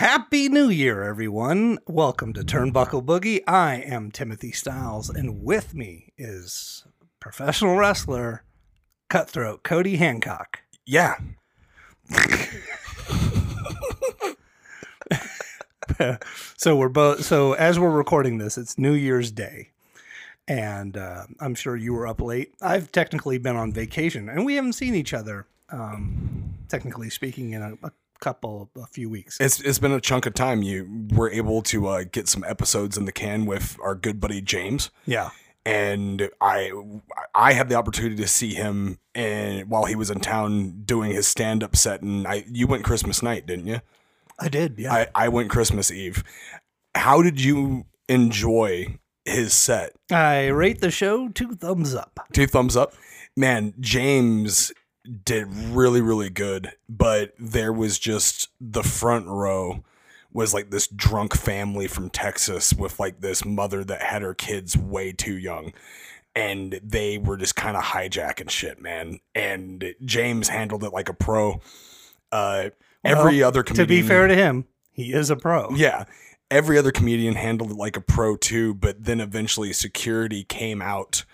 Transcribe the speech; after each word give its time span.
Happy 0.00 0.48
New 0.48 0.70
Year, 0.70 1.02
everyone. 1.02 1.78
Welcome 1.86 2.32
to 2.32 2.40
Turnbuckle 2.40 3.04
Boogie. 3.04 3.42
I 3.46 3.74
am 3.74 4.10
Timothy 4.10 4.50
Styles, 4.50 5.10
and 5.10 5.42
with 5.42 5.74
me 5.74 6.14
is 6.16 6.86
professional 7.20 7.76
wrestler, 7.76 8.42
cutthroat 9.10 9.62
Cody 9.62 9.96
Hancock. 9.96 10.60
Yeah. 10.86 11.16
so 16.56 16.76
we're 16.76 16.88
both 16.88 17.22
so 17.26 17.52
as 17.52 17.78
we're 17.78 17.90
recording 17.90 18.38
this, 18.38 18.56
it's 18.56 18.78
New 18.78 18.94
Year's 18.94 19.30
Day. 19.30 19.68
And 20.48 20.96
uh, 20.96 21.24
I'm 21.40 21.54
sure 21.54 21.76
you 21.76 21.92
were 21.92 22.06
up 22.06 22.22
late. 22.22 22.54
I've 22.62 22.90
technically 22.90 23.36
been 23.36 23.56
on 23.56 23.70
vacation, 23.70 24.30
and 24.30 24.46
we 24.46 24.54
haven't 24.54 24.72
seen 24.72 24.94
each 24.94 25.12
other, 25.12 25.46
um, 25.68 26.54
technically 26.70 27.10
speaking, 27.10 27.52
in 27.52 27.60
a, 27.60 27.74
a 27.82 27.92
couple, 28.20 28.70
a 28.76 28.86
few 28.86 29.08
weeks. 29.10 29.38
It's 29.40 29.60
it's 29.60 29.78
been 29.78 29.92
a 29.92 30.00
chunk 30.00 30.26
of 30.26 30.34
time. 30.34 30.62
You 30.62 31.06
were 31.12 31.30
able 31.30 31.62
to 31.62 31.88
uh, 31.88 32.04
get 32.10 32.28
some 32.28 32.44
episodes 32.44 32.96
in 32.96 33.04
the 33.06 33.12
can 33.12 33.46
with 33.46 33.76
our 33.82 33.94
good 33.94 34.20
buddy 34.20 34.40
James, 34.40 34.90
Yeah. 35.06 35.30
and 35.66 36.30
I 36.40 36.70
I 37.34 37.52
had 37.54 37.68
the 37.68 37.74
opportunity 37.74 38.16
to 38.16 38.28
see 38.28 38.54
him 38.54 38.98
and 39.14 39.68
while 39.68 39.84
he 39.86 39.94
was 39.96 40.10
in 40.10 40.20
town 40.20 40.82
doing 40.84 41.10
his 41.12 41.26
stand 41.26 41.62
up 41.64 41.74
set. 41.76 42.02
And 42.02 42.26
I 42.26 42.44
you 42.50 42.66
went 42.66 42.84
Christmas 42.84 43.22
night, 43.22 43.46
didn't 43.46 43.66
you? 43.66 43.80
I 44.38 44.48
did. 44.48 44.78
Yeah. 44.78 44.92
I 44.92 45.06
I 45.14 45.28
went 45.28 45.50
Christmas 45.50 45.90
Eve. 45.90 46.22
How 46.94 47.22
did 47.22 47.40
you 47.42 47.86
enjoy 48.08 48.98
his 49.24 49.52
set? 49.54 49.92
I 50.10 50.46
rate 50.48 50.80
the 50.80 50.90
show 50.90 51.28
two 51.28 51.54
thumbs 51.54 51.94
up. 51.94 52.20
Two 52.32 52.46
thumbs 52.46 52.76
up. 52.76 52.94
Man, 53.36 53.74
James 53.78 54.72
did 55.24 55.46
really, 55.48 56.00
really 56.00 56.30
good, 56.30 56.72
but 56.88 57.32
there 57.38 57.72
was 57.72 57.98
just 57.98 58.48
the 58.60 58.82
front 58.82 59.26
row 59.26 59.82
was 60.32 60.54
like 60.54 60.70
this 60.70 60.86
drunk 60.86 61.34
family 61.34 61.88
from 61.88 62.08
Texas 62.10 62.72
with 62.72 63.00
like 63.00 63.20
this 63.20 63.44
mother 63.44 63.82
that 63.84 64.02
had 64.02 64.22
her 64.22 64.34
kids 64.34 64.76
way 64.76 65.12
too 65.12 65.36
young. 65.36 65.72
And 66.36 66.80
they 66.84 67.18
were 67.18 67.36
just 67.36 67.56
kind 67.56 67.76
of 67.76 67.82
hijacking 67.82 68.50
shit, 68.50 68.80
man. 68.80 69.18
And 69.34 69.94
James 70.04 70.48
handled 70.48 70.84
it 70.84 70.92
like 70.92 71.08
a 71.08 71.14
pro. 71.14 71.60
Uh, 72.30 72.70
every 73.04 73.38
Well, 73.40 73.48
other 73.48 73.64
To 73.64 73.86
be 73.86 74.02
fair 74.02 74.28
to 74.28 74.34
him, 74.36 74.66
he 74.92 75.12
is 75.12 75.30
a 75.30 75.36
pro. 75.36 75.70
yeah. 75.74 76.04
Every 76.50 76.76
other 76.78 76.90
comedian 76.90 77.34
handled 77.34 77.70
it 77.70 77.76
like 77.76 77.96
a 77.96 78.00
pro 78.00 78.36
too, 78.36 78.74
but 78.74 79.04
then 79.04 79.20
eventually 79.20 79.72
security 79.72 80.42
came 80.44 80.82
out 80.82 81.24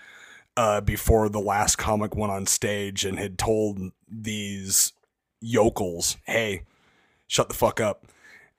uh, 0.57 0.81
before 0.81 1.29
the 1.29 1.39
last 1.39 1.77
comic 1.77 2.15
went 2.15 2.31
on 2.33 2.45
stage 2.45 3.05
and 3.05 3.17
had 3.17 3.37
told 3.37 3.79
these 4.09 4.91
yokels, 5.39 6.17
hey, 6.25 6.63
shut 7.27 7.47
the 7.47 7.55
fuck 7.55 7.79
up. 7.79 8.05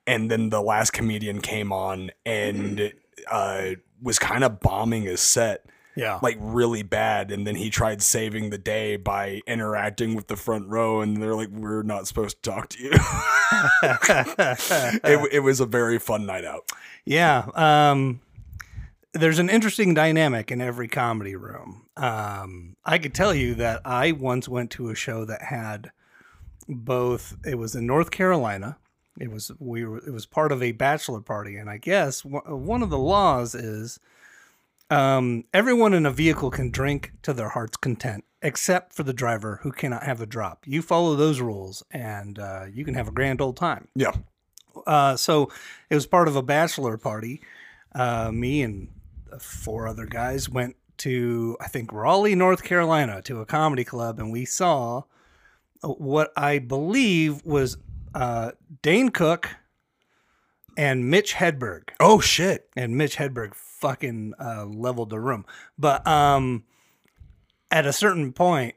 And 0.07 0.31
then 0.31 0.49
the 0.49 0.63
last 0.63 0.93
comedian 0.93 1.41
came 1.43 1.73
on 1.73 2.11
and 2.25 2.93
uh, 3.31 3.71
was 4.03 4.19
kind 4.19 4.45
of 4.45 4.61
bombing 4.61 5.03
his 5.03 5.21
set 5.21 5.67
Yeah. 5.97 6.21
like 6.23 6.37
really 6.41 6.83
bad 6.85 7.33
and 7.33 7.45
then 7.47 7.57
he 7.57 7.69
tried 7.69 8.01
saving 8.01 8.51
the 8.51 8.59
day 8.59 8.97
by 8.97 9.41
interacting 9.47 10.15
with 10.15 10.29
the 10.29 10.37
front 10.37 10.69
row 10.69 11.01
and 11.01 11.21
they're 11.21 11.35
like 11.35 11.49
we're 11.49 11.83
not 11.83 12.07
supposed 12.07 12.41
to 12.43 12.51
talk 12.51 12.69
to 12.69 12.83
you 12.85 12.91
it, 13.83 15.29
it 15.33 15.41
was 15.41 15.59
a 15.61 15.67
very 15.67 15.99
fun 15.99 16.27
night 16.27 16.45
out 16.45 16.71
yeah. 17.05 17.47
Um, 17.55 18.21
there's 19.15 19.39
an 19.39 19.49
interesting 19.49 19.95
dynamic 19.95 20.51
in 20.53 20.61
every 20.61 20.89
comedy 20.89 21.35
room. 21.37 21.87
Um, 21.99 22.77
I 22.85 22.99
could 22.99 23.15
tell 23.15 23.35
you 23.35 23.55
that 23.57 23.83
I 23.85 24.13
once 24.13 24.49
went 24.49 24.71
to 24.73 24.89
a 24.89 24.95
show 24.95 25.25
that 25.25 25.43
had 25.43 25.91
both. 26.69 27.37
It 27.45 27.57
was 27.59 27.75
in 27.75 27.87
North 27.87 28.11
Carolina. 28.11 28.79
It 29.21 29.31
was 29.31 29.51
we 29.59 29.85
were. 29.85 29.99
It 29.99 30.13
was 30.13 30.25
part 30.27 30.53
of 30.53 30.63
a 30.63 30.73
bachelor 30.73 31.21
party, 31.21 31.57
and 31.57 31.69
I 31.69 31.79
guess 31.79 32.25
one 32.25 32.43
one 32.67 32.83
of 32.83 32.91
the 32.91 32.99
laws 32.99 33.55
is 33.55 33.99
um, 34.91 35.45
everyone 35.53 35.93
in 35.93 36.07
a 36.07 36.11
vehicle 36.11 36.51
can 36.51 36.71
drink 36.71 37.13
to 37.23 37.33
their 37.33 37.49
heart's 37.49 37.77
content, 37.77 38.25
except 38.43 38.95
for 38.95 39.03
the 39.03 39.13
driver 39.13 39.59
who 39.63 39.73
cannot 39.73 40.05
have 40.05 40.21
a 40.21 40.27
drop. 40.27 40.65
You 40.67 40.83
follow 40.83 41.17
those 41.17 41.41
rules, 41.41 41.83
and 41.91 42.39
uh, 42.39 42.67
you 42.73 42.85
can 42.85 42.95
have 42.95 43.09
a 43.09 43.13
grand 43.13 43.41
old 43.41 43.57
time. 43.57 43.89
yeah 43.95 44.13
Uh, 44.87 45.17
so 45.17 45.51
it 45.91 45.97
was 45.97 46.07
part 46.07 46.29
of 46.29 46.37
a 46.37 46.43
bachelor 46.43 46.97
party. 46.97 47.41
Uh, 47.95 48.31
me 48.33 48.63
and 48.63 48.89
four 49.41 49.89
other 49.89 50.07
guys 50.07 50.49
went 50.49 50.77
to, 50.99 51.57
I 51.61 51.69
think, 51.69 51.93
Raleigh, 51.93 52.35
North 52.35 52.63
Carolina, 52.63 53.23
to 53.23 53.41
a 53.41 53.47
comedy 53.47 53.85
club, 53.85 54.19
and 54.19 54.31
we 54.33 54.45
saw 54.45 55.03
what 55.83 56.33
I 56.37 56.59
believe 56.59 57.45
was 57.45 57.79
uh, 58.15 58.53
Dane 58.83 59.11
Cook 59.11 59.57
and 60.77 61.11
Mitch 61.11 61.35
Hedberg. 61.35 61.91
oh 62.01 62.21
shit 62.21 62.69
And 62.77 62.97
Mitch 62.97 63.17
Hedberg 63.17 63.55
fucking 63.55 64.35
uh, 64.41 64.67
leveled 64.67 65.11
the 65.11 65.21
room. 65.21 65.45
But 65.79 66.07
um, 66.07 66.65
at 67.71 67.87
a 67.87 67.93
certain 67.93 68.33
point, 68.33 68.77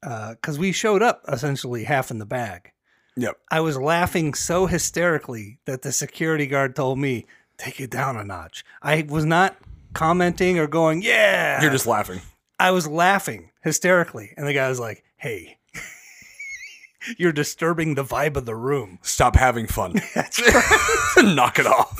because 0.00 0.58
we 0.58 0.72
showed 0.72 1.02
up 1.02 1.24
essentially 1.28 1.84
half 1.84 2.10
in 2.10 2.18
the 2.18 2.26
bag. 2.26 2.72
yep 3.16 3.36
I 3.50 3.60
was 3.60 3.76
laughing 3.76 4.34
so 4.34 4.66
hysterically 4.66 5.58
that 5.64 5.82
the 5.82 5.92
security 5.92 6.46
guard 6.46 6.76
told 6.76 6.98
me, 6.98 7.26
take 7.56 7.80
it 7.80 7.90
down 7.90 8.16
a 8.16 8.24
notch. 8.24 8.64
I 8.82 9.04
was 9.08 9.24
not 9.24 9.56
commenting 9.98 10.58
or 10.60 10.66
going, 10.68 11.02
yeah. 11.02 11.60
you're 11.60 11.72
just 11.72 11.86
laughing 11.86 12.20
I 12.60 12.70
was 12.70 12.86
laughing 12.88 13.50
hysterically. 13.62 14.32
And 14.36 14.46
the 14.46 14.52
guy 14.52 14.68
was 14.68 14.78
like, 14.80 15.02
hey, 15.16 15.58
you're 17.18 17.32
disturbing 17.32 17.94
the 17.94 18.04
vibe 18.04 18.36
of 18.36 18.46
the 18.46 18.54
room. 18.56 18.98
stop 19.02 19.34
having 19.36 19.66
fun 19.66 19.92
knock 21.18 21.58
it 21.58 21.66
off 21.66 21.98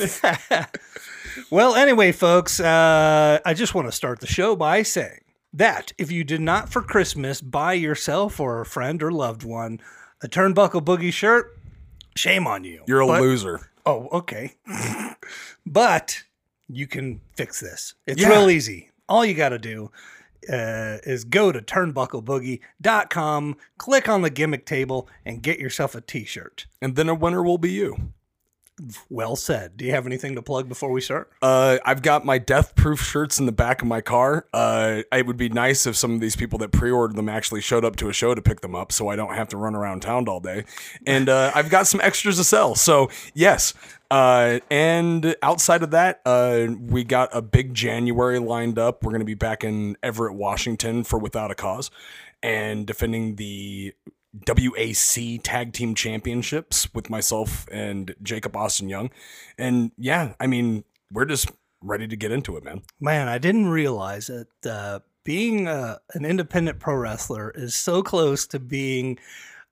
Well, 1.51 1.75
anyway, 1.77 2.11
folks, 2.13 2.59
uh, 2.61 3.39
I 3.47 3.55
just 3.55 3.75
want 3.75 3.87
to 3.89 3.93
start 3.93 4.19
the 4.21 4.27
show 4.27 4.57
by 4.57 4.83
saying 4.83 5.21
that 5.53 5.93
if 5.99 6.11
you 6.11 6.25
did 6.25 6.41
not 6.41 6.69
for 6.69 6.83
Christmas 6.83 7.41
buy 7.41 7.73
yourself 7.75 8.39
or 8.41 8.61
a 8.61 8.67
friend 8.67 9.03
or 9.03 9.11
loved 9.13 9.45
one 9.45 9.81
a 10.23 10.27
Turnbuckle 10.29 10.83
Boogie 10.85 11.13
shirt, 11.13 11.57
shame 12.17 12.47
on 12.49 12.65
you. 12.65 12.83
you're 12.89 13.01
a 13.01 13.07
But- 13.07 13.21
loser 13.23 13.71
Oh, 13.87 14.09
okay. 14.13 14.55
but 15.65 16.23
you 16.69 16.87
can 16.87 17.21
fix 17.37 17.61
this. 17.61 17.95
It's 18.07 18.21
Yeah. 18.21 18.29
real 18.31 18.51
easy. 18.51 18.91
All 19.09 19.25
you 19.25 19.35
got 19.35 19.51
to 19.51 19.59
do 19.59 19.91
uh, 20.53 20.99
is 21.05 21.25
go 21.25 21.51
to 21.53 21.61
turnbuckleboogie.com, 21.61 23.57
click 23.77 24.09
on 24.09 24.23
the 24.23 24.31
gimmick 24.31 24.65
table, 24.67 25.09
and 25.25 25.43
get 25.43 25.59
yourself 25.59 25.95
a 25.95 26.01
t 26.01 26.25
shirt. 26.25 26.67
and 26.81 26.95
then 26.97 27.09
a 27.09 27.15
winner 27.15 27.43
will 27.43 27.59
be 27.59 27.71
you 27.73 28.13
Well 29.09 29.37
said. 29.37 29.77
Do 29.77 29.85
you 29.85 29.93
have 29.93 30.07
anything 30.07 30.35
to 30.35 30.43
plug 30.43 30.69
before 30.69 30.91
we 30.91 31.01
start? 31.01 31.31
Uh, 31.43 31.79
I've 31.85 32.03
got 32.03 32.25
my 32.25 32.39
death 32.39 32.75
proof 32.75 33.03
shirts 33.03 33.39
in 33.39 33.47
the 33.47 33.53
back 33.53 33.83
of 33.83 33.89
my 33.89 34.01
car. 34.01 34.47
Uh, 34.53 35.03
it 35.13 35.27
would 35.27 35.37
be 35.37 35.49
nice 35.49 35.87
if 35.87 35.97
some 35.97 36.15
of 36.15 36.21
these 36.21 36.37
people 36.37 36.59
that 36.61 36.73
pre 36.73 36.91
ordered 36.91 37.17
them 37.17 37.29
actually 37.29 37.61
showed 37.61 37.85
up 37.85 37.97
to 37.97 38.09
a 38.09 38.13
show 38.13 38.35
to 38.35 38.43
pick 38.43 38.61
them 38.61 38.75
up 38.75 38.93
so 38.93 39.09
I 39.09 39.17
don't 39.17 39.35
have 39.35 39.49
to 39.49 39.57
run 39.57 39.75
around 39.75 40.01
town 40.01 40.29
all 40.29 40.41
day. 40.41 40.65
And 41.07 41.29
uh, 41.29 41.53
I've 41.55 41.71
got 41.71 41.87
some 41.87 42.01
extras 42.01 42.37
to 42.37 42.45
sell. 42.45 42.75
So, 42.75 43.11
yes. 43.35 43.75
Uh, 44.11 44.61
and 44.71 45.37
outside 45.43 45.83
of 45.83 45.91
that, 45.91 46.23
uh, 46.25 46.69
we 46.81 47.05
got 47.05 47.29
a 47.33 47.43
big 47.43 47.75
January 47.75 48.39
lined 48.39 48.79
up. 48.79 49.05
We're 49.05 49.11
going 49.11 49.21
to 49.21 49.27
be 49.27 49.35
back 49.35 49.65
in 49.65 49.97
Everett, 50.03 50.35
Washington 50.35 51.05
for 51.05 51.19
Without 51.19 51.51
a 51.51 51.55
Cause 51.55 51.91
and 52.43 52.87
defending 52.87 53.37
the 53.37 53.93
WAC 54.47 55.41
Tag 55.43 55.73
Team 55.73 55.95
Championships 55.95 56.93
with 56.95 57.11
myself 57.11 57.67
and 57.71 58.15
Jacob 58.23 58.57
Austin 58.57 58.89
Young. 58.89 59.11
And 59.57 59.93
yeah, 59.97 60.35
I 60.41 60.47
mean, 60.47 60.85
we're 61.13 61.25
just 61.25 61.51
ready 61.83 62.09
to 62.09 62.17
get 62.17 62.33
into 62.33 62.57
it, 62.57 62.65
man. 62.65 62.83
Man, 63.01 63.29
I 63.29 63.39
didn't 63.39 63.69
realize 63.69 64.27
that 64.29 64.71
uh, 64.71 65.01
being 65.25 65.69
uh, 65.69 65.99
an 66.15 66.25
independent 66.25 66.79
pro 66.79 66.95
wrestler 66.95 67.51
is 67.55 67.75
so 67.75 68.03
close 68.03 68.47
to 68.49 68.59
being 68.59 69.19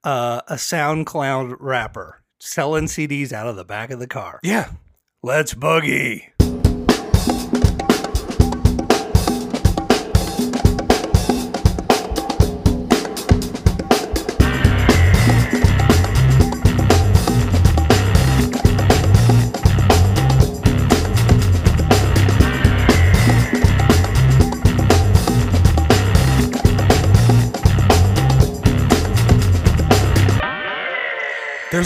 uh, 0.04 0.42
a 0.48 0.54
SoundCloud 0.54 1.56
rapper 1.60 2.22
selling 2.38 2.84
CDs 2.84 3.32
out 3.32 3.46
of 3.46 3.56
the 3.56 3.64
back 3.64 3.90
of 3.90 3.98
the 3.98 4.06
car. 4.06 4.40
Yeah. 4.42 4.70
Let's 5.22 5.54
boogie. 5.54 6.35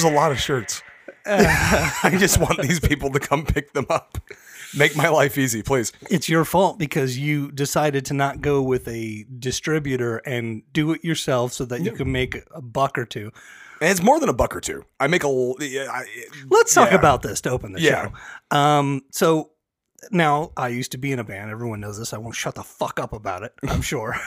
There's 0.02 0.12
a 0.12 0.16
lot 0.16 0.32
of 0.32 0.40
shirts. 0.40 0.82
I 1.26 2.14
just 2.18 2.38
want 2.40 2.60
these 2.62 2.80
people 2.80 3.10
to 3.10 3.20
come 3.20 3.44
pick 3.44 3.72
them 3.72 3.86
up. 3.90 4.18
Make 4.76 4.96
my 4.96 5.08
life 5.08 5.36
easy, 5.36 5.62
please. 5.62 5.92
It's 6.10 6.28
your 6.28 6.44
fault 6.44 6.78
because 6.78 7.18
you 7.18 7.50
decided 7.52 8.04
to 8.06 8.14
not 8.14 8.40
go 8.40 8.62
with 8.62 8.86
a 8.88 9.26
distributor 9.38 10.18
and 10.18 10.62
do 10.72 10.92
it 10.92 11.04
yourself 11.04 11.52
so 11.52 11.64
that 11.66 11.82
you 11.82 11.92
can 11.92 12.10
make 12.10 12.42
a 12.52 12.62
buck 12.62 12.96
or 12.96 13.04
two. 13.04 13.32
And 13.80 13.90
it's 13.90 14.02
more 14.02 14.20
than 14.20 14.28
a 14.28 14.32
buck 14.34 14.54
or 14.54 14.60
two. 14.60 14.84
I 15.00 15.06
make 15.08 15.24
a. 15.24 15.26
l- 15.26 15.56
yeah, 15.60 15.88
I, 15.90 16.04
Let's 16.48 16.72
talk 16.74 16.90
Yeah. 16.90 16.96
about 16.98 17.22
this 17.22 17.40
to 17.42 17.50
open 17.50 17.72
the 17.72 17.80
Yeah. 17.80 18.10
show. 18.50 18.56
Um, 18.56 19.02
so 19.10 19.50
now 20.10 20.52
I 20.56 20.68
used 20.68 20.92
to 20.92 20.98
be 20.98 21.12
in 21.12 21.18
a 21.18 21.24
band. 21.24 21.50
Everyone 21.50 21.80
knows 21.80 21.98
this. 21.98 22.12
I 22.14 22.18
won't 22.18 22.34
shut 22.36 22.54
the 22.54 22.62
fuck 22.62 23.00
up 23.00 23.12
about 23.12 23.42
it. 23.42 23.52
I'm 23.68 23.82
sure. 23.82 24.16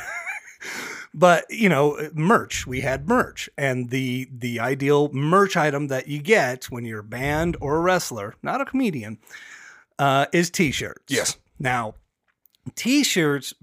but 1.13 1.45
you 1.49 1.69
know, 1.69 2.09
merch. 2.13 2.65
We 2.65 2.81
had 2.81 3.07
merch, 3.07 3.49
and 3.57 3.89
the 3.89 4.29
the 4.31 4.59
ideal 4.59 5.11
merch 5.13 5.55
item 5.55 5.87
that 5.87 6.07
you 6.07 6.19
get 6.19 6.65
when 6.65 6.85
you're 6.85 6.99
a 6.99 7.03
band 7.03 7.57
or 7.61 7.77
a 7.77 7.81
wrestler, 7.81 8.35
not 8.41 8.61
a 8.61 8.65
comedian, 8.65 9.19
uh, 9.99 10.25
is 10.33 10.49
t-shirts. 10.49 11.13
Yes. 11.13 11.37
Now, 11.59 11.95
t-shirts 12.75 13.53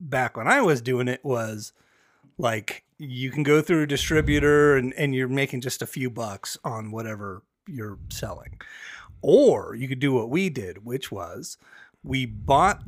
back 0.00 0.36
when 0.36 0.48
I 0.48 0.62
was 0.62 0.80
doing 0.80 1.08
it 1.08 1.24
was 1.24 1.72
like 2.38 2.84
you 2.98 3.30
can 3.30 3.42
go 3.42 3.60
through 3.60 3.82
a 3.82 3.86
distributor 3.86 4.76
and, 4.76 4.92
and 4.94 5.14
you're 5.14 5.28
making 5.28 5.62
just 5.62 5.82
a 5.82 5.86
few 5.86 6.10
bucks 6.10 6.58
on 6.64 6.90
whatever 6.90 7.42
you're 7.66 7.98
selling. 8.10 8.60
Or 9.22 9.74
you 9.74 9.88
could 9.88 9.98
do 9.98 10.12
what 10.12 10.30
we 10.30 10.48
did, 10.48 10.84
which 10.84 11.10
was 11.10 11.58
we 12.02 12.24
bought 12.24 12.82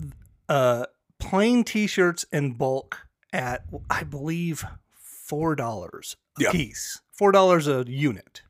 uh, 0.48 0.86
plain 1.19 1.64
t-shirts 1.64 2.24
in 2.32 2.52
bulk 2.52 3.06
at 3.32 3.64
I 3.90 4.02
believe 4.05 4.64
four 4.94 5.55
dollars 5.56 6.17
a 6.38 6.43
Yeah. 6.44 6.52
piece. 6.52 7.00
Four 7.12 7.32
dollars 7.32 7.67
a 7.69 7.84
unit. 7.87 8.43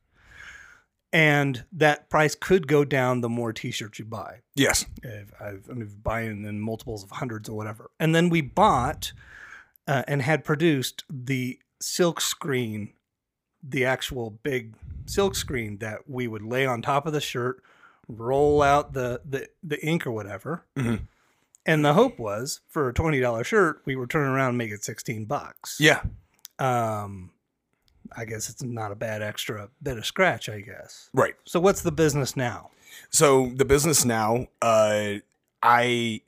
And 1.14 1.64
that 1.72 2.08
price 2.08 2.34
could 2.34 2.66
go 2.66 2.84
down 2.86 3.20
the 3.20 3.28
more 3.28 3.52
t-shirts 3.52 3.98
you 3.98 4.06
buy 4.06 4.40
yes. 4.54 4.86
if 5.02 5.30
I've, 5.38 5.68
I'm 5.68 5.86
buying 6.02 6.44
in 6.46 6.58
multiples 6.58 7.04
of 7.04 7.10
hundreds 7.10 7.50
or 7.50 7.56
whatever. 7.56 7.90
And 8.00 8.14
then 8.14 8.30
we 8.30 8.40
bought 8.40 9.12
uh, 9.86 10.04
and 10.08 10.22
had 10.22 10.42
produced 10.42 11.04
the 11.10 11.58
silk 11.82 12.18
screen, 12.22 12.94
the 13.62 13.84
actual 13.84 14.30
big 14.30 14.74
silk 15.04 15.34
screen 15.34 15.78
that 15.78 16.08
we 16.08 16.26
would 16.26 16.42
lay 16.42 16.64
on 16.64 16.80
top 16.80 17.04
of 17.06 17.12
the 17.12 17.20
shirt, 17.20 17.62
roll 18.08 18.62
out 18.62 18.94
the 18.94 19.20
the, 19.28 19.48
the 19.62 19.84
ink 19.84 20.06
or 20.06 20.12
whatever. 20.12 20.64
Mhm. 20.78 21.08
And 21.64 21.84
the 21.84 21.94
hope 21.94 22.18
was 22.18 22.60
for 22.68 22.88
a 22.88 22.94
twenty 22.94 23.20
dollar 23.20 23.44
shirt, 23.44 23.82
we 23.84 23.94
would 23.96 24.10
turn 24.10 24.28
around 24.28 24.50
and 24.50 24.58
make 24.58 24.70
it 24.72 24.84
sixteen 24.84 25.24
bucks. 25.24 25.78
Yeah. 25.78 26.02
Um, 26.58 27.30
I 28.16 28.24
guess 28.24 28.48
it's 28.48 28.62
not 28.62 28.92
a 28.92 28.96
bad 28.96 29.22
extra 29.22 29.68
bit 29.82 29.96
of 29.96 30.04
scratch. 30.04 30.48
I 30.48 30.60
guess. 30.60 31.08
Right. 31.14 31.34
So 31.44 31.60
what's 31.60 31.82
the 31.82 31.92
business 31.92 32.36
now? 32.36 32.70
So 33.10 33.52
the 33.54 33.64
business 33.64 34.04
now, 34.04 34.48
uh, 34.60 35.14
I 35.62 36.22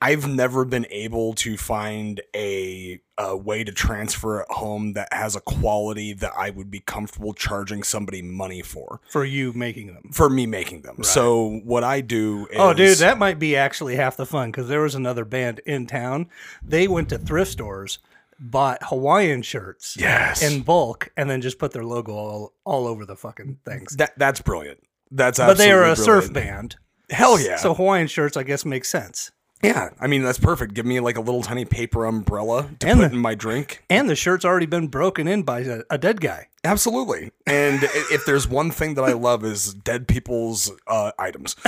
I've 0.00 0.28
never 0.28 0.64
been 0.64 0.86
able 0.90 1.34
to 1.34 1.56
find 1.56 2.20
a, 2.34 3.00
a 3.18 3.36
way 3.36 3.64
to 3.64 3.72
transfer 3.72 4.42
at 4.42 4.48
home 4.50 4.92
that 4.92 5.08
has 5.12 5.34
a 5.34 5.40
quality 5.40 6.12
that 6.12 6.32
I 6.36 6.50
would 6.50 6.70
be 6.70 6.78
comfortable 6.78 7.34
charging 7.34 7.82
somebody 7.82 8.22
money 8.22 8.62
for 8.62 9.00
For 9.10 9.24
you 9.24 9.52
making 9.52 9.88
them. 9.94 10.10
for 10.12 10.30
me 10.30 10.46
making 10.46 10.82
them. 10.82 11.02
So 11.02 11.60
what 11.64 11.82
I 11.82 12.00
do 12.00 12.46
is 12.50 12.58
Oh, 12.60 12.72
dude, 12.74 12.98
that 12.98 13.18
might 13.18 13.40
be 13.40 13.56
actually 13.56 13.96
half 13.96 14.16
the 14.16 14.24
fun 14.26 14.50
because 14.52 14.68
there 14.68 14.82
was 14.82 14.94
another 14.94 15.24
band 15.24 15.60
in 15.66 15.86
town. 15.88 16.28
They 16.62 16.86
went 16.86 17.08
to 17.08 17.18
thrift 17.18 17.50
stores, 17.50 17.98
bought 18.38 18.78
Hawaiian 18.84 19.42
shirts 19.42 19.96
yes 19.98 20.42
in 20.48 20.62
bulk, 20.62 21.10
and 21.16 21.28
then 21.28 21.40
just 21.40 21.58
put 21.58 21.72
their 21.72 21.84
logo 21.84 22.12
all, 22.12 22.52
all 22.64 22.86
over 22.86 23.04
the 23.04 23.16
fucking 23.16 23.58
things. 23.64 23.96
that 23.96 24.16
that's 24.16 24.40
brilliant. 24.40 24.78
That's 25.10 25.38
But 25.40 25.56
they 25.58 25.72
are 25.72 25.82
a 25.82 25.90
absolutely 25.90 26.26
surf 26.26 26.32
band. 26.34 26.76
Hell 27.10 27.40
yeah. 27.40 27.56
So 27.56 27.74
Hawaiian 27.74 28.06
shirts, 28.06 28.36
I 28.36 28.44
guess, 28.44 28.64
make 28.64 28.84
sense. 28.84 29.32
Yeah, 29.62 29.90
I 30.00 30.06
mean 30.06 30.22
that's 30.22 30.38
perfect. 30.38 30.74
Give 30.74 30.86
me 30.86 31.00
like 31.00 31.16
a 31.16 31.20
little 31.20 31.42
tiny 31.42 31.64
paper 31.64 32.04
umbrella 32.04 32.70
to 32.80 32.86
And 32.88 33.00
put 33.00 33.08
the- 33.10 33.14
in 33.16 33.20
my 33.20 33.34
drink. 33.34 33.84
And 33.90 34.08
the 34.08 34.14
shirt's 34.16 34.44
already 34.44 34.66
been 34.66 34.88
broken 34.88 35.26
in 35.28 35.42
by 35.42 35.60
a, 35.60 35.80
a 35.90 35.98
dead 35.98 36.20
guy. 36.20 36.48
Absolutely. 36.64 37.30
And 37.46 37.80
if 37.82 38.24
there's 38.26 38.46
one 38.48 38.70
thing 38.70 38.94
that 38.94 39.02
I 39.04 39.12
love 39.12 39.44
is 39.44 39.74
dead 39.74 40.06
people's 40.08 40.70
uh, 40.86 41.12
items. 41.18 41.54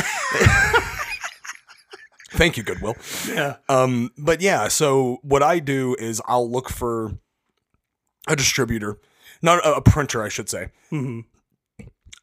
Thank 2.32 2.56
you, 2.56 2.62
Goodwill. 2.62 2.96
Yeah. 3.28 3.56
Um, 3.69 4.10
but 4.16 4.40
yeah, 4.40 4.69
so 4.69 5.19
what 5.22 5.42
I 5.42 5.58
do 5.58 5.96
is 5.98 6.22
I'll 6.26 6.48
look 6.50 6.69
for 6.70 7.19
a 8.28 8.37
distributor, 8.37 8.98
not 9.42 9.64
a, 9.66 9.75
a 9.76 9.81
printer, 9.82 10.22
I 10.22 10.28
should 10.28 10.48
say. 10.48 10.69
hmm 10.90 11.20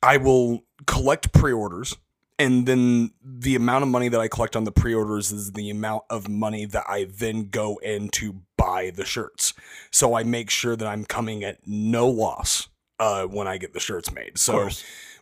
I 0.03 0.17
will 0.17 0.63
collect 0.85 1.33
pre-orders, 1.33 1.97
and 2.39 2.67
then 2.67 3.11
the 3.23 3.55
amount 3.55 3.83
of 3.83 3.89
money 3.89 4.09
that 4.09 4.19
I 4.19 4.27
collect 4.27 4.55
on 4.55 4.63
the 4.63 4.71
pre-orders 4.71 5.31
is 5.31 5.53
the 5.53 5.69
amount 5.69 6.03
of 6.09 6.29
money 6.29 6.65
that 6.65 6.83
I 6.87 7.05
then 7.05 7.49
go 7.49 7.77
in 7.77 8.09
to 8.09 8.41
buy 8.57 8.91
the 8.91 9.05
shirts. 9.05 9.53
So 9.91 10.13
I 10.13 10.23
make 10.23 10.49
sure 10.49 10.75
that 10.75 10.87
I'm 10.87 11.03
coming 11.03 11.43
at 11.43 11.59
no 11.65 12.07
loss 12.07 12.69
uh, 12.99 13.23
when 13.25 13.47
I 13.47 13.57
get 13.57 13.73
the 13.73 13.79
shirts 13.79 14.11
made. 14.13 14.37
So 14.37 14.69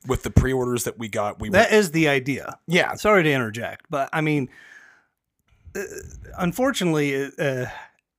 with 0.08 0.24
the 0.24 0.30
pre-orders 0.30 0.84
that 0.84 1.00
we 1.00 1.08
got, 1.08 1.40
we 1.40 1.50
That 1.50 1.72
is 1.72 1.92
the 1.92 2.10
idea. 2.10 2.60
yeah 2.68 2.96
Sorry 2.96 3.24
to 3.24 3.32
interject, 3.32 3.86
but 3.90 4.10
I 4.12 4.22
mean, 4.22 4.50
uh, 5.76 5.84
unfortunately, 6.38 7.32
uh, 7.38 7.66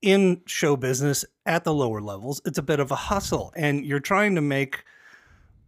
in 0.02 0.42
show 0.46 0.76
business 0.76 1.24
at 1.44 1.64
the 1.64 1.74
lower 1.74 2.00
levels, 2.00 2.40
it's 2.44 2.58
a 2.58 2.62
bit 2.62 2.80
of 2.80 2.90
a 2.90 2.96
hustle, 2.96 3.52
and 3.56 3.84
you're 3.84 4.00
trying 4.00 4.34
to 4.36 4.40
make 4.40 4.84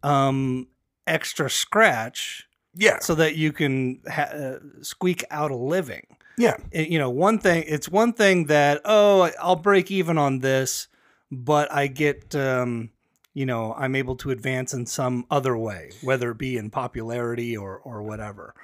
um, 0.03 0.69
extra 1.07 1.51
scratch 1.51 2.48
yeah 2.79 2.99
so 3.01 3.15
that 3.17 3.35
you 3.37 3.53
can 3.53 4.01
ha- 4.11 4.33
uh, 4.33 4.59
squeak 4.83 5.25
out 5.31 5.51
a 5.51 5.57
living. 5.57 6.07
yeah 6.39 6.57
It- 6.71 6.89
you 6.89 6.99
know, 6.99 7.11
one 7.11 7.39
thing. 7.39 7.65
It's 7.67 7.89
one 7.89 8.13
thing 8.13 8.47
that 8.47 8.81
oh, 8.85 9.31
I'll 9.41 9.57
break 9.57 9.91
even 9.91 10.17
on 10.19 10.39
this, 10.39 10.89
but 11.31 11.71
I 11.73 11.87
get. 11.89 12.35
Um, 12.35 12.91
you 13.35 13.47
know, 13.47 13.73
I'm 13.79 13.95
able 13.95 14.17
to 14.17 14.31
advance 14.33 14.75
in 14.75 14.85
some 14.87 15.25
other 15.31 15.57
way, 15.57 15.91
whether 16.03 16.31
it 16.33 16.39
be 16.39 16.57
in 16.57 16.71
popularity 16.71 17.57
or 17.57 17.79
or 17.79 18.03
whatever. 18.03 18.55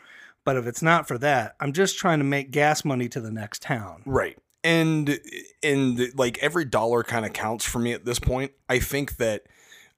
But 0.45 0.57
if 0.57 0.67
it's 0.67 0.83
not 0.83 1.07
for 1.09 1.17
that, 1.19 1.55
I'm 1.61 1.73
just 1.73 1.97
trying 1.97 2.19
to 2.19 2.25
make 2.25 2.51
gas 2.51 2.85
money 2.85 3.09
to 3.11 3.21
the 3.21 3.31
next 3.31 3.63
town. 3.63 4.03
Right. 4.05 4.37
And 4.65 5.19
and 5.63 6.01
like 6.17 6.39
every 6.39 6.65
dollar 6.65 7.03
kind 7.05 7.25
of 7.25 7.33
counts 7.33 7.65
for 7.65 7.79
me 7.79 7.93
at 7.93 8.05
this 8.05 8.19
point. 8.19 8.53
I 8.69 8.79
think 8.81 9.17
that 9.19 9.43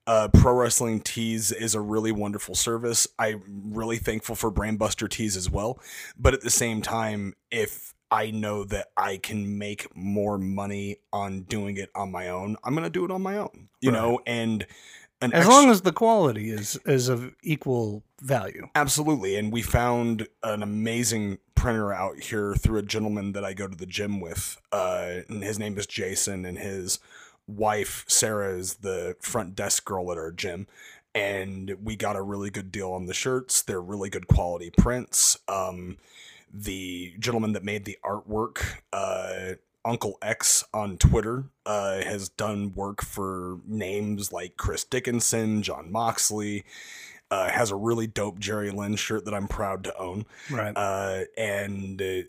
uh, 0.06 0.28
Pro 0.32 0.54
Wrestling 0.54 1.00
Tees 1.00 1.52
is 1.52 1.74
a 1.74 1.80
really 1.80 2.12
wonderful 2.12 2.54
service. 2.54 3.06
I'm 3.18 3.42
really 3.74 3.98
thankful 3.98 4.36
for 4.36 4.50
Brainbuster 4.52 5.08
Tees 5.08 5.36
as 5.36 5.50
well. 5.50 5.78
But 6.18 6.34
at 6.34 6.42
the 6.42 6.50
same 6.50 6.82
time, 6.82 7.34
if 7.50 7.92
I 8.10 8.30
know 8.30 8.64
that 8.64 8.88
I 8.96 9.16
can 9.16 9.58
make 9.58 9.94
more 9.96 10.38
money 10.38 10.98
on 11.12 11.42
doing 11.42 11.76
it 11.76 11.90
on 11.94 12.12
my 12.12 12.28
own, 12.28 12.56
I'm 12.62 12.74
gonna 12.74 12.90
do 12.90 13.04
it 13.04 13.10
on 13.10 13.22
my 13.22 13.36
own. 13.36 13.68
You 13.80 13.90
Right. 13.90 13.98
know, 14.00 14.20
and 14.26 14.66
an 15.22 15.32
As 15.32 15.48
long 15.48 15.70
as 15.70 15.80
the 15.80 15.92
quality 15.92 16.50
is 16.50 16.78
is 16.86 17.08
of 17.08 17.34
equal 17.42 18.04
value. 18.20 18.68
Absolutely. 18.74 19.34
And 19.36 19.52
we 19.52 19.62
found 19.62 20.28
an 20.42 20.62
amazing 20.62 21.38
printer 21.54 21.92
out 21.92 22.20
here 22.20 22.54
through 22.54 22.78
a 22.78 22.82
gentleman 22.82 23.32
that 23.32 23.44
I 23.44 23.54
go 23.54 23.66
to 23.66 23.74
the 23.76 23.86
gym 23.86 24.20
with. 24.20 24.58
Uh, 24.70 25.22
and 25.28 25.42
his 25.42 25.58
name 25.58 25.76
is 25.78 25.86
Jason, 25.86 26.44
and 26.44 26.58
his 26.58 26.98
wife, 27.46 28.04
Sarah, 28.08 28.56
is 28.56 28.74
the 28.76 29.16
front 29.20 29.54
desk 29.54 29.84
girl 29.84 30.10
at 30.12 30.18
our 30.18 30.32
gym. 30.32 30.66
And 31.14 31.76
we 31.82 31.96
got 31.96 32.16
a 32.16 32.22
really 32.22 32.50
good 32.50 32.70
deal 32.70 32.92
on 32.92 33.06
the 33.06 33.14
shirts. 33.14 33.62
They're 33.62 33.80
really 33.80 34.10
good 34.10 34.28
quality 34.28 34.70
prints. 34.70 35.38
Um, 35.48 35.96
the 36.52 37.14
gentleman 37.18 37.52
that 37.54 37.64
made 37.64 37.84
the 37.86 37.98
artwork, 38.04 38.80
uh, 38.92 39.54
Uncle 39.84 40.18
X 40.20 40.64
on 40.74 40.98
Twitter, 40.98 41.44
uh, 41.64 42.02
has 42.02 42.28
done 42.28 42.74
work 42.74 43.02
for 43.02 43.60
names 43.66 44.30
like 44.30 44.56
Chris 44.56 44.84
Dickinson, 44.84 45.62
Jon 45.62 45.90
Moxley, 45.90 46.64
uh, 47.30 47.48
has 47.48 47.70
a 47.70 47.76
really 47.76 48.06
dope 48.06 48.38
Jerry 48.38 48.70
Lynn 48.70 48.96
shirt 48.96 49.24
that 49.24 49.34
I'm 49.34 49.48
proud 49.48 49.84
to 49.84 49.96
own. 49.96 50.26
Right. 50.50 50.76
Uh, 50.76 51.20
and, 51.36 52.02
uh, 52.02 52.22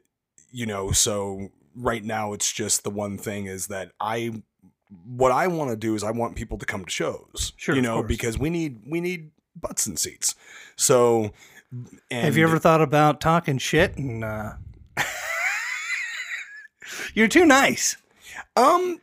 you 0.51 0.65
know, 0.65 0.91
so 0.91 1.49
right 1.75 2.03
now 2.03 2.33
it's 2.33 2.53
just 2.53 2.83
the 2.83 2.89
one 2.89 3.17
thing 3.17 3.47
is 3.47 3.67
that 3.67 3.91
I, 3.99 4.43
what 5.05 5.31
I 5.31 5.47
want 5.47 5.69
to 5.71 5.75
do 5.75 5.95
is 5.95 6.03
I 6.03 6.11
want 6.11 6.35
people 6.35 6.57
to 6.57 6.65
come 6.65 6.85
to 6.85 6.91
shows, 6.91 7.53
Sure, 7.57 7.75
you 7.75 7.81
know, 7.81 8.03
because 8.03 8.37
we 8.37 8.49
need, 8.49 8.81
we 8.87 9.01
need 9.01 9.31
butts 9.55 9.85
and 9.87 9.97
seats. 9.99 10.35
So, 10.75 11.31
and 12.09 12.23
Have 12.25 12.37
you 12.37 12.43
ever 12.47 12.59
thought 12.59 12.81
about 12.81 13.19
talking 13.21 13.57
shit 13.57 13.97
and 13.97 14.23
uh 14.23 14.53
You're 17.13 17.27
too 17.27 17.45
nice. 17.45 17.97
um, 18.55 19.01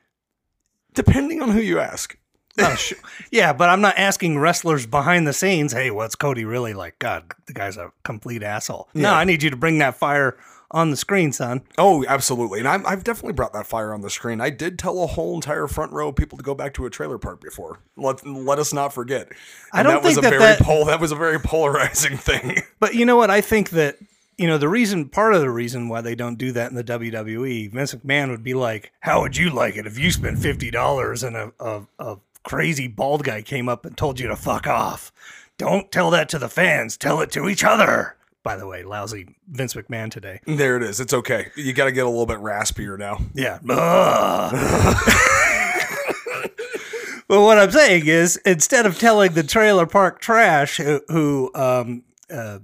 depending 0.95 1.43
on 1.43 1.51
who 1.51 1.61
you 1.61 1.79
ask. 1.81 2.17
Oh, 2.57 2.77
yeah, 3.33 3.53
but 3.53 3.69
I'm 3.69 3.81
not 3.81 3.99
asking 3.99 4.39
wrestlers 4.39 4.87
behind 4.87 5.27
the 5.27 5.33
scenes, 5.33 5.73
hey, 5.73 5.91
what's 5.91 6.15
Cody 6.15 6.45
really 6.45 6.73
like? 6.73 7.01
God, 7.01 7.33
the 7.47 7.53
guy's 7.53 7.77
a 7.77 7.91
complete 8.05 8.45
asshole. 8.45 8.89
No, 8.95 9.11
Yeah. 9.11 9.17
I 9.17 9.25
need 9.25 9.43
you 9.43 9.51
to 9.51 9.57
bring 9.57 9.79
that 9.79 9.97
fire 9.97 10.37
on 10.75 10.91
the 10.91 10.97
screen, 10.97 11.33
son. 11.33 11.63
Oh, 11.79 12.05
absolutely. 12.07 12.59
And 12.59 12.69
I'm, 12.69 12.87
I've 12.87 13.05
definitely 13.05 13.33
brought 13.33 13.53
that 13.55 13.67
fire 13.67 13.95
on 13.95 14.03
the 14.03 14.11
screen. 14.11 14.41
I 14.41 14.51
did 14.51 14.79
tell 14.79 15.03
a 15.03 15.07
whole 15.07 15.35
entire 15.37 15.67
front 15.69 15.93
row 15.93 16.09
of 16.09 16.17
people 16.17 16.37
to 16.37 16.45
go 16.45 16.55
back 16.55 16.75
to 16.75 16.85
a 16.85 16.91
trailer 16.91 17.17
park 17.17 17.41
before. 17.41 17.79
Let, 17.97 18.27
let 18.27 18.59
us 18.59 18.73
not 18.75 18.93
forget. 18.93 19.29
I 19.73 19.83
don't 19.83 19.95
that 19.95 20.03
was 20.03 20.15
think 20.17 20.19
a 20.19 20.21
that 20.23 20.31
very 20.31 20.43
that- 20.43 20.61
pol- 20.61 20.85
that 20.87 21.01
was 21.01 21.13
a 21.13 21.17
very 21.17 21.39
polarizing 21.41 22.17
thing. 22.19 22.59
But 22.81 22.95
you 22.95 23.07
know 23.07 23.17
what? 23.17 23.31
I 23.31 23.41
think 23.41 23.71
that 23.71 23.97
you 24.37 24.49
know 24.49 24.59
the 24.59 24.69
reason, 24.69 25.09
part 25.09 25.33
of 25.35 25.41
the 25.41 25.49
reason 25.51 25.89
why 25.89 26.01
they 26.01 26.17
don't 26.17 26.37
do 26.37 26.51
that 26.53 26.69
in 26.71 26.77
the 26.77 26.83
WWE, 26.83 27.71
Vince 27.71 27.95
McMahon 27.95 28.31
would 28.31 28.43
be 28.43 28.53
like, 28.55 28.91
"How 28.99 29.21
would 29.21 29.37
you 29.37 29.49
like 29.51 29.77
it 29.77 29.87
if 29.87 29.97
you 29.97 30.11
spent 30.11 30.41
fifty 30.41 30.73
dollars 30.73 31.23
and 31.23 31.37
a, 31.37 31.53
a 31.61 31.83
a 32.01 32.17
crazy 32.43 32.89
bald 32.89 33.23
guy 33.23 33.43
came 33.43 33.69
up 33.69 33.87
and 33.87 33.97
told 33.97 34.19
you 34.19 34.27
to 34.27 34.35
fuck 34.35 34.67
off. 34.67 35.13
Don't 35.57 35.93
tell 35.93 36.11
that 36.11 36.29
to 36.31 36.39
the 36.41 36.49
fans. 36.49 36.97
Tell 36.97 37.21
it 37.21 37.31
to 37.31 37.49
each 37.49 37.63
other. 37.63 38.17
By 38.45 38.57
the 38.57 38.67
way, 38.67 38.85
lousy 38.85 39.35
Vince 39.49 39.73
McMahon 39.73 40.11
today. 40.11 40.41
There 40.47 40.77
it 40.77 40.83
is. 40.83 41.01
It's 41.01 41.15
okay. 41.15 41.51
You 41.57 41.73
got 41.73 41.87
to 41.87 41.93
get 41.93 42.05
a 42.05 42.11
little 42.11 42.27
bit 42.27 42.39
raspier 42.39 42.99
now. 42.99 43.19
Yeah. 43.33 43.59
but 47.27 47.41
what 47.41 47.59
I'm 47.59 47.71
saying 47.71 48.07
is, 48.07 48.37
instead 48.45 48.85
of 48.85 48.99
telling 48.99 49.33
the 49.33 49.45
trailer 49.45 49.87
park 49.87 50.21
trash 50.21 50.77
who, 50.77 51.01
who 51.09 51.51
um, 51.55 52.05
uh, 52.31 52.59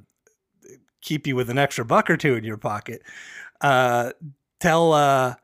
keep 1.01 1.27
you 1.27 1.35
with 1.35 1.49
an 1.49 1.57
extra 1.57 1.87
buck 1.87 2.11
or 2.11 2.19
two 2.19 2.35
in 2.35 2.45
your 2.45 2.59
pocket, 2.59 3.01
uh, 3.63 4.13
tell 4.59 4.93
uh, 4.93 5.37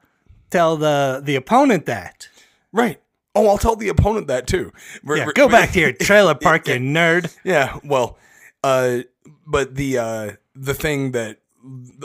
tell 0.50 0.76
the 0.76 1.22
the 1.24 1.36
opponent 1.36 1.86
that. 1.86 2.28
Right. 2.72 3.00
Oh, 3.34 3.48
I'll 3.48 3.58
tell 3.58 3.76
the 3.76 3.88
opponent 3.88 4.26
that 4.26 4.46
too. 4.46 4.70
Yeah, 5.02 5.28
go 5.34 5.48
back 5.48 5.72
to 5.72 5.80
your 5.80 5.92
trailer 5.92 6.34
park, 6.40 6.68
you 6.68 6.74
nerd. 6.74 7.34
Yeah, 7.42 7.78
well, 7.84 8.18
uh, 8.66 9.02
but 9.46 9.76
the 9.76 9.96
uh, 9.96 10.32
the 10.56 10.74
thing 10.74 11.12
that 11.12 11.38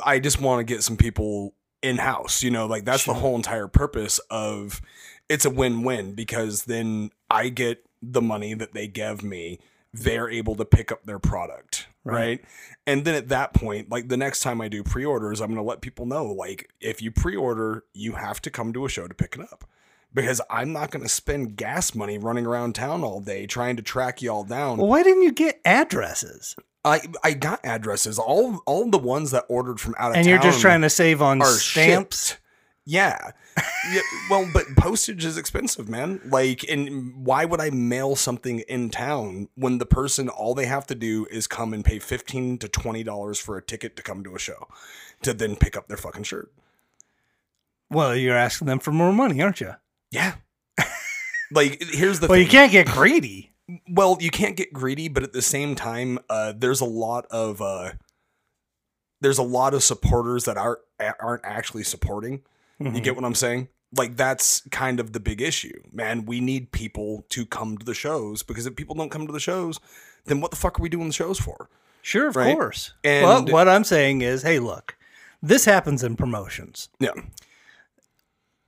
I 0.05 0.19
just 0.19 0.39
want 0.39 0.59
to 0.59 0.63
get 0.63 0.83
some 0.83 0.95
people 0.95 1.55
in 1.81 1.97
house, 1.97 2.43
you 2.43 2.51
know, 2.51 2.67
like 2.67 2.85
that's 2.85 3.05
the 3.05 3.15
whole 3.15 3.35
entire 3.35 3.67
purpose 3.67 4.19
of 4.29 4.79
it's 5.27 5.43
a 5.43 5.49
win 5.49 5.81
win 5.81 6.13
because 6.13 6.65
then 6.65 7.09
I 7.31 7.49
get 7.49 7.83
the 7.99 8.21
money 8.21 8.53
that 8.53 8.75
they 8.75 8.87
give 8.87 9.23
me, 9.23 9.59
they're 9.91 10.29
able 10.29 10.53
to 10.55 10.65
pick 10.65 10.91
up 10.91 11.03
their 11.05 11.17
product. 11.17 11.87
Right. 12.03 12.43
And 12.85 13.05
then 13.05 13.15
at 13.15 13.29
that 13.29 13.55
point, 13.55 13.89
like 13.89 14.09
the 14.09 14.17
next 14.17 14.41
time 14.41 14.61
I 14.61 14.67
do 14.67 14.83
pre 14.83 15.03
orders, 15.03 15.41
I'm 15.41 15.47
going 15.47 15.57
to 15.57 15.63
let 15.63 15.81
people 15.81 16.05
know 16.05 16.25
like, 16.25 16.69
if 16.79 17.01
you 17.01 17.09
pre 17.09 17.35
order, 17.35 17.85
you 17.95 18.13
have 18.13 18.39
to 18.43 18.51
come 18.51 18.71
to 18.73 18.85
a 18.85 18.89
show 18.89 19.07
to 19.07 19.15
pick 19.15 19.35
it 19.35 19.41
up 19.41 19.65
because 20.13 20.41
I'm 20.49 20.73
not 20.73 20.91
going 20.91 21.03
to 21.03 21.09
spend 21.09 21.55
gas 21.55 21.95
money 21.95 22.17
running 22.17 22.45
around 22.45 22.75
town 22.75 23.03
all 23.03 23.19
day 23.21 23.45
trying 23.45 23.75
to 23.77 23.81
track 23.81 24.21
y'all 24.21 24.43
down. 24.43 24.77
Well, 24.77 24.87
why 24.87 25.03
didn't 25.03 25.23
you 25.23 25.31
get 25.31 25.59
addresses? 25.65 26.55
I 26.83 27.01
I 27.23 27.33
got 27.33 27.59
addresses. 27.63 28.17
All 28.17 28.57
all 28.65 28.89
the 28.89 28.97
ones 28.97 29.31
that 29.31 29.45
ordered 29.49 29.79
from 29.79 29.93
out 29.99 30.11
of 30.11 30.17
And 30.17 30.25
town. 30.25 30.29
you're 30.33 30.41
just 30.41 30.61
trying 30.61 30.81
to 30.81 30.89
save 30.89 31.21
on 31.21 31.41
stamps. 31.41 32.27
shipped. 32.29 32.41
Yeah. 32.83 33.31
yeah. 33.93 34.01
Well, 34.29 34.49
but 34.51 34.63
postage 34.77 35.23
is 35.23 35.37
expensive, 35.37 35.87
man. 35.87 36.19
Like, 36.25 36.67
and 36.67 37.23
why 37.23 37.45
would 37.45 37.61
I 37.61 37.69
mail 37.69 38.15
something 38.15 38.61
in 38.61 38.89
town 38.89 39.49
when 39.53 39.77
the 39.77 39.85
person 39.85 40.27
all 40.29 40.55
they 40.55 40.65
have 40.65 40.87
to 40.87 40.95
do 40.95 41.27
is 41.29 41.45
come 41.45 41.71
and 41.73 41.85
pay 41.85 41.99
fifteen 41.99 42.57
to 42.57 42.67
twenty 42.67 43.03
dollars 43.03 43.37
for 43.39 43.55
a 43.57 43.61
ticket 43.61 43.95
to 43.97 44.01
come 44.03 44.23
to 44.23 44.35
a 44.35 44.39
show, 44.39 44.67
to 45.21 45.33
then 45.33 45.55
pick 45.55 45.77
up 45.77 45.87
their 45.87 45.97
fucking 45.97 46.23
shirt? 46.23 46.51
Well, 47.91 48.15
you're 48.15 48.37
asking 48.37 48.67
them 48.67 48.79
for 48.79 48.91
more 48.91 49.13
money, 49.13 49.39
aren't 49.41 49.61
you? 49.61 49.75
Yeah. 50.11 50.35
like, 51.51 51.81
here's 51.91 52.19
the 52.19 52.27
Well, 52.27 52.35
thing. 52.37 52.43
you 52.45 52.49
can't 52.51 52.71
get 52.71 52.87
greedy. 52.87 53.51
well 53.89 54.17
you 54.19 54.29
can't 54.29 54.57
get 54.57 54.73
greedy 54.73 55.07
but 55.07 55.23
at 55.23 55.31
the 55.31 55.41
same 55.41 55.75
time 55.75 56.19
uh, 56.29 56.51
there's 56.57 56.81
a 56.81 56.85
lot 56.85 57.25
of 57.31 57.61
uh, 57.61 57.91
there's 59.21 59.37
a 59.37 59.43
lot 59.43 59.73
of 59.73 59.81
supporters 59.83 60.43
that 60.45 60.57
aren't 60.57 60.79
aren't 61.21 61.45
actually 61.45 61.83
supporting 61.83 62.41
you 62.79 62.99
get 62.99 63.15
what 63.15 63.23
i'm 63.23 63.35
saying 63.35 63.67
like 63.95 64.17
that's 64.17 64.61
kind 64.71 64.99
of 64.99 65.13
the 65.13 65.19
big 65.21 65.39
issue 65.41 65.79
man 65.93 66.25
we 66.25 66.41
need 66.41 66.71
people 66.73 67.23
to 67.29 67.45
come 67.45 67.77
to 67.77 67.85
the 67.85 67.93
shows 67.93 68.43
because 68.43 68.65
if 68.65 68.75
people 68.75 68.93
don't 68.95 69.09
come 69.11 69.25
to 69.25 69.31
the 69.31 69.39
shows 69.39 69.79
then 70.25 70.41
what 70.41 70.51
the 70.51 70.57
fuck 70.57 70.77
are 70.79 70.83
we 70.83 70.89
doing 70.89 71.07
the 71.07 71.13
shows 71.13 71.39
for 71.39 71.69
Sure, 72.03 72.27
of 72.27 72.35
Right? 72.35 72.55
course. 72.57 72.93
And- 73.03 73.23
well, 73.25 73.45
what 73.45 73.67
I'm 73.69 73.83
saying 73.83 74.21
is, 74.21 74.41
hey, 74.41 74.57
look, 74.57 74.97
this 75.43 75.65
happens 75.65 76.03
in 76.03 76.15
promotions. 76.17 76.89
yeah 76.99 77.11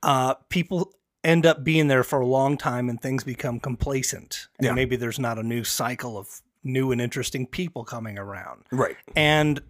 Uh, 0.02 0.34
people 0.48 0.92
end 1.24 1.46
up 1.46 1.64
being 1.64 1.88
there 1.88 2.04
for 2.04 2.20
a 2.20 2.26
long 2.26 2.56
time 2.58 2.88
and 2.90 3.00
things 3.00 3.24
become 3.24 3.58
complacent. 3.58 4.48
And 4.58 4.66
Yeah. 4.66 4.72
maybe 4.74 4.94
there's 4.96 5.18
not 5.18 5.38
a 5.38 5.42
new 5.42 5.64
cycle 5.64 6.18
of 6.18 6.42
new 6.62 6.92
and 6.92 7.00
interesting 7.00 7.46
people 7.46 7.84
coming 7.84 8.18
around. 8.18 8.64
right 8.70 8.96
And 9.16 9.60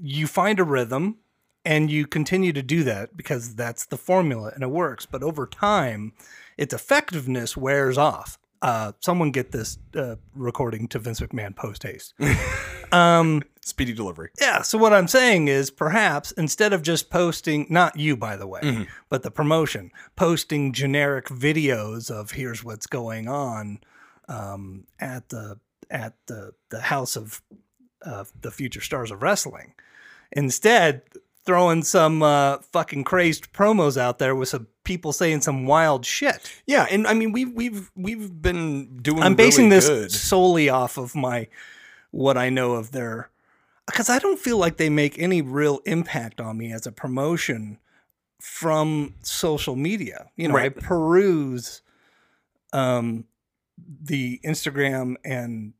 you 0.00 0.26
find 0.26 0.58
a 0.58 0.64
rhythm 0.64 1.18
and 1.64 1.90
you 1.90 2.06
continue 2.06 2.52
to 2.52 2.62
do 2.62 2.82
that 2.84 3.16
because 3.16 3.54
that's 3.54 3.86
the 3.86 3.96
formula 3.96 4.50
and 4.54 4.62
it 4.62 4.70
works. 4.70 5.06
But 5.06 5.22
over 5.22 5.46
time, 5.46 6.12
its 6.58 6.74
effectiveness 6.74 7.56
wears 7.56 7.96
off. 7.98 8.38
Uh, 8.64 8.92
someone 9.00 9.30
get 9.30 9.52
this 9.52 9.76
uh, 9.94 10.16
recording 10.34 10.88
to 10.88 10.98
Vince 10.98 11.20
McMahon 11.20 11.54
post 11.54 11.82
haste. 11.82 12.14
speedy 13.60 13.92
delivery 13.92 14.30
Yeah. 14.40 14.62
So 14.62 14.78
what 14.78 14.94
I'm 14.94 15.06
saying 15.06 15.48
is 15.48 15.70
perhaps 15.70 16.32
instead 16.32 16.72
of 16.72 16.80
just 16.80 17.10
posting, 17.10 17.66
not 17.68 17.98
you, 17.98 18.16
by 18.16 18.36
the 18.36 18.46
way, 18.46 18.60
but 19.10 19.22
the 19.22 19.30
promotion, 19.30 19.90
posting 20.16 20.72
generic 20.72 21.26
videos 21.26 22.10
of 22.10 22.30
here's 22.30 22.64
what's 22.64 22.86
going 22.86 23.28
on 23.28 23.80
um, 24.28 24.86
at 24.98 25.28
the 25.28 25.58
at 25.90 26.14
the 26.26 26.54
the 26.70 26.80
house 26.80 27.16
of 27.16 27.42
uh, 28.06 28.24
the 28.40 28.50
future 28.50 28.80
stars 28.80 29.10
of 29.10 29.22
wrestling. 29.22 29.74
Instead, 30.32 31.02
throwing 31.46 31.82
some 31.82 32.22
uh, 32.22 32.58
fucking 32.72 33.04
crazed 33.04 33.52
promos 33.52 33.96
out 33.96 34.18
there 34.18 34.34
with 34.34 34.48
some 34.48 34.66
people 34.84 35.12
saying 35.12 35.40
some 35.40 35.66
wild 35.66 36.04
shit. 36.04 36.52
yeah 36.66 36.86
and 36.90 37.06
i 37.06 37.14
mean 37.14 37.32
we've 37.32 37.52
we've 37.54 37.90
we've 37.96 38.42
been 38.42 38.98
doing 38.98 39.22
I'm 39.22 39.34
basing 39.34 39.64
really 39.70 39.76
this 39.76 39.88
good. 39.88 40.12
solely 40.12 40.68
off 40.68 40.98
of 40.98 41.14
my 41.14 41.48
what 42.10 42.36
I 42.36 42.48
know 42.50 42.72
of 42.74 42.92
their 42.92 43.30
because 43.86 44.08
I 44.08 44.18
don't 44.18 44.38
feel 44.38 44.56
like 44.58 44.76
they 44.76 44.88
make 44.90 45.18
any 45.18 45.42
real 45.42 45.80
impact 45.84 46.40
on 46.40 46.56
me 46.56 46.72
as 46.72 46.86
a 46.86 46.92
promotion 46.92 47.78
from 48.40 49.14
social 49.22 49.74
media. 49.76 50.30
You 50.36 50.48
know, 50.48 50.54
Right. 50.54 50.66
I 50.76 50.80
peruse 50.80 51.82
um 52.72 53.24
the 54.02 54.40
Instagram 54.44 55.16
and 55.24 55.72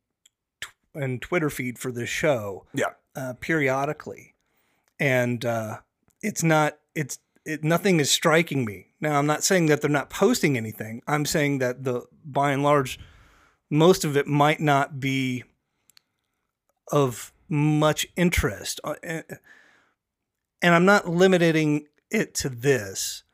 and 0.95 1.21
Twitter 1.23 1.51
feed 1.51 1.79
for 1.79 1.93
this 1.93 2.09
show 2.09 2.67
yeah 2.75 2.95
uh, 3.17 3.35
periodically, 3.41 4.34
and 5.05 5.45
uh, 5.45 5.81
it's 6.23 6.43
not 6.43 6.79
it's 6.95 7.19
it, 7.45 7.63
nothing 7.63 8.01
is 8.01 8.11
striking 8.11 8.65
me. 8.65 8.87
Now, 9.03 9.19
I'm 9.19 9.27
not 9.27 9.45
saying 9.45 9.67
that 9.67 9.83
they're 9.83 9.91
not 9.91 10.09
posting 10.09 10.57
anything. 10.57 11.03
I'm 11.07 11.27
saying 11.27 11.59
that 11.59 11.85
the 11.85 12.07
by 12.25 12.53
and 12.53 12.63
large, 12.63 12.99
most 13.69 14.07
of 14.07 14.17
it 14.17 14.27
might 14.27 14.61
not 14.61 15.01
be 15.01 15.45
of 16.91 17.33
much 17.51 18.07
interest, 18.17 18.81
Uh, 18.83 18.95
eh, 19.03 19.23
and 20.63 20.75
I'm 20.75 20.87
not 20.87 21.07
limiting 21.07 21.87
it 22.11 22.35
to 22.37 22.49
this. 22.49 23.25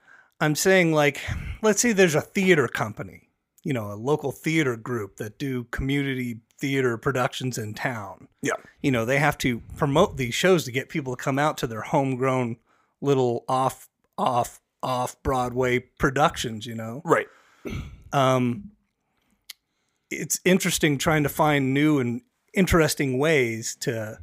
I'm 0.41 0.57
saying 0.57 0.93
like, 0.93 1.21
let's 1.63 1.81
say 1.81 1.93
there's 1.93 2.17
a 2.17 2.21
theater 2.21 2.67
company, 2.67 3.29
you 3.63 3.73
know, 3.73 3.93
a 3.93 3.95
local 3.95 4.33
theater 4.33 4.77
group 4.77 5.19
that 5.19 5.39
do 5.39 5.65
community 5.71 6.41
theater 6.61 6.97
productions 6.99 7.57
in 7.59 7.75
town. 7.75 8.29
Yeah. 8.43 8.53
You 8.83 8.91
know 8.91 9.05
they 9.05 9.19
have 9.19 9.39
to 9.39 9.61
promote 9.77 10.17
these 10.17 10.35
shows 10.35 10.65
to 10.65 10.73
get 10.73 10.89
people 10.89 11.17
to 11.17 11.23
come 11.23 11.39
out 11.39 11.57
to 11.59 11.67
their 11.67 11.81
homegrown 11.81 12.57
little 13.01 13.45
off 13.49 13.89
off 14.19 14.61
off 14.83 15.21
broadway 15.23 15.79
productions 15.81 16.67
you 16.67 16.75
know? 16.75 17.03
Right. 17.05 17.27
Um 18.13 18.71
it's 20.11 20.41
interesting 20.45 20.99
trying 20.99 21.23
to 21.23 21.29
find 21.29 21.73
new 21.73 21.99
and 21.99 22.21
interesting 22.53 23.19
ways 23.19 23.77
to 23.81 24.19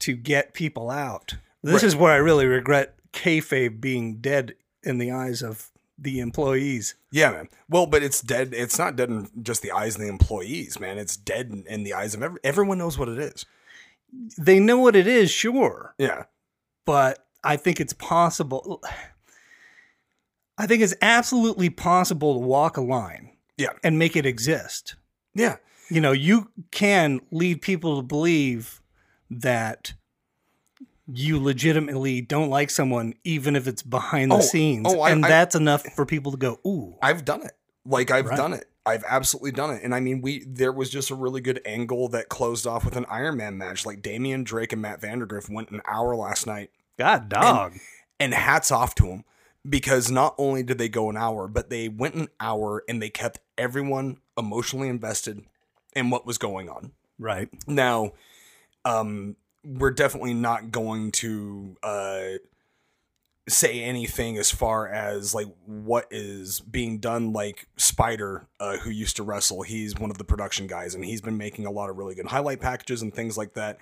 to 0.00 0.16
get 0.16 0.54
people 0.54 0.90
out. 0.90 1.34
This 1.62 1.74
Right. 1.74 1.84
is 1.84 1.96
where 1.96 2.12
i 2.12 2.16
really 2.16 2.46
regret 2.46 2.94
kayfabe 3.12 3.80
being 3.80 4.16
dead 4.16 4.54
in 4.82 4.98
the 4.98 5.10
eyes 5.12 5.40
of 5.42 5.70
the 5.98 6.20
employees 6.20 6.94
Yeah, 7.12 7.30
man. 7.30 7.48
Well, 7.68 7.86
but 7.86 8.02
it's 8.02 8.20
dead. 8.20 8.52
It's 8.52 8.78
not 8.78 8.96
dead 8.96 9.10
in 9.10 9.28
just 9.42 9.62
the 9.62 9.70
eyes 9.72 9.94
of 9.94 10.00
the 10.00 10.08
employees, 10.08 10.80
man. 10.80 10.98
It's 10.98 11.16
dead 11.16 11.50
in, 11.50 11.64
in 11.68 11.84
the 11.84 11.94
eyes 11.94 12.14
of 12.14 12.22
every, 12.22 12.40
everyone 12.42 12.78
knows 12.78 12.98
what 12.98 13.08
it 13.08 13.18
is. 13.18 13.46
they 14.38 14.58
know 14.60 14.78
what 14.78 14.96
it 14.96 15.06
is 15.06 15.30
sure 15.30 15.94
Yeah. 15.98 16.24
but 16.84 17.26
I 17.44 17.56
think 17.56 17.80
it's 17.80 17.92
possible. 17.92 18.82
I 20.56 20.66
think 20.66 20.82
it's 20.82 20.94
absolutely 21.02 21.68
possible 21.70 22.34
to 22.40 22.46
walk 22.46 22.76
a 22.76 22.80
line 22.80 23.36
Yeah. 23.56 23.72
and 23.82 23.98
make 23.98 24.16
it 24.16 24.24
exist. 24.26 24.94
Yeah. 25.34 25.56
You 25.90 26.00
know, 26.00 26.12
you 26.12 26.50
can 26.70 27.20
lead 27.30 27.60
people 27.60 27.96
to 27.96 28.02
believe 28.02 28.80
that 29.30 29.94
you 31.12 31.38
legitimately 31.42 32.20
don't 32.22 32.48
like 32.50 32.70
someone, 32.70 33.14
even 33.24 33.56
if 33.56 33.66
it's 33.66 33.82
behind 33.82 34.30
the 34.30 34.36
Oh, 34.36 34.40
scenes. 34.40 34.86
oh, 34.88 35.00
I- 35.00 35.10
and 35.10 35.24
I- 35.24 35.28
that's 35.28 35.54
enough 35.54 35.82
for 35.94 36.06
people 36.06 36.32
to 36.32 36.38
go, 36.38 36.58
ooh. 36.66 36.96
I've 37.02 37.24
done 37.24 37.42
it. 37.42 37.52
Like 37.84 38.10
I've 38.10 38.26
Right. 38.26 38.36
done 38.36 38.52
it. 38.54 38.66
I've 38.86 39.04
absolutely 39.06 39.52
done 39.52 39.70
it. 39.70 39.82
And 39.82 39.94
I 39.94 40.00
mean, 40.00 40.20
we 40.22 40.44
there 40.46 40.72
was 40.72 40.90
just 40.90 41.10
a 41.10 41.14
really 41.14 41.40
good 41.40 41.60
angle 41.66 42.08
that 42.08 42.28
closed 42.28 42.66
off 42.66 42.84
with 42.84 42.96
an 42.96 43.06
Iron 43.08 43.36
Man 43.38 43.56
match. 43.58 43.84
Like 43.86 44.02
Damian 44.02 44.44
Drake 44.44 44.72
and 44.72 44.80
Matt 44.82 45.00
Vandergriff 45.00 45.48
went 45.50 45.70
an 45.70 45.80
hour 45.86 46.14
last 46.16 46.46
night. 46.46 46.70
God 46.98 47.28
dog. 47.28 47.74
And 48.20 48.32
hats 48.34 48.70
off 48.70 48.94
to 48.96 49.04
them 49.04 49.24
because 49.68 50.10
not 50.10 50.34
only 50.38 50.62
did 50.62 50.78
they 50.78 50.88
go 50.88 51.08
an 51.10 51.16
hour, 51.16 51.48
but 51.48 51.68
they 51.70 51.88
went 51.88 52.14
an 52.14 52.28
hour 52.40 52.84
and 52.88 53.00
they 53.02 53.10
kept 53.10 53.40
everyone 53.58 54.18
emotionally 54.38 54.88
invested 54.88 55.44
in 55.96 56.10
what 56.10 56.26
was 56.26 56.38
going 56.38 56.68
on. 56.68 56.92
right. 57.18 57.48
Now, 57.66 58.12
um, 58.84 59.36
we're 59.64 59.90
definitely 59.90 60.34
not 60.34 60.70
going 60.70 61.10
to 61.12 61.76
uh, 61.82 62.24
say 63.48 63.82
anything 63.82 64.38
as 64.38 64.50
far 64.50 64.88
as 64.88 65.34
like 65.34 65.46
what 65.66 66.06
is 66.10 66.60
being 66.60 66.98
done 66.98 67.32
like 67.32 67.66
spider 67.76 68.46
uh, 68.58 68.78
who 68.78 68.88
used 68.90 69.16
to 69.16 69.22
wrestle 69.22 69.60
he's 69.62 69.94
one 69.98 70.10
of 70.10 70.16
the 70.16 70.24
production 70.24 70.66
guys 70.66 70.94
and 70.94 71.04
he's 71.04 71.20
been 71.20 71.36
making 71.36 71.66
a 71.66 71.70
lot 71.70 71.90
of 71.90 71.98
really 71.98 72.14
good 72.14 72.26
highlight 72.26 72.58
packages 72.60 73.02
and 73.02 73.12
things 73.14 73.36
like 73.36 73.52
that 73.52 73.78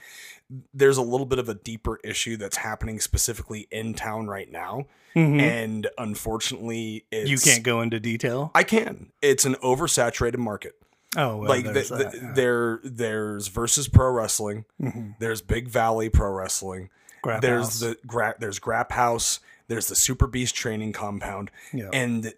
there's 0.74 0.96
a 0.96 1.02
little 1.02 1.26
bit 1.26 1.38
of 1.38 1.48
a 1.48 1.54
deeper 1.54 2.00
issue 2.02 2.36
that's 2.36 2.56
happening 2.56 2.98
specifically 2.98 3.68
in 3.70 3.94
town 3.94 4.26
right 4.26 4.50
now 4.50 4.84
and 5.14 5.86
unfortunately 5.98 7.04
it's, 7.12 7.28
Mm-hmm. 7.28 7.30
you 7.30 7.38
can't 7.38 7.62
go 7.62 7.82
into 7.82 8.00
detail. 8.00 8.50
i 8.56 8.64
can 8.64 9.12
it's 9.22 9.44
an 9.44 9.54
oversaturated 9.56 10.38
market 10.38 10.72
oh, 11.16 11.36
well, 11.38 11.48
like 11.48 11.64
there's 11.64 11.88
the- 11.88 11.96
that, 11.96 12.14
yeah. 12.14 12.32
there 12.34 12.80
there's 12.84 13.48
versus 13.48 13.88
pro 13.88 14.10
wrestling 14.10 14.64
Mhm. 14.80 15.16
there's 15.18 15.42
big 15.42 15.68
valley 15.68 16.08
pro 16.08 16.30
wrestling 16.30 16.90
Grap 17.24 17.40
there's 17.40 17.64
House. 17.66 17.80
the 17.80 17.96
gra- 18.06 18.34
there's 18.38 18.58
grap 18.58 18.92
house 18.92 19.40
there's 19.68 19.86
the 19.88 19.94
super 19.96 20.26
beast 20.26 20.54
training 20.54 20.92
compound 20.92 21.50
Yeah. 21.72 21.88
and 21.92 22.22
th- 22.24 22.36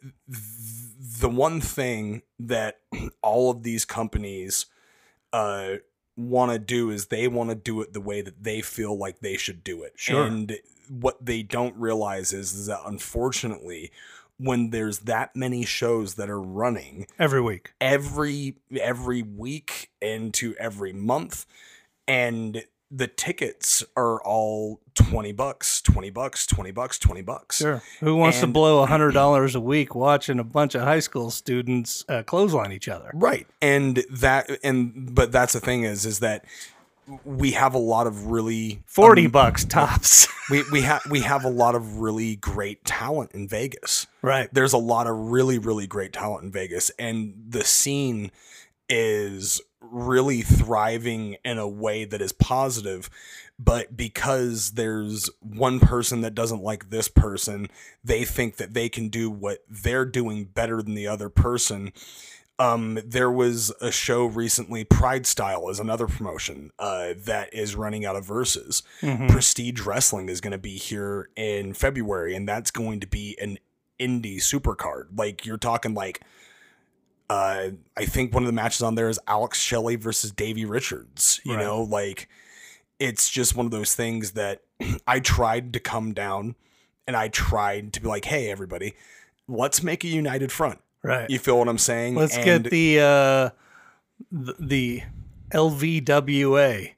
the 1.21 1.29
one 1.29 1.61
thing 1.61 2.23
that 2.39 2.81
all 3.23 3.51
of 3.51 3.63
these 3.63 3.85
companies 3.85 4.67
uh 5.33 5.77
want 6.17 6.53
to 6.53 6.59
do 6.61 6.91
is 6.91 7.07
they 7.07 7.27
want 7.27 7.51
to 7.51 7.57
do 7.57 7.81
it 7.81 7.93
the 7.93 8.01
way 8.01 8.21
that 8.21 8.45
they 8.45 8.61
feel 8.61 8.97
like 8.97 9.19
they 9.21 9.37
should 9.37 9.65
do 9.65 9.83
it 9.83 9.93
Sure. 9.97 10.25
and 10.27 10.57
what 10.89 11.25
they 11.25 11.43
don't 11.43 11.75
realize 11.77 12.33
is, 12.35 12.53
is 12.53 12.67
that 12.67 12.81
unfortunately 12.85 13.91
when 14.39 14.71
there's 14.71 15.01
that 15.01 15.35
many 15.37 15.65
shows 15.65 16.15
that 16.15 16.29
are 16.29 16.41
running 16.41 17.07
every 17.19 17.41
week. 17.41 17.73
every 17.81 18.57
every 18.81 19.23
week 19.23 19.91
into 20.01 20.55
every 20.59 20.93
month 20.93 21.47
and 22.09 22.65
the 22.91 23.07
tickets 23.09 23.83
are 23.97 24.21
all 24.23 24.81
20 24.95 25.33
bucks 25.33 25.81
20 25.83 26.11
bucks 26.11 26.47
20 26.47 26.71
bucks 26.71 26.99
20 26.99 27.23
bucks 27.23 27.57
Sure. 27.59 27.83
Who 28.01 28.17
wants 28.17 28.41
to 28.41 28.47
blow 28.47 28.83
a 28.83 28.87
hundred 28.87 29.13
dollars 29.13 29.55
a 29.55 29.61
week 29.61 29.95
watching 29.95 30.39
a 30.39 30.45
bunch 30.45 30.75
of 30.75 30.83
high 30.83 31.01
school 31.01 31.31
students 31.31 32.05
uh, 32.09 32.23
clothesline 32.23 32.73
each 32.73 32.89
other? 32.89 33.11
right 33.15 33.47
and 33.63 34.05
that 34.11 34.49
and 34.63 35.15
but 35.15 35.33
that's 35.33 35.55
the 35.55 35.61
thing 35.61 35.83
is 35.85 36.05
is 36.07 36.21
that 36.21 36.45
we 37.25 37.53
have 37.53 37.75
a 37.75 37.79
lot 37.79 38.07
of 38.07 38.27
really 38.27 38.83
Forty 38.87 39.27
um, 39.27 39.31
bucks 39.31 39.65
tops. 39.65 40.27
we 40.51 40.65
we 40.73 40.83
have 40.83 41.03
we 41.11 41.21
have 41.21 41.45
a 41.45 41.49
lot 41.49 41.75
of 41.75 42.01
really 42.01 42.37
great 42.37 42.85
talent 42.85 43.33
in 43.33 43.49
Vegas 43.49 44.07
right. 44.23 44.53
there's 44.53 44.73
a 44.73 44.79
lot 44.79 45.07
of 45.07 45.17
really 45.17 45.59
really 45.59 45.87
great 45.87 46.13
talent 46.13 46.45
in 46.45 46.51
Vegas 46.51 46.91
and 46.99 47.35
the 47.49 47.65
scene 47.65 48.31
is 48.89 49.61
really 49.81 50.43
thriving 50.43 51.37
in 51.45 51.59
a 51.59 51.69
way 51.69 52.05
that 52.05 52.21
is 52.21 52.33
positive 52.33 53.09
but 53.59 53.97
because 53.97 54.73
there's 54.73 55.31
one 55.41 55.79
person 55.79 56.23
that 56.23 56.35
doesn't 56.35 56.63
like 56.63 56.91
this 56.91 57.09
person 57.09 57.69
they 58.03 58.25
think 58.25 58.57
that 58.57 58.75
they 58.75 58.89
can 58.89 59.09
do 59.09 59.31
what 59.31 59.65
they're 59.69 60.05
doing 60.05 60.45
better 60.45 60.83
than 60.83 60.95
the 60.95 61.07
other 61.07 61.29
person 61.29 61.93
um 62.59 62.99
there 63.05 63.31
was 63.31 63.73
a 63.81 63.91
show 63.91 64.27
recently 64.27 64.85
pride 64.85 65.27
style 65.27 65.69
is 65.69 65.81
another 65.81 66.07
promotion 66.07 66.71
uh 66.79 67.13
that 67.17 67.53
is 67.53 67.75
running 67.75 68.05
out 68.05 68.15
of 68.17 68.25
Versus 68.25 68.83
Mhm. 69.03 69.29
prestige 69.29 69.81
wrestling 69.81 70.29
is 70.29 70.41
going 70.41 70.53
to 70.53 70.59
be 70.59 70.77
here 70.77 71.29
in 71.37 71.75
february 71.75 72.35
and 72.37 72.49
that's 72.49 72.71
going 72.71 73.01
to 73.01 73.07
be 73.07 73.37
an 73.41 73.59
indie 74.01 74.37
supercard 74.37 75.07
like 75.17 75.45
you're 75.45 75.57
talking 75.59 75.95
like 75.95 76.21
uh 77.31 77.71
i 77.97 78.05
think 78.05 78.33
one 78.35 78.43
of 78.43 78.47
the 78.47 78.53
matches 78.53 78.83
on 78.83 78.95
there 78.95 79.09
is 79.09 79.19
alex 79.27 79.59
shelley 79.61 79.97
versus 79.97 80.31
davey 80.31 80.65
richards 80.65 81.41
you 81.45 81.55
Right. 81.55 81.65
know 81.65 81.83
like 81.83 82.29
it's 83.01 83.29
just 83.31 83.57
one 83.57 83.67
of 83.67 83.73
those 83.73 83.95
things 83.95 84.33
that 84.33 84.61
i 85.07 85.19
tried 85.21 85.73
to 85.73 85.81
come 85.81 86.13
down 86.13 86.55
and 87.07 87.17
i 87.17 87.29
tried 87.29 87.93
to 87.95 88.01
be 88.01 88.09
like 88.09 88.27
hey 88.27 88.51
everybody 88.51 88.95
let's 89.49 89.83
make 89.83 90.05
a 90.05 90.09
united 90.09 90.53
front 90.53 90.81
Right. 91.05 91.29
you 91.31 91.39
feel 91.39 91.59
what 91.59 91.69
i'm 91.69 91.79
saying 91.79 92.15
Let's 92.17 92.35
And- 92.35 92.45
get 92.65 92.71
the 92.71 92.99
uh, 93.01 93.51
the, 94.33 94.55
the 94.59 95.03
LVWA, 95.53 96.93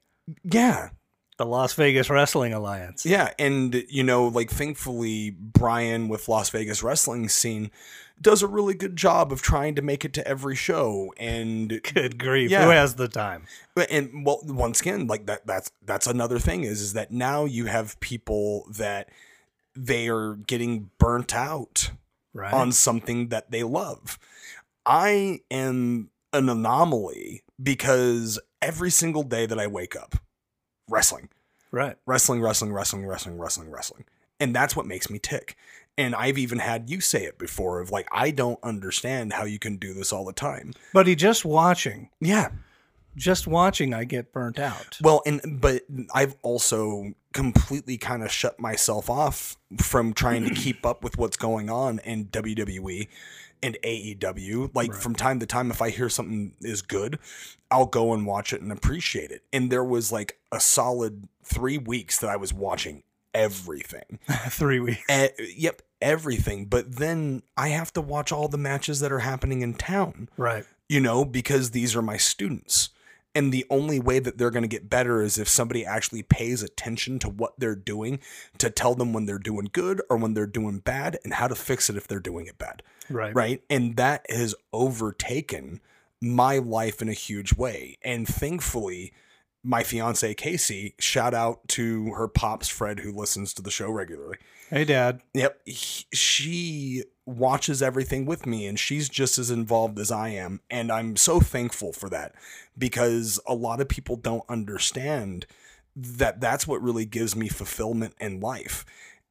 yeah 0.45 0.91
the 1.39 1.45
Las 1.45 1.75
Vegas 1.75 2.09
Wrestling 2.09 2.55
Alliance. 2.55 3.05
Yeah, 3.05 3.31
and 3.39 3.85
you 3.91 4.03
know, 4.03 4.29
like 4.29 4.49
thankfully 4.51 5.31
Brian 5.39 6.09
with 6.09 6.29
Las 6.29 6.49
Vegas 6.49 6.83
wrestling 6.83 7.29
scene 7.29 7.71
does 8.19 8.41
a 8.43 8.47
really 8.47 8.73
good 8.73 8.97
job 8.97 9.31
of 9.33 9.43
trying 9.43 9.75
to 9.75 9.83
make 9.83 10.03
it 10.03 10.15
to 10.15 10.27
every 10.27 10.57
show 10.57 11.13
and 11.19 11.69
Good 11.95 12.19
grief. 12.19 12.51
Yeah. 12.51 12.65
Who 12.65 12.71
has 12.71 12.95
the 12.95 13.09
time? 13.09 13.45
and 13.91 14.25
well 14.25 14.41
once 14.45 14.81
again 14.81 15.07
like 15.07 15.27
that 15.27 15.47
that's 15.47 15.71
that's 15.85 16.07
another 16.07 16.39
thing 16.39 16.65
is 16.65 16.81
is 16.81 16.95
that 16.95 17.11
now 17.11 17.45
you 17.45 17.67
have 17.67 18.01
people 18.01 18.65
that 18.71 19.11
they 19.75 20.09
are 20.09 20.37
getting 20.37 20.89
burnt 20.99 21.35
out 21.35 21.91
Right. 22.37 22.53
on 22.53 22.73
something 22.73 23.29
that 23.29 23.51
they 23.51 23.63
love. 23.63 24.19
I 24.85 25.41
am 25.51 26.11
an 26.33 26.49
anomaly 26.49 27.43
because 27.61 28.39
every 28.61 28.91
single 28.91 29.23
day 29.23 29.47
that 29.47 29.59
I 29.59 29.67
wake 29.67 29.97
up 29.97 30.17
wrestling 30.89 31.29
right. 31.77 31.97
wrestling, 32.07 32.41
wrestling, 32.41 32.73
wrestling, 32.73 33.07
wrestling, 33.07 33.39
wrestling, 33.39 33.71
wrestling. 33.71 34.05
And 34.41 34.55
that's 34.55 34.77
what 34.77 34.87
makes 34.87 35.09
me 35.09 35.19
tick. 35.19 35.57
And 35.99 36.15
I've 36.15 36.39
even 36.39 36.59
had 36.59 36.91
you 36.91 37.01
say 37.01 37.25
it 37.25 37.39
before 37.39 37.81
of 37.81 37.91
like, 37.91 38.07
I 38.13 38.31
don't 38.31 38.59
understand 38.63 39.33
how 39.33 39.45
you 39.45 39.59
can 39.59 39.77
do 39.77 39.95
this 39.95 40.13
all 40.13 40.25
the 40.25 40.33
time. 40.33 40.73
Buddy, 40.93 41.15
just 41.15 41.45
watching, 41.45 42.11
Yeah. 42.21 42.51
Just 43.17 43.47
watching, 43.47 43.93
I 43.95 44.05
get 44.05 44.33
burnt 44.33 44.59
out. 44.59 44.99
Well, 45.03 45.23
and 45.27 45.41
but 45.61 45.83
I've 46.15 46.37
also 46.43 47.15
completely 47.33 47.97
kind 47.99 48.23
of 48.23 48.31
shut 48.31 48.59
myself 48.61 49.11
off 49.11 49.57
from 49.79 50.13
trying 50.15 50.45
to 50.49 50.55
keep 50.55 50.87
up 50.87 51.03
with 51.03 51.19
what's 51.19 51.37
going 51.37 51.69
on 51.69 51.99
in 52.01 52.27
WWE 52.27 53.09
and 53.63 53.77
AEW. 53.83 54.71
Like 54.75 54.95
from 54.95 55.15
time 55.15 55.41
to 55.41 55.47
time, 55.47 55.71
if 55.71 55.83
I 55.83 55.91
hear 55.91 56.09
something 56.09 56.53
is 56.61 56.83
good, 56.83 57.19
I'll 57.71 57.87
go 57.87 58.13
and 58.15 58.27
watch 58.27 58.53
it 58.53 58.61
and 58.63 58.71
appreciate 58.73 59.31
it. 59.31 59.43
And 59.53 59.71
there 59.71 59.85
was 59.85 60.13
like 60.13 60.39
a 60.53 60.61
solid 60.61 61.29
three 61.43 61.79
weeks 61.79 62.19
that 62.21 62.31
I 62.31 62.37
was 62.37 62.53
watching 62.55 63.03
everything. 63.35 64.19
Three 64.49 64.81
weeks. 64.81 65.03
E- 65.11 65.55
yep, 65.57 65.83
everything. 66.01 66.65
But 66.67 66.97
then 66.97 67.43
I 67.57 67.69
have 67.69 67.93
to 67.93 68.01
watch 68.01 68.33
all 68.33 68.49
the 68.49 68.57
matches 68.59 69.01
that 69.01 69.13
are 69.13 69.19
happening 69.19 69.61
in 69.63 69.75
town, 69.75 70.29
Right. 70.39 70.65
you 70.89 71.01
know, 71.01 71.25
because 71.25 71.73
these 71.73 71.95
are 71.95 72.01
my 72.03 72.17
students. 72.17 72.89
And 73.37 73.53
the 73.53 73.67
only 73.69 74.01
way 74.01 74.19
that 74.19 74.39
they're 74.39 74.51
going 74.51 74.63
to 74.63 74.69
get 74.69 74.89
better 74.89 75.21
is 75.21 75.37
if 75.37 75.47
somebody 75.47 75.85
actually 75.85 76.23
pays 76.23 76.63
attention 76.63 77.19
to 77.19 77.29
what 77.29 77.53
they're 77.59 77.77
doing 77.77 78.19
to 78.57 78.71
tell 78.71 78.95
them 78.95 79.13
when 79.13 79.27
they're 79.27 79.39
doing 79.39 79.69
good 79.71 80.01
or 80.09 80.17
when 80.17 80.33
they're 80.33 80.47
doing 80.47 80.79
bad 80.79 81.19
and 81.23 81.35
how 81.35 81.47
to 81.47 81.55
fix 81.55 81.91
it 81.91 81.99
if 81.99 82.09
they're 82.09 82.19
doing 82.19 82.47
it 82.47 82.57
bad. 82.57 82.83
Right. 83.11 83.35
Right. 83.35 83.63
And 83.69 83.99
that 83.99 84.25
has 84.31 84.55
overtaken 84.73 85.83
my 86.23 86.57
life 86.57 87.03
in 87.03 87.11
a 87.11 87.13
huge 87.13 87.53
way. 87.53 87.99
And 88.01 88.27
thankfully, 88.27 89.13
my 89.63 89.83
fiance 89.83 90.33
Casey, 90.33 90.95
shout 90.99 91.35
out 91.35 91.69
to 91.69 92.15
her 92.15 92.29
pops 92.29 92.69
Fred, 92.69 93.01
who 93.01 93.13
listens 93.13 93.53
to 93.53 93.63
the 93.63 93.71
show 93.71 93.91
regularly. 93.91 94.39
Hey, 94.71 94.85
Dad. 94.85 95.21
Yep. 95.35 95.61
he- 95.65 96.07
she 96.13 97.05
watches 97.25 97.83
everything 97.83 98.25
with 98.27 98.47
me 98.47 98.67
and 98.67 98.79
she's 98.79 99.09
just 99.09 99.39
as 99.39 99.51
involved 99.51 99.99
as 99.99 100.11
I 100.11 100.29
am. 100.31 100.61
And 100.71 100.91
I'm 100.93 101.17
so 101.17 101.41
thankful 101.41 101.93
for 101.93 102.09
that 102.11 102.35
because 102.79 103.41
a 103.47 103.55
lot 103.55 103.81
of 103.81 103.89
people 103.89 104.17
don't 104.17 104.45
understand 104.49 105.47
that 105.97 106.41
that's 106.41 106.67
what 106.67 106.83
really 106.83 107.05
gives 107.05 107.35
me 107.35 107.49
fulfillment 107.49 108.15
in 108.21 108.41
life. 108.41 108.85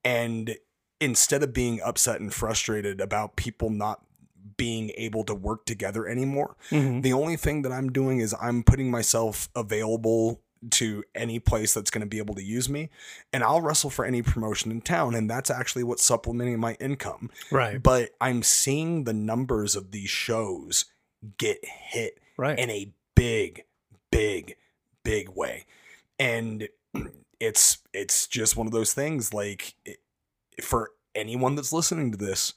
And 0.03 0.57
instead 0.99 1.43
of 1.43 1.53
being 1.53 1.79
upset 1.81 2.19
and 2.19 2.33
frustrated 2.33 2.99
about 2.99 3.35
people 3.35 3.69
not 3.69 4.01
being 4.57 4.91
able 4.95 5.23
to 5.25 5.35
work 5.35 5.65
together 5.65 6.07
anymore, 6.07 6.55
Mhm. 6.71 7.01
the 7.01 7.13
only 7.13 7.35
thing 7.35 7.61
that 7.63 7.71
I'm 7.71 7.91
doing 7.91 8.19
is 8.19 8.33
I'm 8.41 8.63
putting 8.63 8.89
myself 8.91 9.49
available 9.55 10.41
to 10.71 11.03
any 11.13 11.39
place 11.39 11.73
that's 11.73 11.89
going 11.91 12.01
to 12.01 12.07
be 12.07 12.17
able 12.17 12.35
to 12.35 12.43
use 12.43 12.67
me 12.69 12.89
and 13.31 13.43
I'll 13.43 13.61
wrestle 13.61 13.89
for 13.89 14.03
any 14.05 14.21
promotion 14.21 14.71
in 14.71 14.81
town 14.81 15.13
and 15.15 15.29
that's 15.29 15.49
actually 15.49 15.83
what's 15.83 16.03
supplementing 16.03 16.59
my 16.59 16.73
income 16.79 17.29
Right. 17.51 17.81
but 17.81 18.11
I'm 18.19 18.41
seeing 18.43 19.03
the 19.03 19.13
numbers 19.13 19.75
of 19.75 19.91
these 19.91 20.09
shows 20.09 20.85
get 21.37 21.63
hit 21.63 22.19
Right. 22.37 22.57
in 22.57 22.69
a 22.69 22.91
big 23.15 23.63
big 24.11 24.55
big 25.03 25.29
way 25.29 25.65
and 26.19 26.67
it's 27.39 27.79
it's 27.93 28.27
just 28.27 28.55
one 28.57 28.65
of 28.67 28.73
those 28.73 28.93
things 28.93 29.33
like 29.33 29.75
for 30.61 30.91
anyone 31.13 31.55
that's 31.55 31.71
listening 31.73 32.11
to 32.11 32.17
this 32.17 32.53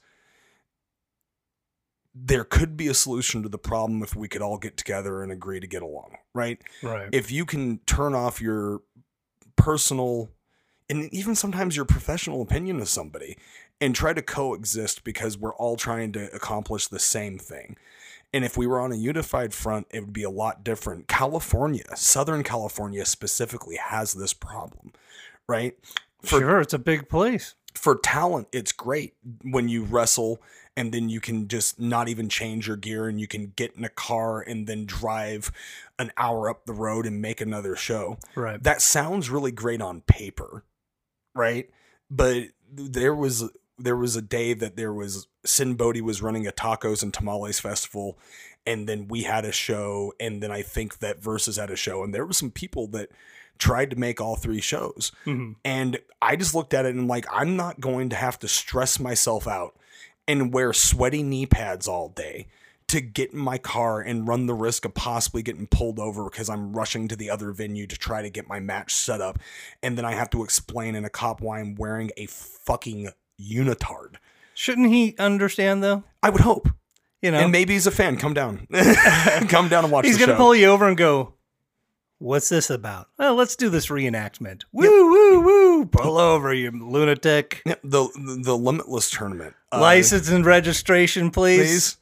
there 2.21 2.43
could 2.43 2.75
be 2.75 2.87
a 2.87 2.93
solution 2.93 3.43
to 3.43 3.49
the 3.49 3.57
problem 3.57 4.03
if 4.03 4.15
we 4.15 4.27
could 4.27 4.41
all 4.41 4.57
get 4.57 4.75
together 4.75 5.23
and 5.23 5.31
agree 5.31 5.59
to 5.59 5.67
get 5.67 5.81
along 5.81 6.17
right 6.33 6.61
right. 6.83 7.09
if 7.11 7.31
you 7.31 7.45
can 7.45 7.79
turn 7.79 8.13
off 8.13 8.41
your 8.41 8.81
personal 9.55 10.29
and 10.89 11.13
even 11.13 11.35
sometimes 11.35 11.75
your 11.75 11.85
professional 11.85 12.41
opinion 12.41 12.79
of 12.79 12.89
somebody 12.89 13.37
and 13.79 13.95
try 13.95 14.13
to 14.13 14.21
coexist 14.21 15.03
because 15.03 15.37
we're 15.37 15.55
all 15.55 15.75
trying 15.75 16.11
to 16.13 16.33
accomplish 16.33 16.87
the 16.87 16.99
same 16.99 17.37
thing. 17.37 17.77
And 18.33 18.43
if 18.43 18.57
we 18.57 18.67
were 18.67 18.79
on 18.79 18.91
a 18.91 18.97
unified 18.97 19.53
front, 19.53 19.87
it 19.91 20.01
would 20.01 20.13
be 20.13 20.23
a 20.23 20.29
lot 20.29 20.63
different. 20.63 21.07
California, 21.07 21.83
Southern 21.95 22.43
California 22.43 23.05
specifically, 23.05 23.77
has 23.77 24.13
this 24.13 24.33
problem, 24.33 24.93
right? 25.47 25.75
For- 26.21 26.39
sure. 26.39 26.59
It's 26.59 26.73
a 26.73 26.79
big 26.79 27.09
place. 27.09 27.55
For 27.75 27.97
talent, 27.97 28.47
it's 28.51 28.71
great 28.71 29.13
when 29.43 29.69
you 29.69 29.83
wrestle 29.83 30.41
and 30.79 30.93
then 30.93 31.09
you 31.09 31.19
can 31.19 31.49
just 31.49 31.77
not 31.77 32.07
even 32.07 32.29
change 32.29 32.67
your 32.67 32.77
gear 32.77 33.07
and 33.07 33.19
you 33.19 33.27
can 33.27 33.51
get 33.55 33.75
in 33.75 33.83
a 33.83 33.89
car 33.89 34.39
and 34.39 34.65
then 34.65 34.85
drive 34.85 35.51
an 35.97 36.09
hour 36.15 36.49
up 36.49 36.65
the 36.65 36.73
road 36.73 37.05
and 37.05 37.21
make 37.21 37.41
another 37.41 37.75
show. 37.75 38.17
Right. 38.33 38.63
That 38.63 38.81
sounds 38.81 39.29
really 39.29 39.51
great 39.51 39.81
on 39.81 40.01
paper, 40.01 40.63
right? 41.35 41.69
But 42.09 42.43
there 42.71 43.13
was 43.13 43.49
there 43.77 43.97
was 43.97 44.15
a 44.15 44.21
day 44.21 44.53
that 44.53 44.77
there 44.77 44.93
was 44.93 45.27
Sinn 45.45 45.75
Bodhi 45.75 45.99
was 45.99 46.21
running 46.21 46.47
a 46.47 46.51
tacos 46.51 47.03
and 47.03 47.13
tamales 47.13 47.59
festival, 47.59 48.17
and 48.65 48.87
then 48.87 49.09
we 49.09 49.23
had 49.23 49.43
a 49.43 49.51
show, 49.51 50.13
and 50.17 50.41
then 50.41 50.51
I 50.51 50.61
think 50.61 50.99
that 50.99 51.21
Versus 51.21 51.57
had 51.57 51.71
a 51.71 51.75
show, 51.75 52.03
and 52.03 52.13
there 52.13 52.25
were 52.25 52.33
some 52.33 52.51
people 52.51 52.87
that 52.87 53.09
tried 53.59 53.89
to 53.91 53.95
make 53.95 54.19
all 54.19 54.35
three 54.35 54.61
shows, 54.61 55.11
Mhm. 55.25 55.55
and 55.63 55.99
I 56.21 56.35
just 56.35 56.55
looked 56.55 56.73
at 56.73 56.85
it 56.85 56.95
and 56.95 57.07
like 57.07 57.25
I'm 57.31 57.55
not 57.55 57.79
going 57.79 58.09
to 58.09 58.15
have 58.15 58.39
to 58.39 58.47
stress 58.47 58.99
myself 58.99 59.47
out 59.47 59.75
and 60.27 60.53
wear 60.53 60.73
sweaty 60.73 61.21
knee 61.23 61.45
pads 61.45 61.87
all 61.87 62.09
day 62.09 62.47
to 62.87 63.01
get 63.01 63.31
in 63.33 63.37
my 63.37 63.57
car 63.59 64.01
and 64.01 64.27
run 64.27 64.47
the 64.47 64.53
risk 64.55 64.83
of 64.83 64.95
possibly 64.95 65.43
getting 65.43 65.67
pulled 65.67 65.99
over 65.99 66.23
because 66.29 66.49
I'm 66.49 66.73
rushing 66.73 67.07
to 67.09 67.15
the 67.15 67.29
other 67.29 67.51
venue 67.51 67.85
to 67.85 67.95
try 67.95 68.23
to 68.23 68.31
get 68.31 68.47
my 68.47 68.59
match 68.59 68.95
set 68.95 69.21
up. 69.21 69.37
And 69.83 69.95
then 69.95 70.05
I 70.05 70.13
have 70.13 70.31
to 70.31 70.43
explain 70.43 70.95
in 70.95 71.05
a 71.05 71.09
cop 71.09 71.39
why 71.39 71.59
I'm 71.59 71.75
wearing 71.75 72.09
a 72.17 72.25
fucking 72.25 73.09
unitard. 73.39 74.15
Shouldn't 74.55 74.87
he 74.89 75.15
understand 75.19 75.83
though? 75.83 76.03
I 76.23 76.29
would 76.31 76.41
hope. 76.41 76.69
You 77.21 77.31
know, 77.31 77.39
And 77.39 77.51
maybe 77.51 77.73
he's 77.73 77.85
a 77.85 77.91
fan. 77.91 78.17
Come 78.17 78.33
down. 78.33 78.65
Come 79.49 79.67
down 79.67 79.83
and 79.83 79.91
watch 79.91 80.05
he's 80.05 80.17
gonna 80.17 80.33
show. 80.33 80.37
pull 80.37 80.55
you 80.55 80.67
over 80.67 80.87
and 80.87 80.97
go, 80.97 81.33
"What's 82.19 82.49
this 82.49 82.69
about?" 82.69 83.07
Well, 83.17 83.33
let's 83.35 83.55
do 83.55 83.69
this 83.69 83.87
reenactment. 83.87 84.63
Woo, 84.71 85.11
woo, 85.11 85.39
woo! 85.41 85.85
Pull 85.87 86.17
over, 86.17 86.53
you 86.53 86.69
lunatic. 86.71 87.61
Yeah, 87.65 87.75
the, 87.83 88.07
the 88.43 88.55
limitless 88.55 89.09
tournament. 89.09 89.55
Uh, 89.71 89.79
License 89.81 90.29
and 90.29 90.45
registration, 90.45 91.31
please. 91.31 91.59
please. 91.59 91.95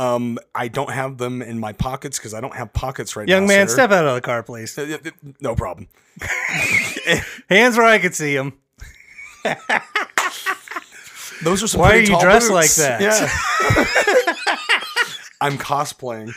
Um, 0.00 0.38
I 0.54 0.68
don't 0.68 0.90
have 0.92 1.18
them 1.18 1.42
in 1.42 1.58
my 1.58 1.72
pockets 1.72 2.18
because 2.18 2.32
I 2.32 2.40
don't 2.40 2.54
have 2.54 2.72
pockets 2.72 3.16
right 3.16 3.26
Young 3.28 3.46
now. 3.46 3.52
Young 3.52 3.58
man, 3.62 3.68
step 3.68 3.90
out 3.90 4.06
of 4.06 4.14
the 4.14 4.20
car, 4.20 4.42
please. 4.44 4.78
Uh, 4.78 4.98
uh, 5.04 5.10
No 5.40 5.56
problem. 5.56 5.88
Hands 7.50 7.76
where 7.76 7.86
I 7.86 7.98
can 7.98 8.12
see 8.12 8.36
them. 8.36 8.52
Those 11.42 11.62
are 11.62 11.68
some 11.68 11.80
Why 11.80 11.96
are 11.96 12.00
you 12.00 12.18
dressed 12.20 12.48
boots. 12.48 12.78
like 12.78 12.98
that? 12.98 13.00
Yeah. 13.00 13.28
I'm 15.40 15.56
cosplaying. 15.58 16.32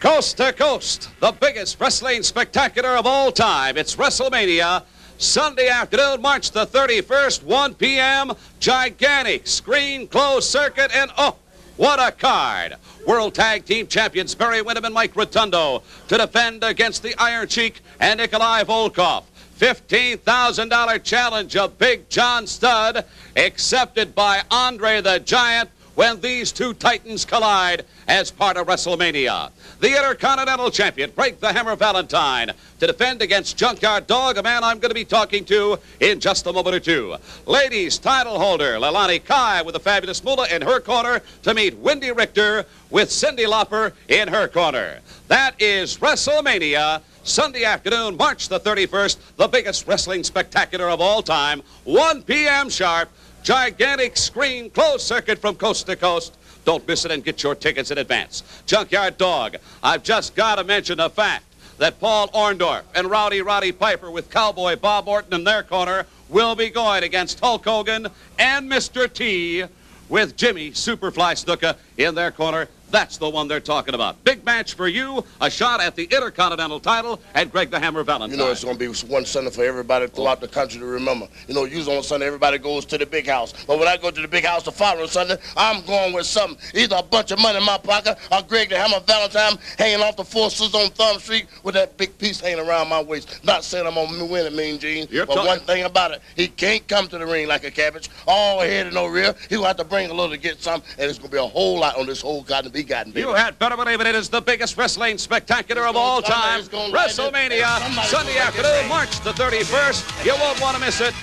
Coast 0.00 0.38
to 0.38 0.50
coast, 0.54 1.10
the 1.20 1.30
biggest 1.30 1.78
wrestling 1.78 2.22
spectacular 2.22 2.96
of 2.96 3.04
all 3.04 3.30
time. 3.30 3.76
It's 3.76 3.96
WrestleMania, 3.96 4.82
Sunday 5.18 5.68
afternoon, 5.68 6.22
March 6.22 6.52
the 6.52 6.66
31st, 6.66 7.42
1 7.42 7.74
p.m. 7.74 8.32
Gigantic 8.60 9.46
screen 9.46 10.08
closed 10.08 10.48
circuit, 10.48 10.90
and 10.94 11.10
oh, 11.18 11.36
what 11.76 12.00
a 12.00 12.12
card! 12.12 12.76
World 13.06 13.34
Tag 13.34 13.66
Team 13.66 13.86
Champions 13.86 14.34
Barry 14.34 14.62
Windham 14.62 14.86
and 14.86 14.94
Mike 14.94 15.14
Rotundo 15.14 15.82
to 16.08 16.16
defend 16.16 16.64
against 16.64 17.02
the 17.02 17.14
Iron 17.18 17.48
Sheik 17.48 17.82
and 18.00 18.20
Nikolai 18.20 18.64
Volkoff. 18.64 19.24
$15,000 19.58 21.04
challenge 21.04 21.56
of 21.56 21.76
Big 21.76 22.08
John 22.08 22.46
Studd, 22.46 23.04
accepted 23.36 24.14
by 24.14 24.40
Andre 24.50 25.02
the 25.02 25.18
Giant 25.18 25.68
when 26.00 26.18
these 26.22 26.50
two 26.50 26.72
titans 26.72 27.26
collide 27.26 27.84
as 28.08 28.30
part 28.30 28.56
of 28.56 28.66
WrestleMania. 28.66 29.50
The 29.80 29.88
Intercontinental 29.88 30.70
Champion, 30.70 31.12
Greg 31.14 31.38
the 31.40 31.52
Hammer 31.52 31.76
Valentine, 31.76 32.52
to 32.78 32.86
defend 32.86 33.20
against 33.20 33.58
Junkyard 33.58 34.06
Dog, 34.06 34.38
a 34.38 34.42
man 34.42 34.64
I'm 34.64 34.78
going 34.78 34.88
to 34.88 34.94
be 34.94 35.04
talking 35.04 35.44
to 35.44 35.78
in 36.00 36.18
just 36.18 36.46
a 36.46 36.54
moment 36.54 36.76
or 36.76 36.80
two. 36.80 37.16
Ladies 37.44 37.98
title 37.98 38.38
holder, 38.38 38.78
Leilani 38.78 39.22
Kai 39.22 39.60
with 39.60 39.74
the 39.74 39.78
fabulous 39.78 40.24
Moolah 40.24 40.48
in 40.48 40.62
her 40.62 40.80
corner 40.80 41.20
to 41.42 41.52
meet 41.52 41.76
Wendy 41.76 42.12
Richter 42.12 42.64
with 42.88 43.10
Cyndi 43.10 43.44
Lauper 43.44 43.92
in 44.08 44.28
her 44.28 44.48
corner. 44.48 45.00
That 45.28 45.60
is 45.60 45.98
WrestleMania. 45.98 47.02
Sunday 47.24 47.64
afternoon, 47.64 48.16
March 48.16 48.48
the 48.48 48.58
31st, 48.58 49.18
the 49.36 49.48
biggest 49.48 49.86
wrestling 49.86 50.24
spectacular 50.24 50.88
of 50.88 51.02
all 51.02 51.22
time, 51.22 51.62
1 51.84 52.22
p.m. 52.22 52.70
sharp, 52.70 53.10
gigantic 53.42 54.16
screen 54.16 54.70
closed 54.70 55.02
circuit 55.02 55.38
from 55.38 55.54
coast 55.54 55.86
to 55.86 55.96
coast. 55.96 56.36
Don't 56.64 56.86
miss 56.86 57.04
it 57.04 57.10
and 57.10 57.24
get 57.24 57.42
your 57.42 57.54
tickets 57.54 57.90
in 57.90 57.98
advance. 57.98 58.42
Junkyard 58.66 59.16
Dog, 59.16 59.56
I've 59.82 60.02
just 60.02 60.34
got 60.34 60.56
to 60.56 60.64
mention 60.64 60.98
the 60.98 61.10
fact 61.10 61.44
that 61.78 61.98
Paul 61.98 62.28
Orndorff 62.28 62.82
and 62.94 63.10
Rowdy 63.10 63.40
Roddy 63.40 63.72
Piper 63.72 64.10
with 64.10 64.30
Cowboy 64.30 64.76
Bob 64.76 65.08
Orton 65.08 65.32
in 65.32 65.44
their 65.44 65.62
corner 65.62 66.04
will 66.28 66.54
be 66.54 66.68
going 66.68 67.02
against 67.02 67.40
Hulk 67.40 67.64
Hogan 67.64 68.06
and 68.38 68.70
Mr. 68.70 69.10
T 69.12 69.64
with 70.10 70.36
Jimmy 70.36 70.72
Superfly 70.72 71.42
Snuka 71.42 71.76
in 71.96 72.14
their 72.14 72.30
corner. 72.30 72.68
That's 72.90 73.18
the 73.18 73.28
one 73.28 73.46
they're 73.46 73.60
talking 73.60 73.94
about. 73.94 74.22
Big 74.24 74.44
match 74.44 74.74
for 74.74 74.88
you, 74.88 75.24
a 75.40 75.48
shot 75.48 75.80
at 75.80 75.94
the 75.94 76.04
Intercontinental 76.04 76.80
title, 76.80 77.20
and 77.34 77.50
Greg 77.50 77.70
the 77.70 77.78
Hammer 77.78 78.02
Valentine. 78.02 78.38
You 78.38 78.44
know, 78.44 78.50
it's 78.50 78.64
going 78.64 78.76
to 78.76 78.92
be 78.92 79.06
one 79.06 79.24
Sunday 79.24 79.50
for 79.50 79.64
everybody 79.64 80.08
throughout 80.08 80.40
the 80.40 80.48
country 80.48 80.80
to 80.80 80.86
remember. 80.86 81.28
You 81.46 81.54
know, 81.54 81.64
usually 81.64 81.96
on 81.96 82.02
Sunday, 82.02 82.26
everybody 82.26 82.58
goes 82.58 82.84
to 82.86 82.98
the 82.98 83.06
big 83.06 83.28
house. 83.28 83.54
But 83.66 83.78
when 83.78 83.86
I 83.86 83.96
go 83.96 84.10
to 84.10 84.20
the 84.20 84.28
big 84.28 84.44
house 84.44 84.64
the 84.64 84.72
following 84.72 85.08
Sunday, 85.08 85.36
I'm 85.56 85.84
going 85.84 86.12
with 86.12 86.26
something. 86.26 86.58
Either 86.74 86.96
a 86.96 87.02
bunch 87.02 87.30
of 87.30 87.38
money 87.38 87.58
in 87.58 87.64
my 87.64 87.78
pocket 87.78 88.18
or 88.32 88.42
Greg 88.42 88.70
the 88.70 88.76
Hammer 88.76 89.00
Valentine 89.06 89.58
hanging 89.78 90.02
off 90.02 90.16
the 90.16 90.24
forces 90.24 90.74
on 90.74 90.90
Thumb 90.90 91.18
Street 91.20 91.46
with 91.62 91.74
that 91.74 91.96
big 91.96 92.16
piece 92.18 92.40
hanging 92.40 92.66
around 92.66 92.88
my 92.88 93.02
waist. 93.02 93.44
Not 93.44 93.62
saying 93.62 93.86
I'm 93.86 93.94
going 93.94 94.18
to 94.18 94.24
win 94.24 94.46
it, 94.46 94.52
Mean 94.52 94.78
Gene. 94.78 95.06
You're 95.10 95.26
but 95.26 95.46
one 95.46 95.60
thing 95.60 95.84
about 95.84 96.10
it, 96.10 96.22
he 96.34 96.48
can't 96.48 96.86
come 96.88 97.06
to 97.08 97.18
the 97.18 97.26
ring 97.26 97.46
like 97.46 97.64
a 97.64 97.70
cabbage, 97.70 98.10
all 98.26 98.60
head 98.60 98.86
and 98.86 98.94
no 98.94 99.06
rear. 99.06 99.34
He'll 99.48 99.64
have 99.64 99.76
to 99.76 99.84
bring 99.84 100.10
a 100.10 100.14
little 100.14 100.30
to 100.30 100.38
get 100.38 100.60
some, 100.60 100.82
and 100.98 101.08
it's 101.08 101.18
going 101.18 101.30
to 101.30 101.36
be 101.36 101.38
a 101.38 101.46
whole 101.46 101.78
lot 101.78 101.96
on 101.96 102.06
this 102.06 102.20
whole 102.20 102.42
cotton 102.42 102.72
be 102.82 102.88
gotten, 102.88 103.12
baby. 103.12 103.26
You 103.26 103.34
had 103.34 103.58
better 103.58 103.76
believe 103.76 104.00
it. 104.00 104.06
It 104.06 104.14
is 104.14 104.28
the 104.28 104.40
biggest 104.40 104.76
wrestling 104.76 105.18
spectacular 105.18 105.86
of 105.86 105.96
all 105.96 106.22
time. 106.22 106.58
It's 106.60 106.68
gonna 106.68 106.92
light 106.92 107.10
it. 107.10 107.12
WrestleMania, 107.12 108.04
Sunday 108.04 108.34
gonna 108.34 108.50
light 108.50 108.54
it. 108.56 108.64
afternoon, 108.64 108.88
March 108.88 109.20
the 109.20 109.32
31st. 109.32 110.24
You 110.24 110.34
won't 110.40 110.60
want 110.60 110.76
to 110.76 110.80
miss 110.80 111.00
it. 111.00 111.14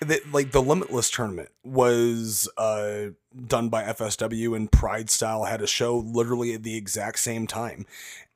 the, 0.00 0.20
like 0.32 0.50
the 0.50 0.62
limitless 0.62 1.10
tournament 1.10 1.50
was 1.62 2.48
uh 2.56 3.06
done 3.46 3.68
by 3.68 3.84
FSW 3.84 4.56
and 4.56 4.70
Pride 4.70 5.10
Style 5.10 5.44
had 5.44 5.60
a 5.62 5.66
show 5.66 5.96
literally 5.98 6.52
at 6.52 6.62
the 6.62 6.76
exact 6.76 7.18
same 7.18 7.46
time 7.46 7.86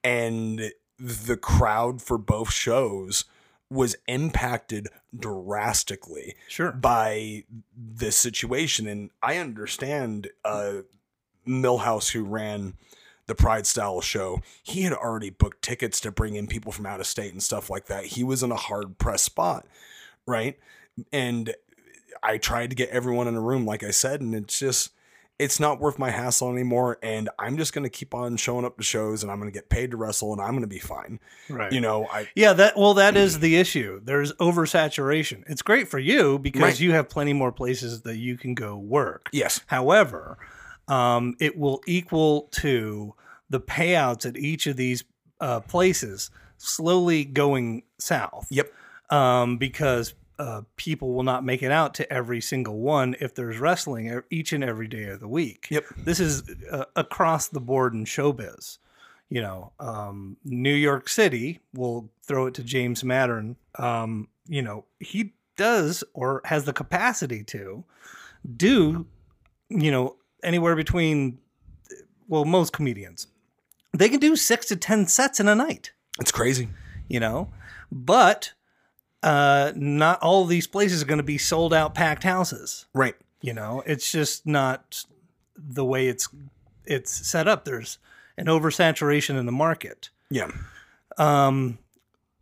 and 0.03 0.73
the 0.99 1.37
crowd 1.37 2.03
for 2.03 2.19
both 2.19 2.53
shows 2.53 3.25
was 3.71 3.97
impacted 4.07 4.89
drastically 5.19 6.35
Sure. 6.49 6.73
by 6.73 7.45
this 7.77 8.17
situation 8.17 8.87
and 8.87 9.11
I 9.23 9.37
understand 9.37 10.29
uh 10.45 10.79
Millhouse 11.47 12.11
who 12.13 12.25
ran 12.25 12.75
the 13.27 13.35
Pride 13.35 13.67
Style 13.67 14.01
show, 14.01 14.41
he 14.63 14.83
had 14.83 14.93
already 14.93 15.31
booked 15.31 15.63
tickets 15.63 16.01
to 16.01 16.11
bring 16.11 16.35
in 16.35 16.47
people 16.47 16.73
from 16.73 16.87
out 16.87 17.01
of 17.01 17.07
state 17.07 17.33
and 17.33 17.43
stuff 17.43 17.69
like 17.71 17.87
that. 17.87 18.07
He 18.07 18.25
was 18.25 18.43
in 18.43 18.51
a 18.51 18.57
hard 18.57 18.97
press 18.99 19.23
spot, 19.23 19.67
right? 20.27 20.59
And 21.13 21.55
I 22.23 22.39
tried 22.39 22.71
to 22.71 22.77
get 22.77 22.89
everyone 22.89 23.29
in 23.29 23.35
a 23.35 23.41
room, 23.41 23.67
like 23.67 23.83
I 23.83 23.91
said, 23.91 24.21
and 24.23 24.35
it's 24.35 24.59
just 24.59 24.91
it's 25.39 25.61
not 25.61 25.79
worth 25.81 25.99
my 25.99 26.11
hassle 26.11 26.51
anymore. 26.51 26.99
And 27.03 27.29
I'm 27.39 27.57
just 27.57 27.73
gonna 27.73 27.89
keep 27.89 28.13
on 28.15 28.37
showing 28.37 28.65
up 28.65 28.77
to 28.79 28.83
shows, 28.83 29.23
and 29.23 29.31
I'm 29.31 29.39
gonna 29.39 29.51
get 29.51 29.69
paid 29.69 29.93
to 29.93 29.97
wrestle, 29.97 30.33
and 30.33 30.41
I'm 30.43 30.55
gonna 30.55 30.67
be 30.67 30.79
fine. 30.81 31.21
Right. 31.49 31.71
You 31.73 31.81
know, 31.81 32.07
I 32.13 32.29
Yeah, 32.35 32.53
that 32.55 32.77
well, 32.77 32.95
that 32.95 33.17
is 33.17 33.39
the 33.41 33.57
issue. 33.57 34.01
There's 34.03 34.33
oversaturation. 34.35 35.45
It's 35.49 35.63
great 35.63 35.89
for 35.89 35.99
you 35.99 36.39
because 36.39 36.63
Right. 36.63 36.81
you 36.81 36.93
have 36.93 37.09
plenty 37.09 37.33
more 37.33 37.53
places 37.53 38.03
that 38.03 38.17
you 38.17 38.37
can 38.37 38.55
go 38.55 38.77
work. 38.77 39.29
yes, 39.33 39.61
However, 39.67 40.39
um, 40.89 41.37
it 41.39 41.57
will 41.59 41.83
equal 41.87 42.49
to 42.53 43.15
the 43.51 43.61
payouts 43.61 44.27
at 44.27 44.37
each 44.37 44.67
of 44.67 44.77
these 44.77 45.05
uh, 45.41 45.61
places 45.61 46.31
slowly 46.57 47.25
going 47.25 47.83
south. 47.99 48.47
yep, 48.51 48.73
Um, 49.11 49.57
because 49.59 50.15
uh, 50.39 50.63
people 50.77 51.13
will 51.13 51.23
not 51.23 51.45
make 51.45 51.63
it 51.63 51.73
out 51.73 51.95
to 51.95 52.13
every 52.13 52.41
single 52.41 52.79
one 52.79 53.17
if 53.21 53.35
there's 53.35 53.59
wrestling 53.59 54.23
each 54.31 54.53
and 54.53 54.63
every 54.63 54.87
day 54.87 55.05
of 55.05 55.21
the 55.21 55.29
week. 55.29 55.67
Yep. 55.71 55.85
This 55.97 56.21
is 56.21 56.43
uh, 56.71 56.85
across 56.97 57.49
the 57.49 57.61
board 57.61 57.95
in 57.95 58.05
showbiz. 58.05 58.79
You 59.31 59.43
know, 59.43 59.73
um, 59.79 60.39
New 60.45 60.75
York 60.75 61.09
City, 61.09 61.61
we'll 61.75 62.09
throw 62.23 62.47
it 62.47 62.55
to 62.55 62.63
James 62.63 63.03
Mattern. 63.05 63.57
Um, 63.79 64.29
you 64.47 64.63
know, 64.63 64.87
he 65.01 65.35
does 65.57 66.03
or 66.15 66.41
has 66.45 66.65
the 66.65 66.73
capacity 66.73 67.45
to 67.45 67.85
do, 68.57 69.07
you 69.69 69.91
know, 69.91 70.17
anywhere 70.43 70.77
between, 70.77 71.39
well, 72.29 72.47
most 72.47 72.73
comedians, 72.73 73.27
they 73.93 74.09
can 74.09 74.21
do 74.21 74.37
six 74.37 74.67
to 74.67 74.77
10 74.77 75.07
sets 75.09 75.41
in 75.41 75.49
a 75.49 75.55
night 75.55 75.93
it's 76.21 76.33
crazy. 76.33 76.69
you 77.09 77.21
know 77.21 77.49
but 77.91 78.53
uh 79.23 79.73
not 79.75 80.21
all 80.23 80.43
of 80.45 80.49
these 80.49 80.67
places 80.67 81.03
are 81.03 81.07
going 81.07 81.19
to 81.19 81.23
be 81.25 81.39
sold 81.39 81.75
out 81.75 81.95
packed 81.95 82.23
houses 82.25 82.87
Right. 82.95 83.15
you 83.41 83.53
know 83.53 83.83
it's 83.87 84.11
just 84.13 84.47
not 84.47 85.05
the 85.57 85.85
way 85.85 86.07
it's 86.09 86.29
it's 86.87 87.11
set 87.29 87.49
up 87.49 87.65
there's 87.65 87.99
an 88.37 88.47
oversaturation 88.47 89.39
in 89.39 89.47
the 89.47 89.53
market 89.53 90.11
Yeah. 90.31 90.51
um 91.17 91.79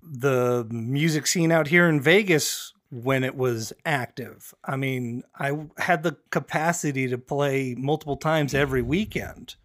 the 0.03 0.67
music 0.71 1.27
scene 1.27 1.51
out 1.51 1.67
here 1.69 1.89
in 1.89 2.01
Vegas 2.01 2.73
when 2.93 3.25
it 3.25 3.35
was 3.35 3.73
active. 3.85 4.55
I 4.65 4.77
mean, 4.77 5.25
I 5.37 5.67
had 5.79 6.05
the 6.05 6.17
capacity 6.31 7.09
to 7.09 7.19
play 7.19 7.75
multiple 7.77 8.17
times 8.17 8.55
every 8.55 8.83
weekend. 8.83 9.57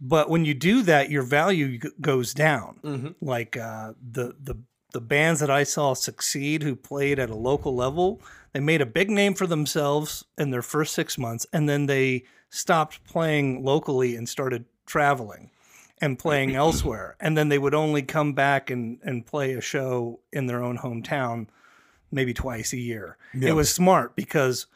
But 0.00 0.30
when 0.30 0.46
you 0.46 0.54
do 0.54 0.80
that, 0.84 1.10
your 1.10 1.22
value 1.22 1.78
goes 2.00 2.32
down. 2.32 3.14
Like 3.20 3.58
uh, 3.58 3.92
the 4.00 4.34
the 4.42 4.56
the 4.92 5.00
bands 5.00 5.40
that 5.40 5.50
I 5.50 5.64
saw 5.64 5.94
succeed 5.94 6.62
who 6.62 6.76
played 6.76 7.18
at 7.18 7.30
a 7.30 7.34
local 7.34 7.74
level, 7.74 8.20
they 8.52 8.60
made 8.60 8.80
a 8.80 8.86
big 8.86 9.10
name 9.10 9.34
for 9.34 9.46
themselves 9.46 10.24
in 10.38 10.50
their 10.50 10.62
first 10.62 10.94
six 10.94 11.18
months, 11.18 11.46
and 11.52 11.68
then 11.68 11.86
they 11.86 12.24
stopped 12.50 13.04
playing 13.04 13.64
locally 13.64 14.14
and 14.14 14.28
started 14.28 14.66
traveling 14.86 15.50
and 16.00 16.18
playing 16.18 16.54
elsewhere. 16.56 17.16
And 17.20 17.36
then 17.36 17.48
they 17.48 17.58
would 17.58 17.74
only 17.74 18.02
come 18.02 18.34
back 18.34 18.70
and, 18.70 18.98
and 19.02 19.26
play 19.26 19.54
a 19.54 19.60
show 19.60 20.20
in 20.32 20.46
their 20.46 20.62
own 20.62 20.78
hometown 20.78 21.48
maybe 22.12 22.34
twice 22.34 22.74
a 22.74 22.78
year. 22.78 23.16
It 23.32 23.52
was 23.52 23.72
smart 23.72 24.14
because 24.14 24.66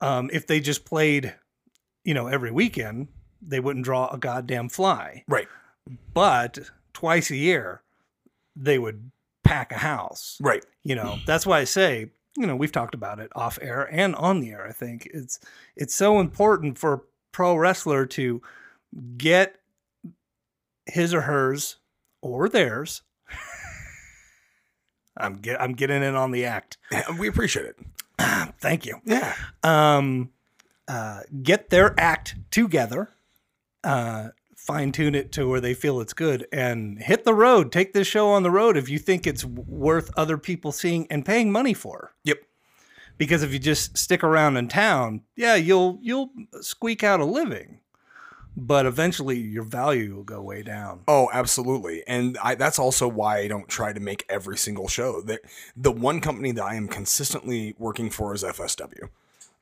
um, 0.00 0.30
if 0.32 0.46
they 0.46 0.60
just 0.60 0.86
played, 0.86 1.34
you 2.04 2.14
know, 2.14 2.26
every 2.26 2.50
weekend, 2.50 3.08
they 3.42 3.60
wouldn't 3.60 3.84
draw 3.84 4.08
a 4.08 4.16
goddamn 4.16 4.70
fly. 4.70 5.24
Right. 5.28 5.48
But 6.14 6.70
twice 6.94 7.30
a 7.30 7.36
year, 7.36 7.82
they 8.56 8.78
would 8.78 9.10
pack 9.44 9.72
a 9.72 9.78
house. 9.78 10.38
Right. 10.40 10.64
You 10.82 10.96
know, 10.96 11.18
that's 11.26 11.46
why 11.46 11.60
I 11.60 11.64
say, 11.64 12.10
you 12.36 12.46
know, 12.46 12.56
we've 12.56 12.72
talked 12.72 12.94
about 12.94 13.20
it 13.20 13.30
off 13.36 13.58
air 13.62 13.88
and 13.92 14.14
on 14.16 14.40
the 14.40 14.50
air. 14.50 14.66
I 14.66 14.72
think 14.72 15.08
it's 15.12 15.38
it's 15.76 15.94
so 15.94 16.18
important 16.18 16.78
for 16.78 16.92
a 16.94 17.00
pro 17.32 17.54
wrestler 17.54 18.06
to 18.06 18.42
get 19.16 19.56
his 20.86 21.14
or 21.14 21.22
hers 21.22 21.76
or 22.20 22.48
theirs. 22.48 23.02
I'm 25.16 25.36
get 25.36 25.60
I'm 25.60 25.74
getting 25.74 26.02
in 26.02 26.16
on 26.16 26.32
the 26.32 26.44
act. 26.44 26.78
We 27.18 27.28
appreciate 27.28 27.66
it. 27.66 27.78
Thank 28.60 28.86
you. 28.86 29.00
Yeah. 29.04 29.34
Um, 29.62 30.30
uh, 30.88 31.20
get 31.42 31.70
their 31.70 31.94
act 31.98 32.36
together, 32.50 33.10
uh, 33.82 34.28
fine 34.64 34.92
tune 34.92 35.14
it 35.14 35.30
to 35.30 35.46
where 35.46 35.60
they 35.60 35.74
feel 35.74 36.00
it's 36.00 36.14
good, 36.14 36.46
and 36.50 36.98
hit 36.98 37.24
the 37.24 37.34
road. 37.34 37.70
Take 37.70 37.92
this 37.92 38.06
show 38.06 38.30
on 38.30 38.42
the 38.42 38.50
road 38.50 38.78
if 38.78 38.88
you 38.88 38.98
think 38.98 39.26
it's 39.26 39.44
worth 39.44 40.10
other 40.16 40.38
people 40.38 40.72
seeing 40.72 41.06
and 41.10 41.24
paying 41.24 41.52
money 41.52 41.74
for. 41.74 42.14
Yep. 42.24 42.38
Because 43.18 43.42
if 43.42 43.52
you 43.52 43.58
just 43.58 43.96
stick 43.98 44.24
around 44.24 44.56
in 44.56 44.68
town, 44.68 45.20
yeah, 45.36 45.54
you'll 45.54 45.98
you'll 46.02 46.30
squeak 46.62 47.04
out 47.04 47.20
a 47.20 47.24
living, 47.24 47.80
but 48.56 48.86
eventually 48.86 49.38
your 49.38 49.62
value 49.62 50.16
will 50.16 50.24
go 50.24 50.40
way 50.40 50.62
down. 50.62 51.02
Oh, 51.06 51.28
absolutely. 51.32 52.02
And 52.08 52.38
I, 52.42 52.54
that's 52.54 52.78
also 52.78 53.06
why 53.06 53.40
I 53.40 53.48
don't 53.48 53.68
try 53.68 53.92
to 53.92 54.00
make 54.00 54.24
every 54.28 54.56
single 54.56 54.88
show. 54.88 55.20
The, 55.20 55.40
the 55.76 55.92
one 55.92 56.20
company 56.20 56.52
that 56.52 56.64
I 56.64 56.74
am 56.74 56.88
consistently 56.88 57.74
working 57.78 58.10
for 58.10 58.34
is 58.34 58.42
FSW, 58.42 59.10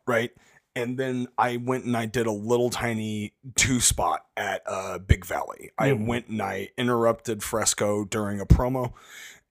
right? 0.06 0.30
And 0.74 0.98
then 0.98 1.28
I 1.36 1.58
went 1.58 1.84
and 1.84 1.96
I 1.96 2.06
did 2.06 2.26
a 2.26 2.32
little 2.32 2.70
tiny 2.70 3.34
two 3.56 3.80
spot 3.80 4.24
at 4.36 4.62
uh, 4.66 4.98
Big 4.98 5.24
Valley. 5.24 5.70
I 5.78 5.92
went 5.92 6.28
and 6.28 6.40
I 6.40 6.70
interrupted 6.78 7.42
Fresco 7.42 8.04
during 8.04 8.40
a 8.40 8.46
promo 8.46 8.94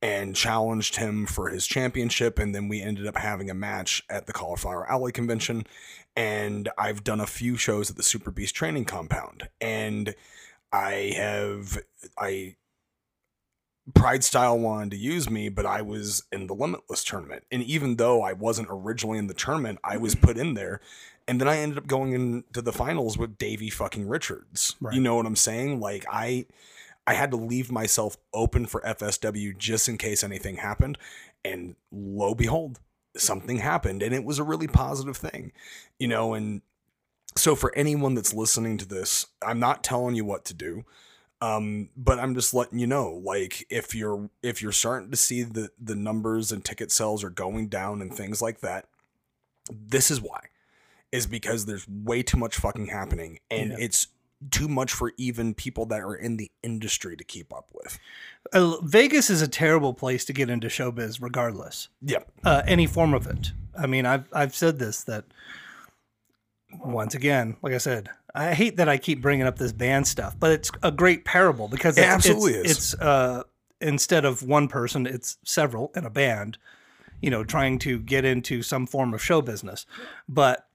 and 0.02 0.36
challenged 0.36 0.96
him 0.96 1.28
for 1.28 1.50
his 1.50 1.68
championship. 1.68 2.40
And 2.40 2.56
then 2.56 2.68
we 2.68 2.82
ended 2.82 3.06
up 3.06 3.18
having 3.18 3.50
a 3.50 3.54
match 3.54 4.04
at 4.10 4.26
the 4.26 4.34
Cauliflower 4.34 4.90
Alley 4.90 5.12
convention. 5.12 5.66
And 6.16 6.70
I've 6.78 7.04
done 7.04 7.20
a 7.20 7.28
few 7.28 7.56
shows 7.56 7.90
at 7.92 7.98
the 7.98 8.04
Super 8.04 8.32
Beast 8.32 8.56
training 8.56 8.86
compound. 8.86 9.50
And 9.60 10.16
I 10.74 11.14
have 11.16 11.78
I 12.18 12.56
Pride 13.94 14.24
Style 14.24 14.58
wanted 14.58 14.92
to 14.92 14.98
use 14.98 15.30
me, 15.30 15.50
but 15.50 15.66
I 15.66 15.82
was 15.82 16.24
in 16.32 16.48
the 16.48 16.54
Limitless 16.54 17.04
tournament. 17.04 17.44
And 17.52 17.64
even 17.64 17.96
though 17.96 18.22
I 18.22 18.34
wasn't 18.34 18.68
originally 18.72 19.18
in 19.18 19.28
the 19.28 19.34
tournament, 19.34 19.80
I 19.84 19.98
was 19.98 20.16
mm-hmm. 20.16 20.26
put 20.26 20.38
in 20.38 20.54
there. 20.54 20.82
And 21.28 21.40
then 21.40 21.48
I 21.48 21.58
ended 21.58 21.78
up 21.78 21.88
going 21.88 22.14
into 22.14 22.62
the 22.62 22.74
finals 22.74 23.18
with 23.18 23.38
Davey 23.38 23.70
fucking 23.70 24.08
Richards. 24.08 24.76
Right. 24.82 24.94
You 24.94 25.02
know 25.02 25.16
what 25.16 25.26
I'm 25.26 25.36
saying? 25.36 25.80
Like 25.80 26.06
I 26.12 26.46
I 27.08 27.14
had 27.14 27.32
to 27.32 27.38
leave 27.38 27.72
myself 27.72 28.18
open 28.34 28.66
for 28.66 28.82
FSW 28.82 29.58
just 29.58 29.88
in 29.88 29.98
case 29.98 30.24
anything 30.24 30.58
happened. 30.58 30.98
And 31.44 31.76
lo 31.92 32.36
behold, 32.36 32.80
something 33.16 33.58
happened. 33.58 34.04
And 34.04 34.14
it 34.14 34.24
was 34.24 34.40
a 34.40 34.44
really 34.44 34.68
positive 34.68 35.18
thing. 35.18 35.52
You 36.00 36.08
know, 36.08 36.34
and 36.34 36.62
so 37.36 37.56
for 37.56 37.74
anyone 37.76 38.16
that's 38.16 38.34
listening 38.34 38.78
to 38.80 38.86
this, 38.86 39.28
I'm 39.42 39.60
not 39.60 39.84
telling 39.84 40.16
you 40.16 40.26
what 40.26 40.46
to 40.46 40.54
do. 40.54 40.86
Um, 41.42 41.90
but 41.98 42.20
I'm 42.20 42.36
just 42.36 42.54
letting 42.54 42.78
you 42.80 42.86
know, 42.88 43.20
like 43.24 43.66
if 43.70 43.96
you're 43.96 44.30
if 44.44 44.62
you're 44.62 44.72
starting 44.72 45.10
to 45.12 45.18
see 45.18 45.42
the 45.44 45.70
the 45.82 45.96
numbers 45.96 46.52
and 46.52 46.64
ticket 46.64 46.92
sales 46.92 47.24
are 47.24 47.30
going 47.32 47.68
down 47.68 48.02
and 48.02 48.14
things 48.14 48.42
like 48.42 48.60
that, 48.62 48.86
this 49.72 50.12
is 50.12 50.22
why. 50.22 50.42
Is 51.12 51.26
because 51.28 51.66
there's 51.66 51.88
way 51.90 52.24
too 52.24 52.38
much 52.38 52.56
fucking 52.56 52.88
happening 52.88 53.40
and 53.50 53.72
Yeah. 53.72 53.78
it's 53.80 54.08
too 54.50 54.68
much 54.68 54.92
for 54.94 55.12
even 55.18 55.54
people 55.54 55.86
that 55.88 56.00
are 56.02 56.16
in 56.16 56.38
the 56.38 56.50
industry 56.64 57.16
to 57.18 57.24
keep 57.24 57.54
up 57.54 57.68
with. 57.74 58.00
Uh, 58.54 58.78
Vegas 58.82 59.30
is 59.30 59.42
a 59.42 59.48
terrible 59.48 59.94
place 59.94 60.26
to 60.26 60.34
get 60.34 60.50
into 60.50 60.68
showbiz, 60.68 61.22
regardless. 61.22 61.90
Yep. 62.02 62.32
uh, 62.44 62.62
any 62.66 62.88
form 62.88 63.14
of 63.14 63.28
it. 63.28 63.52
I 63.78 63.88
mean, 63.88 64.06
I've 64.06 64.26
I've 64.34 64.56
said 64.56 64.80
this 64.80 65.04
that 65.04 65.26
once 66.80 67.16
again, 67.16 67.58
like 67.62 67.74
I 67.74 67.78
said, 67.78 68.10
I 68.34 68.54
hate 68.54 68.78
that 68.78 68.88
I 68.88 68.98
keep 68.98 69.22
bringing 69.22 69.46
up 69.46 69.58
this 69.58 69.72
band 69.72 70.08
stuff, 70.08 70.36
but 70.40 70.52
it's 70.52 70.72
a 70.84 70.92
great 70.92 71.26
parable 71.26 71.68
because 71.68 71.98
It 71.98 72.02
it's, 72.02 72.10
absolutely 72.10 72.54
it's, 72.54 72.70
is. 72.70 72.94
It's 72.94 73.02
uh, 73.02 73.44
instead 73.80 74.26
of 74.26 74.44
one 74.44 74.68
person, 74.68 75.06
it's 75.06 75.38
several 75.44 75.92
in 75.96 76.06
a 76.06 76.10
band. 76.10 76.58
You 77.22 77.30
know, 77.30 77.44
trying 77.44 77.78
to 77.80 78.00
get 78.00 78.26
into 78.26 78.64
some 78.64 78.88
form 78.88 79.14
of 79.14 79.22
show 79.22 79.44
business, 79.44 79.86
but 80.28 80.68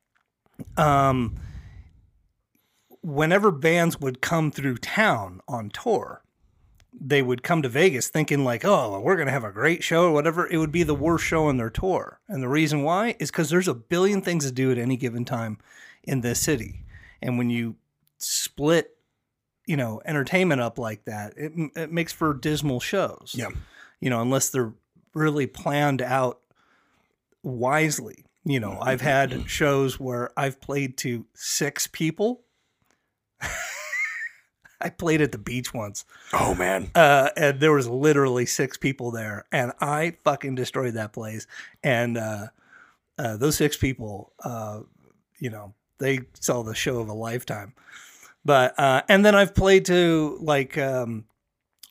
um, 0.76 1.34
whenever 3.02 3.50
bands 3.50 4.00
would 4.00 4.20
come 4.20 4.52
through 4.52 4.76
town 4.76 5.40
on 5.48 5.70
tour, 5.70 6.22
they 6.92 7.20
would 7.20 7.42
come 7.42 7.62
to 7.62 7.68
Vegas 7.68 8.08
thinking 8.08 8.44
like, 8.44 8.64
"Oh, 8.64 9.00
we're 9.00 9.16
going 9.16 9.26
to 9.26 9.32
have 9.32 9.42
a 9.42 9.50
great 9.50 9.82
show 9.82 10.04
or 10.04 10.12
whatever." 10.12 10.46
It 10.46 10.58
would 10.58 10.70
be 10.70 10.84
the 10.84 10.94
worst 10.94 11.24
show 11.24 11.46
on 11.46 11.56
their 11.56 11.68
tour. 11.68 12.20
And 12.28 12.42
the 12.42 12.48
reason 12.48 12.82
why 12.82 13.16
is 13.18 13.32
cuz 13.32 13.50
there's 13.50 13.68
a 13.68 13.74
billion 13.74 14.22
things 14.22 14.44
to 14.44 14.52
do 14.52 14.70
at 14.70 14.78
any 14.78 14.96
given 14.96 15.24
time 15.24 15.58
in 16.06 16.20
this 16.20 16.40
city. 16.40 16.84
And 17.20 17.38
when 17.38 17.50
you 17.50 17.76
split, 18.18 18.96
you 19.66 19.76
know, 19.76 20.00
entertainment 20.04 20.60
up 20.60 20.78
like 20.78 21.04
that, 21.06 21.34
it, 21.36 21.52
it 21.74 21.92
makes 21.92 22.12
for 22.12 22.32
dismal 22.34 22.80
shows. 22.80 23.32
Yeah. 23.36 23.48
You 24.00 24.10
know, 24.10 24.20
unless 24.22 24.50
they're 24.50 24.72
really 25.14 25.46
planned 25.46 26.02
out 26.02 26.40
wisely. 27.42 28.24
You 28.44 28.60
know, 28.60 28.78
I've 28.80 29.00
had 29.00 29.48
shows 29.50 29.98
where 29.98 30.30
I've 30.38 30.60
played 30.60 30.96
to 30.98 31.26
6 31.34 31.88
people. 31.88 32.42
I 34.80 34.90
played 34.90 35.22
at 35.22 35.32
the 35.32 35.38
beach 35.38 35.72
once 35.72 36.04
Oh 36.34 36.54
man. 36.54 36.90
uh, 36.94 37.30
and 37.36 37.60
there 37.60 37.72
was 37.72 37.88
literally 37.88 38.44
six 38.44 38.76
people 38.76 39.10
there, 39.10 39.46
and 39.50 39.72
I 39.80 40.18
fucking 40.22 40.54
destroyed 40.54 40.94
that 40.94 41.14
place. 41.14 41.46
And 41.82 42.18
uh, 42.18 42.48
uh, 43.18 43.38
those 43.38 43.56
six 43.56 43.76
people, 43.78 44.32
uh, 44.44 44.80
you 45.40 45.48
know, 45.48 45.74
they 45.98 46.20
saw 46.40 46.62
the 46.62 46.74
show 46.74 46.98
of 46.98 47.08
a 47.08 47.14
lifetime. 47.14 47.74
But 48.44 48.78
uh, 48.78 49.02
and 49.08 49.24
then 49.24 49.34
I've 49.34 49.54
played 49.54 49.86
to 49.86 50.38
like 50.40 50.78
um, 50.78 51.24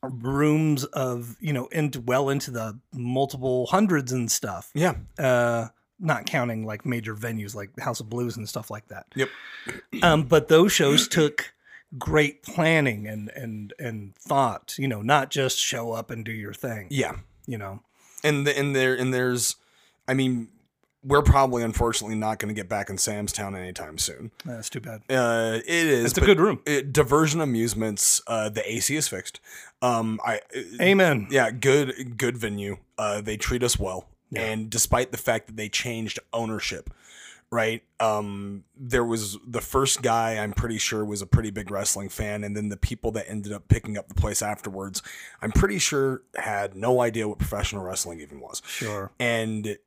rooms 0.01 0.85
of 0.85 1.35
you 1.39 1.53
know 1.53 1.67
into 1.67 2.01
well 2.01 2.29
into 2.29 2.51
the 2.51 2.79
multiple 2.93 3.67
hundreds 3.67 4.11
and 4.11 4.31
stuff. 4.31 4.71
Yeah. 4.73 4.95
Uh, 5.19 5.67
not 5.99 6.25
counting 6.25 6.65
like 6.65 6.85
major 6.85 7.15
venues 7.15 7.55
like 7.55 7.77
House 7.79 7.99
of 7.99 8.09
Blues 8.09 8.37
and 8.37 8.47
stuff 8.47 8.69
like 8.69 8.87
that. 8.89 9.05
Yep. 9.15 9.29
Um, 10.03 10.23
but 10.23 10.49
those 10.49 10.71
shows 10.71 11.07
took 11.07 11.53
great 11.97 12.43
planning 12.43 13.07
and 13.07 13.29
and 13.35 13.73
and 13.79 14.15
thought. 14.15 14.75
You 14.77 14.87
know, 14.87 15.01
not 15.01 15.31
just 15.31 15.57
show 15.57 15.91
up 15.93 16.11
and 16.11 16.23
do 16.23 16.31
your 16.31 16.53
thing. 16.53 16.87
Yeah. 16.89 17.15
You 17.47 17.57
know, 17.57 17.81
and 18.25 18.45
the, 18.45 18.57
and 18.57 18.75
there 18.75 18.95
and 18.95 19.13
there's 19.13 19.55
i 20.07 20.13
mean 20.13 20.49
we're 21.05 21.21
probably 21.21 21.61
unfortunately 21.63 22.15
not 22.15 22.39
going 22.39 22.47
to 22.53 22.59
get 22.59 22.67
back 22.67 22.89
in 22.89 22.97
sam's 22.97 23.31
town 23.31 23.55
anytime 23.55 23.97
soon 23.97 24.31
that's 24.43 24.69
too 24.69 24.79
bad. 24.81 25.01
uh 25.09 25.59
it 25.65 25.87
is 25.87 26.05
It's 26.11 26.17
a 26.17 26.21
good 26.21 26.39
room. 26.39 26.61
it- 26.65 26.91
diversion 26.91 27.41
amusements 27.41 28.21
uh 28.27 28.49
the 28.49 28.69
ac 28.69 28.95
is 28.95 29.07
fixed 29.07 29.39
um 29.81 30.19
i 30.25 30.41
Amen. 30.81 31.27
yeah 31.29 31.51
good 31.51 32.17
good 32.17 32.37
venue 32.37 32.77
uh 32.97 33.21
they 33.21 33.37
treat 33.37 33.63
us 33.63 33.77
well 33.79 34.07
and 34.35 34.69
despite 34.69 35.11
the 35.13 35.17
fact 35.17 35.47
that 35.47 35.55
they 35.55 35.69
changed 35.69 36.19
ownership 36.33 36.89
right 37.51 37.83
um 38.01 38.63
there 38.75 39.03
was 39.05 39.37
the 39.47 39.61
first 39.61 40.01
guy 40.01 40.31
i'm 40.39 40.51
pretty 40.51 40.77
sure 40.77 41.05
was 41.05 41.21
a 41.21 41.27
pretty 41.27 41.51
big 41.51 41.69
wrestling 41.71 42.09
fan 42.09 42.43
and 42.43 42.57
then 42.57 42.67
the 42.69 42.75
people 42.75 43.11
that 43.11 43.29
ended 43.29 43.53
up 43.53 43.67
picking 43.69 43.97
up 43.97 44.07
the 44.09 44.15
place 44.15 44.41
afterwards 44.41 45.01
i'm 45.41 45.51
pretty 45.51 45.77
sure 45.77 46.23
had 46.35 46.75
no 46.75 47.01
idea 47.01 47.27
what 47.29 47.37
professional 47.37 47.83
wrestling 47.83 48.19
even 48.19 48.39
was 48.41 48.61
Sure. 48.67 49.11
and 49.19 49.77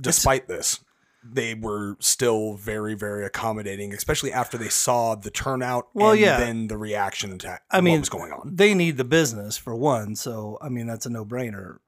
despite 0.00 0.48
this, 0.48 0.80
they 1.22 1.54
were 1.54 1.96
still 2.00 2.54
very, 2.54 2.94
very 2.94 3.24
accommodating, 3.24 3.92
especially 3.92 4.32
after 4.32 4.56
they 4.56 4.68
saw 4.68 5.14
the 5.14 5.30
turnout 5.30 5.88
Well, 5.94 6.12
and 6.12 6.20
yeah. 6.20 6.38
then 6.38 6.68
the 6.68 6.78
reaction 6.78 7.38
to 7.38 7.60
I 7.70 7.80
mean, 7.80 7.94
what 7.94 8.00
was 8.00 8.08
going 8.08 8.32
on. 8.32 8.54
They 8.54 8.74
need 8.74 8.96
the 8.96 9.04
business 9.04 9.56
for 9.56 9.74
one, 9.74 10.14
so 10.16 10.58
I 10.60 10.68
mean 10.68 10.86
that's 10.86 11.06
a 11.06 11.10
no 11.10 11.24
brainer. 11.24 11.78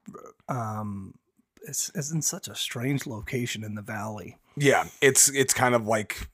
Um, 0.48 1.14
it's, 1.62 1.90
it's 1.94 2.10
in 2.10 2.22
such 2.22 2.48
a 2.48 2.54
strange 2.54 3.06
location 3.06 3.62
in 3.62 3.74
the 3.74 3.82
valley. 3.82 4.38
Yeah, 4.56 4.86
it's 5.00 5.28
it's 5.30 5.54
kind 5.54 5.74
of 5.74 5.86
like 5.86 6.28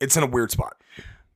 it's 0.00 0.16
in 0.16 0.22
a 0.22 0.26
weird 0.26 0.50
spot. 0.50 0.76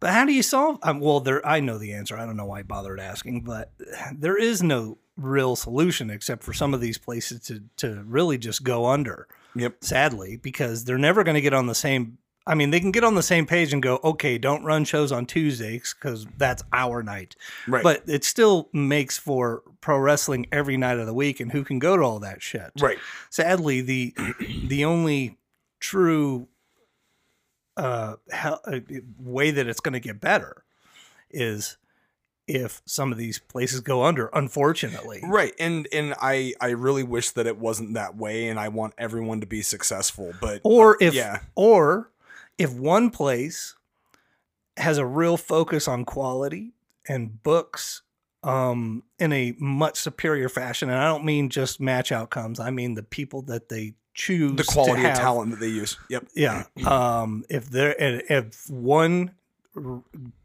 But 0.01 0.11
how 0.11 0.25
do 0.25 0.33
you 0.33 0.43
solve? 0.43 0.79
Um, 0.83 0.99
well, 0.99 1.21
there 1.21 1.47
I 1.47 1.61
know 1.61 1.79
the 1.79 1.93
answer. 1.93 2.17
I 2.17 2.27
don't 2.27 2.37
know 2.37 2.47
why 2.47 2.61
I 2.61 2.63
bothered 2.63 2.99
asking, 2.99 3.43
but 3.43 3.73
there 4.13 4.37
is 4.37 4.63
no 4.63 4.99
real 5.17 5.55
solution 5.55 6.11
except 6.11 6.43
for 6.43 6.53
some 6.53 6.73
of 6.75 6.81
these 6.81 6.99
places 6.99 7.41
to 7.47 7.63
to 7.77 8.03
really 8.07 8.39
just 8.39 8.65
go 8.65 8.87
under. 8.87 9.29
Yep. 9.55 9.85
Sadly, 9.85 10.37
because 10.37 10.85
they're 10.85 10.99
never 10.99 11.25
going 11.25 11.35
to 11.35 11.41
get 11.41 11.55
on 11.55 11.67
the 11.67 11.75
same. 11.75 12.19
I 12.47 12.55
mean, 12.55 12.71
they 12.71 12.81
can 12.81 12.91
get 12.91 13.05
on 13.05 13.15
the 13.15 13.23
same 13.23 13.47
page 13.47 13.73
and 13.73 13.83
go, 13.83 14.01
okay, 14.03 14.37
don't 14.37 14.65
run 14.65 14.85
shows 14.85 15.13
on 15.13 15.27
Tuesdays 15.27 15.95
because 15.95 16.27
that's 16.37 16.63
our 16.73 17.03
night. 17.03 17.37
Right. 17.69 17.85
But 17.85 18.03
it 18.09 18.25
still 18.25 18.69
makes 18.73 19.17
for 19.17 19.63
pro 19.81 19.99
wrestling 19.99 20.47
every 20.51 20.77
night 20.77 20.99
of 20.99 21.07
the 21.07 21.15
week, 21.15 21.39
and 21.39 21.53
who 21.53 21.65
can 21.65 21.79
go 21.79 21.97
to 21.97 22.03
all 22.03 22.19
that 22.21 22.43
shit? 22.43 22.73
Right. 22.81 22.99
sadly 23.31 23.81
the 23.81 24.15
the 24.67 24.85
only 24.85 25.39
true 25.79 26.49
uh, 27.77 28.17
uh 28.33 28.81
way 29.19 29.51
that 29.51 29.67
it's 29.67 29.81
going 29.81 29.95
to 29.95 30.01
get 30.01 30.21
better 30.21 30.65
is 31.31 31.77
if 32.55 32.83
some 32.87 33.11
of 33.13 33.19
these 33.19 33.39
places 33.39 33.81
go 33.81 34.05
under 34.05 34.27
unfortunately 34.35 35.21
Right. 35.25 35.55
And 35.59 35.89
and 35.93 36.15
I 36.21 36.55
I 36.61 36.71
really 36.71 37.03
wish 37.03 37.31
that 37.31 37.47
it 37.47 37.57
wasn't 37.59 37.95
that 37.95 38.17
way 38.17 38.49
and 38.49 38.59
I 38.61 38.69
want 38.69 38.95
everyone 38.99 39.41
to 39.41 39.47
be 39.47 39.63
successful, 39.63 40.33
but 40.41 40.61
or 40.65 40.97
if 41.01 41.15
Yeah. 41.15 41.41
or 41.55 42.11
if 42.59 42.73
one 42.73 43.11
place 43.11 43.75
has 44.77 44.99
a 44.99 45.07
real 45.07 45.37
focus 45.37 45.89
on 45.89 46.05
quality 46.05 46.73
and 47.09 47.43
books 47.43 48.03
um 48.45 49.03
in 49.19 49.33
a 49.33 49.55
much 49.59 49.97
superior 49.99 50.49
fashion 50.49 50.89
and 50.91 50.99
I 50.99 51.07
don't 51.07 51.25
mean 51.25 51.49
just 51.49 51.81
match 51.81 52.11
outcomes 52.13 52.59
I 52.61 52.71
mean 52.71 52.95
the 52.95 53.03
people 53.03 53.43
that 53.43 53.69
they 53.69 53.95
choose 54.15 54.57
the 54.57 54.65
quality 54.65 55.05
of 55.07 55.15
talent 55.15 55.53
that 55.53 55.61
they 55.61 55.69
use. 55.69 55.97
Yep. 56.11 56.27
Yeah. 56.35 56.65
Um, 56.87 57.45
if 57.49 57.71
there 57.71 57.95
if 57.99 58.69
one 58.69 59.33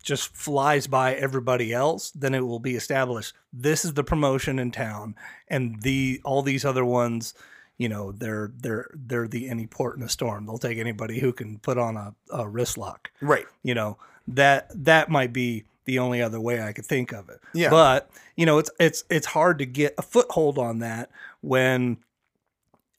just 0.02 0.36
flies 0.36 0.88
by 0.88 1.14
everybody 1.16 1.74
else, 1.74 2.12
then 2.12 2.34
it 2.34 2.46
will 2.46 2.60
be 2.60 2.76
established. 2.76 3.34
This 3.52 3.84
is 3.84 3.94
the 3.94 4.04
promotion 4.04 4.60
in 4.60 4.72
town, 4.72 5.16
and 5.48 5.82
the 5.82 6.22
all 6.24 6.42
these 6.42 6.64
other 6.64 6.86
ones, 6.86 7.34
you 7.78 7.90
know, 7.90 8.12
they're 8.12 8.52
they're 8.58 8.90
they're 8.94 9.28
the 9.28 9.50
any 9.50 9.68
port 9.68 9.98
in 9.98 10.04
a 10.04 10.10
storm. 10.10 10.46
They'll 10.46 10.58
take 10.58 10.78
anybody 10.78 11.20
who 11.20 11.34
can 11.34 11.60
put 11.60 11.78
on 11.78 11.98
a, 11.98 12.16
a 12.32 12.48
wrist 12.48 12.78
lock. 12.78 13.12
Right. 13.22 13.46
You 13.64 13.76
know 13.76 13.98
that 14.28 14.70
that 14.74 15.10
might 15.10 15.34
be 15.34 15.66
the 15.86 16.00
only 16.00 16.22
other 16.22 16.40
way 16.40 16.62
I 16.62 16.74
could 16.74 16.86
think 16.86 17.12
of 17.12 17.30
it. 17.30 17.40
Yeah. 17.54 17.70
But 17.70 18.10
you 18.36 18.46
know, 18.46 18.60
it's 18.60 18.72
it's 18.80 19.04
it's 19.10 19.28
hard 19.28 19.60
to 19.60 19.66
get 19.66 19.94
a 19.98 20.02
foothold 20.02 20.58
on 20.58 20.80
that 20.80 21.10
when 21.42 21.98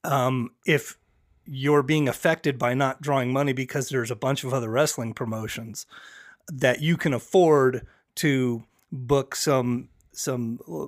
um, 0.04 0.50
if 0.66 0.98
you're 1.46 1.82
being 1.82 2.08
affected 2.08 2.58
by 2.58 2.74
not 2.74 3.00
drawing 3.00 3.32
money 3.32 3.54
because 3.54 3.88
there's 3.88 4.10
a 4.10 4.16
bunch 4.16 4.44
of 4.44 4.52
other 4.52 4.68
wrestling 4.68 5.14
promotions 5.14 5.86
that 6.48 6.80
you 6.80 6.96
can 6.96 7.12
afford 7.14 7.87
to 8.16 8.64
book 8.92 9.34
some 9.37 9.88
some 10.12 10.58
uh, 10.68 10.87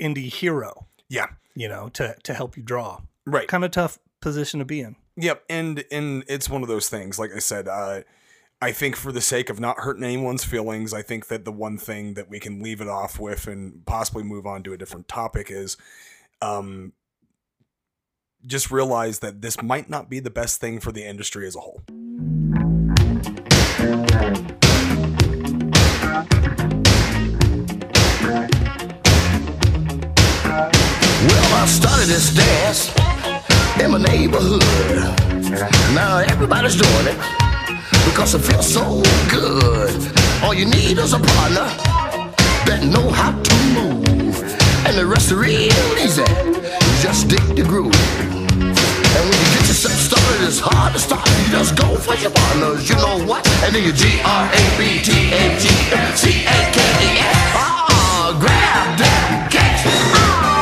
indie 0.00 0.32
hero, 0.32 0.86
Yeah. 1.08 1.26
you 1.54 1.68
know, 1.68 1.88
to 1.90 2.16
to 2.22 2.34
help 2.34 2.56
you 2.56 2.62
draw. 2.62 3.00
Right. 3.26 3.48
Kind 3.48 3.64
of 3.64 3.70
tough 3.70 3.98
position 4.20 4.58
to 4.60 4.64
be 4.64 4.80
in. 4.80 4.96
Yep, 5.16 5.44
and 5.48 5.84
and 5.90 6.24
it's 6.28 6.48
one 6.50 6.62
of 6.62 6.68
those 6.68 6.88
things. 6.88 7.18
Like 7.18 7.30
I 7.34 7.38
said, 7.38 7.68
uh, 7.68 8.00
I 8.60 8.72
think 8.72 8.96
for 8.96 9.12
the 9.12 9.20
sake 9.20 9.48
of 9.50 9.60
not 9.60 9.78
hurting 9.78 10.02
anyone's 10.04 10.44
feelings, 10.44 10.92
I 10.92 11.02
think 11.02 11.28
that 11.28 11.44
the 11.44 11.52
one 11.52 11.78
thing 11.78 12.14
that 12.14 12.28
we 12.28 12.40
can 12.40 12.62
leave 12.62 12.80
it 12.80 12.88
off 12.88 13.18
with 13.20 13.46
and 13.46 13.84
possibly 13.86 14.22
move 14.24 14.46
on 14.46 14.62
to 14.64 14.72
a 14.72 14.76
different 14.78 15.06
topic 15.06 15.50
is, 15.50 15.76
um, 16.42 16.92
just 18.46 18.70
realize 18.70 19.20
that 19.20 19.40
this 19.40 19.62
might 19.62 19.88
not 19.88 20.10
be 20.10 20.20
the 20.20 20.30
best 20.30 20.60
thing 20.60 20.80
for 20.80 20.92
the 20.92 21.04
industry 21.04 21.46
as 21.46 21.54
a 21.56 21.60
whole. 21.60 21.82
I 31.64 31.66
started 31.66 32.08
this 32.08 32.28
dance 32.28 32.92
in 33.80 33.90
my 33.92 33.96
neighborhood. 33.96 34.60
Now 35.96 36.18
everybody's 36.18 36.76
doing 36.76 37.06
it 37.08 37.16
because 38.04 38.34
it 38.34 38.40
feels 38.40 38.70
so 38.70 39.00
good. 39.30 39.96
All 40.42 40.52
you 40.52 40.66
need 40.66 40.98
is 40.98 41.14
a 41.14 41.18
partner 41.18 41.64
that 42.68 42.84
know 42.84 43.08
how 43.08 43.32
to 43.32 43.54
move, 43.72 44.36
and 44.84 44.94
the 44.94 45.06
rest 45.06 45.32
is 45.32 45.38
real 45.40 45.88
easy. 45.96 46.28
Just 47.00 47.28
dig 47.28 47.40
the 47.56 47.64
groove. 47.64 47.96
And 49.16 49.22
when 49.24 49.38
you 49.40 49.48
get 49.56 49.64
yourself 49.64 49.96
started, 49.96 50.44
it's 50.44 50.60
hard 50.60 50.92
to 50.92 50.98
stop. 50.98 51.24
You 51.24 51.48
just 51.48 51.78
go 51.80 51.96
for 51.96 52.14
your 52.20 52.30
partners, 52.30 52.90
you 52.90 52.96
know 52.96 53.24
what? 53.24 53.40
And 53.64 53.74
then 53.74 53.84
you 53.84 53.92
G 53.94 54.20
R 54.20 54.44
A 54.52 54.62
B 54.76 55.00
T 55.00 55.32
A 55.32 55.56
G 55.56 55.64
C 56.12 56.44
A 56.44 56.58
K 56.76 56.78
E 57.08 57.24
S. 57.24 57.56
Ah, 57.56 58.36
grab 58.36 58.98
them, 59.00 59.48
catch. 59.48 59.80
Oh, 59.88 60.53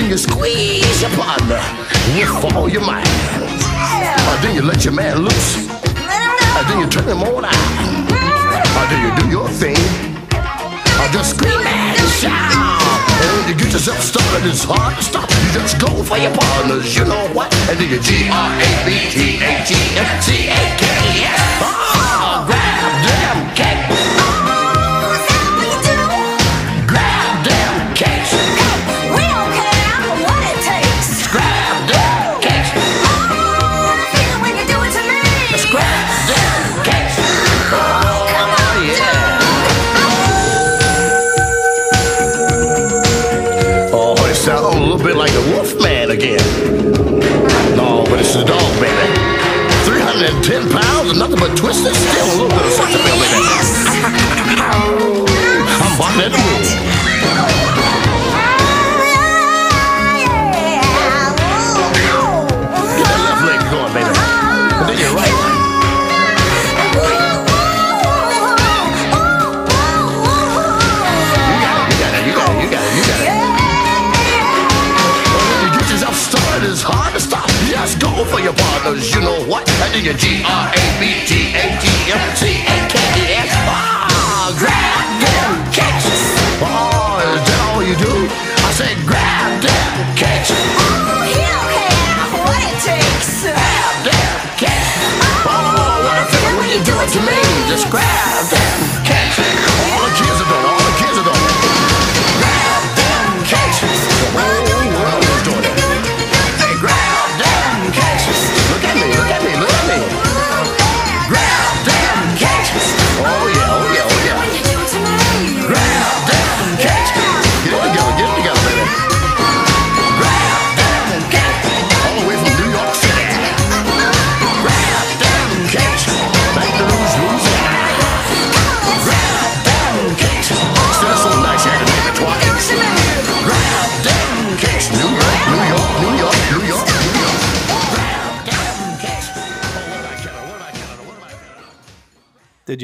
then 0.00 0.10
you 0.10 0.16
squeeze 0.16 1.02
your 1.02 1.10
partner 1.10 1.60
with 2.14 2.54
all 2.54 2.68
your 2.68 2.80
might. 2.80 3.06
Or 4.28 4.36
then 4.42 4.54
you 4.54 4.62
let 4.62 4.84
your 4.84 4.94
man 4.94 5.18
loose. 5.18 5.68
And 5.68 6.66
then 6.68 6.80
you 6.80 6.88
turn 6.88 7.04
him 7.04 7.22
on 7.22 7.44
out. 7.44 7.54
Or 8.76 8.84
then 8.88 9.00
you 9.04 9.22
do 9.22 9.30
your 9.30 9.48
thing. 9.48 9.76
Or 11.00 11.08
just 11.12 11.36
scream 11.36 11.60
and 11.66 12.08
shout. 12.20 12.80
And 13.22 13.48
you 13.48 13.54
get 13.54 13.72
yourself 13.72 14.00
started, 14.00 14.48
it's 14.48 14.64
hard 14.64 14.96
to 14.96 15.02
stop. 15.02 15.28
You 15.28 15.60
just 15.60 15.78
go 15.78 15.88
for 16.02 16.16
your 16.16 16.34
partners, 16.34 16.96
you 16.96 17.04
know 17.04 17.28
what? 17.34 17.52
And 17.68 17.78
then 17.78 17.90
you 17.90 18.00
G 18.00 18.30
Wolfman 46.10 46.18
again. 46.18 47.76
No, 47.76 48.04
but 48.08 48.20
it's 48.20 48.34
the 48.34 48.44
dog, 48.44 48.80
baby. 48.80 48.94
310 49.84 50.70
pounds 50.70 51.10
and 51.10 51.18
nothing 51.18 51.38
but 51.38 51.56
twisted 51.56 51.94
steel. 51.94 52.24
A 52.24 52.32
little 52.32 52.48
bit 52.48 52.66
of 52.66 52.72
something, 52.72 53.02
baby. 53.02 53.26
I'm 55.82 55.98
barking 55.98 56.22
at 56.22 56.32
the 56.32 56.38
moon. 56.38 56.89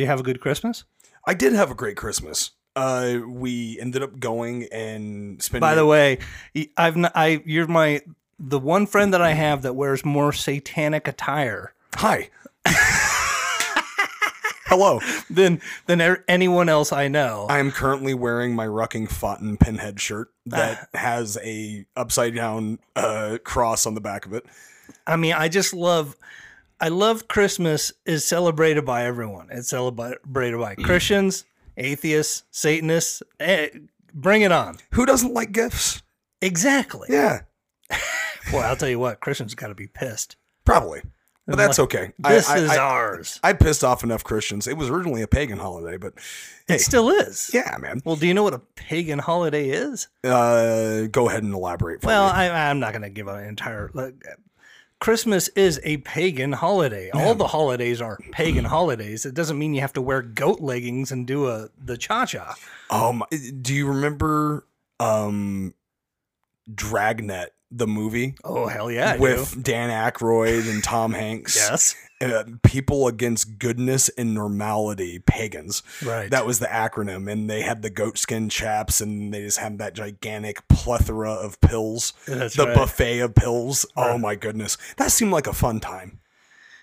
You 0.07 0.11
have 0.11 0.21
a 0.21 0.23
good 0.23 0.41
Christmas? 0.41 0.85
I 1.27 1.35
did 1.35 1.53
have 1.53 1.71
a 1.71 1.75
great 1.75 1.97
Christmas. 1.97 2.53
Uh, 2.77 3.19
we 3.27 3.79
ended 3.81 4.03
up 4.03 4.21
going 4.21 4.69
and 4.71 5.43
spending. 5.43 5.61
By 5.61 5.75
the 5.75 5.87
way, 5.87 6.19
I've 6.77 6.97
not, 6.97 7.13
I 7.15 7.43
you're 7.45 7.67
my 7.67 8.03
the 8.39 8.59
one 8.59 8.87
friend 8.87 9.13
that 9.13 9.23
I 9.23 9.33
have 9.33 9.63
that 9.63 9.75
wears 9.75 10.05
more 10.05 10.33
satanic 10.33 11.09
attire 11.09 11.73
hi. 11.95 12.31
Hello. 14.67 15.01
than 15.31 15.61
than 15.87 16.03
er- 16.03 16.25
anyone 16.29 16.69
else 16.69 16.93
I 16.93 17.09
know. 17.09 17.47
I 17.49 17.59
am 17.59 17.73
currently 17.73 18.15
wearing 18.15 18.55
my 18.55 18.67
Rucking 18.67 19.09
Fountain 19.11 19.57
pinhead 19.57 20.01
shirt 20.01 20.29
that 20.45 20.89
has 20.95 21.39
a 21.43 21.87
upside 21.97 22.35
down 22.35 22.79
uh, 22.95 23.39
cross 23.43 23.87
on 23.87 23.95
the 23.95 24.01
back 24.01 24.27
of 24.27 24.35
it. 24.35 24.45
I 25.07 25.17
mean, 25.17 25.33
I 25.33 25.49
just 25.49 25.73
love 25.73 26.17
I 26.81 26.89
love 26.89 27.29
Christmas 27.29 27.93
is 28.05 28.25
celebrated 28.25 28.85
by 28.85 29.05
everyone. 29.05 29.49
It's 29.51 29.69
celebrated 29.71 30.59
by 30.59 30.75
Christians, 30.75 31.45
atheists, 31.77 32.43
Satanists. 32.51 33.23
Eh, 33.41 33.69
bring 34.13 34.43
it 34.43 34.53
on. 34.53 34.79
Who 34.93 35.07
doesn't 35.07 35.33
like 35.33 35.53
gifts? 35.53 36.03
Exactly. 36.43 37.09
Yeah, 37.11 37.41
Boy, 38.53 38.59
I'll 38.61 38.77
tell 38.77 38.89
you 38.91 38.99
what, 38.99 39.21
Christians 39.21 39.55
got 39.55 39.69
to 39.69 39.75
be 39.75 39.87
pissed. 39.87 40.37
probably. 40.65 41.03
But 41.49 41.59
that's 41.59 41.79
okay. 41.79 42.13
I- 42.25 42.33
This 42.35 42.51
I, 42.51 42.59
is 42.59 42.71
I, 42.71 42.77
ours. 42.79 43.39
I 43.45 43.53
pissed 43.53 43.85
off 43.85 44.03
enough 44.03 44.25
Christians. 44.25 44.67
It 44.67 44.77
was 44.77 44.91
originally 44.91 45.23
a 45.23 45.29
pagan 45.29 45.59
holiday, 45.59 45.97
but 45.97 46.15
hey, 46.67 46.75
It 46.75 46.81
still 46.81 47.09
is. 47.09 47.53
yeah, 47.55 47.77
man. 47.81 48.03
Well, 48.05 48.17
do 48.17 48.27
you 48.27 48.35
know 48.35 48.43
what 48.43 48.53
a 48.55 48.59
pagan 48.75 49.21
holiday 49.21 49.69
is? 49.69 50.09
Uh, 50.25 51.07
go 51.07 51.29
ahead 51.29 51.45
and 51.45 51.55
elaborate. 51.55 52.01
For 52.03 52.09
Well, 52.09 52.27
me. 52.27 52.33
I, 52.33 52.69
I'm 52.69 52.81
not 52.81 52.91
going 52.93 53.03
to 53.03 53.11
give 53.11 53.29
an 53.29 53.45
entire. 53.45 53.93
Like, 53.95 54.15
Christmas 54.99 55.49
is 55.49 55.81
a 55.85 55.99
pagan 55.99 56.53
holiday. 56.53 57.11
All 57.11 57.35
the 57.35 57.49
holidays 57.49 58.01
are 58.01 58.19
pagan 58.33 58.65
holidays. 58.65 59.27
It 59.27 59.35
doesn't 59.35 59.59
mean 59.59 59.75
you 59.75 59.83
have 59.83 59.93
to 59.95 60.03
wear 60.03 60.23
goat 60.23 60.61
leggings 60.61 61.13
and 61.13 61.27
do 61.27 61.49
a 61.49 61.69
the 61.79 61.97
cha 61.99 62.25
cha. 62.25 62.55
Um, 62.91 63.23
do 63.61 63.75
you 63.75 63.89
remember 63.89 64.67
um, 64.99 65.75
Dragnet, 66.73 67.49
the 67.79 67.87
movie 67.87 68.35
Oh 68.45 68.67
hell 68.67 68.91
yeah! 68.91 69.17
With. 69.17 69.63
Dan 69.63 69.91
Aykroyd 69.91 70.71
and 70.71 70.83
Tom 70.83 71.13
Hanks? 71.23 71.57
yes, 71.57 71.95
Uh, 72.21 72.45
people 72.63 73.07
against 73.09 73.59
goodness 73.59 74.09
and 74.17 74.33
normality, 74.35 75.19
pagans. 75.19 75.83
Right. 76.05 76.31
That 76.31 76.47
was 76.47 76.59
the 76.61 76.67
acronym, 76.67 77.31
and 77.31 77.51
they 77.51 77.61
had 77.61 77.83
the 77.83 77.91
goat 77.91 78.17
skin 78.19 78.49
chaps, 78.49 79.01
and 79.03 79.35
they 79.35 79.43
just 79.43 79.59
had 79.59 79.79
that 79.79 79.95
gigantic 79.95 80.67
plethora 80.69 81.33
of 81.33 81.61
pills. 81.61 82.15
That's 82.27 82.57
the 82.57 82.67
right. 82.67 82.75
buffet 82.75 83.19
of 83.21 83.35
pills. 83.35 83.85
Oh 83.97 84.17
my 84.17 84.35
goodness, 84.35 84.79
that 84.97 85.11
seemed 85.13 85.33
like 85.33 85.47
a 85.47 85.53
fun 85.53 85.79
time. 85.81 86.21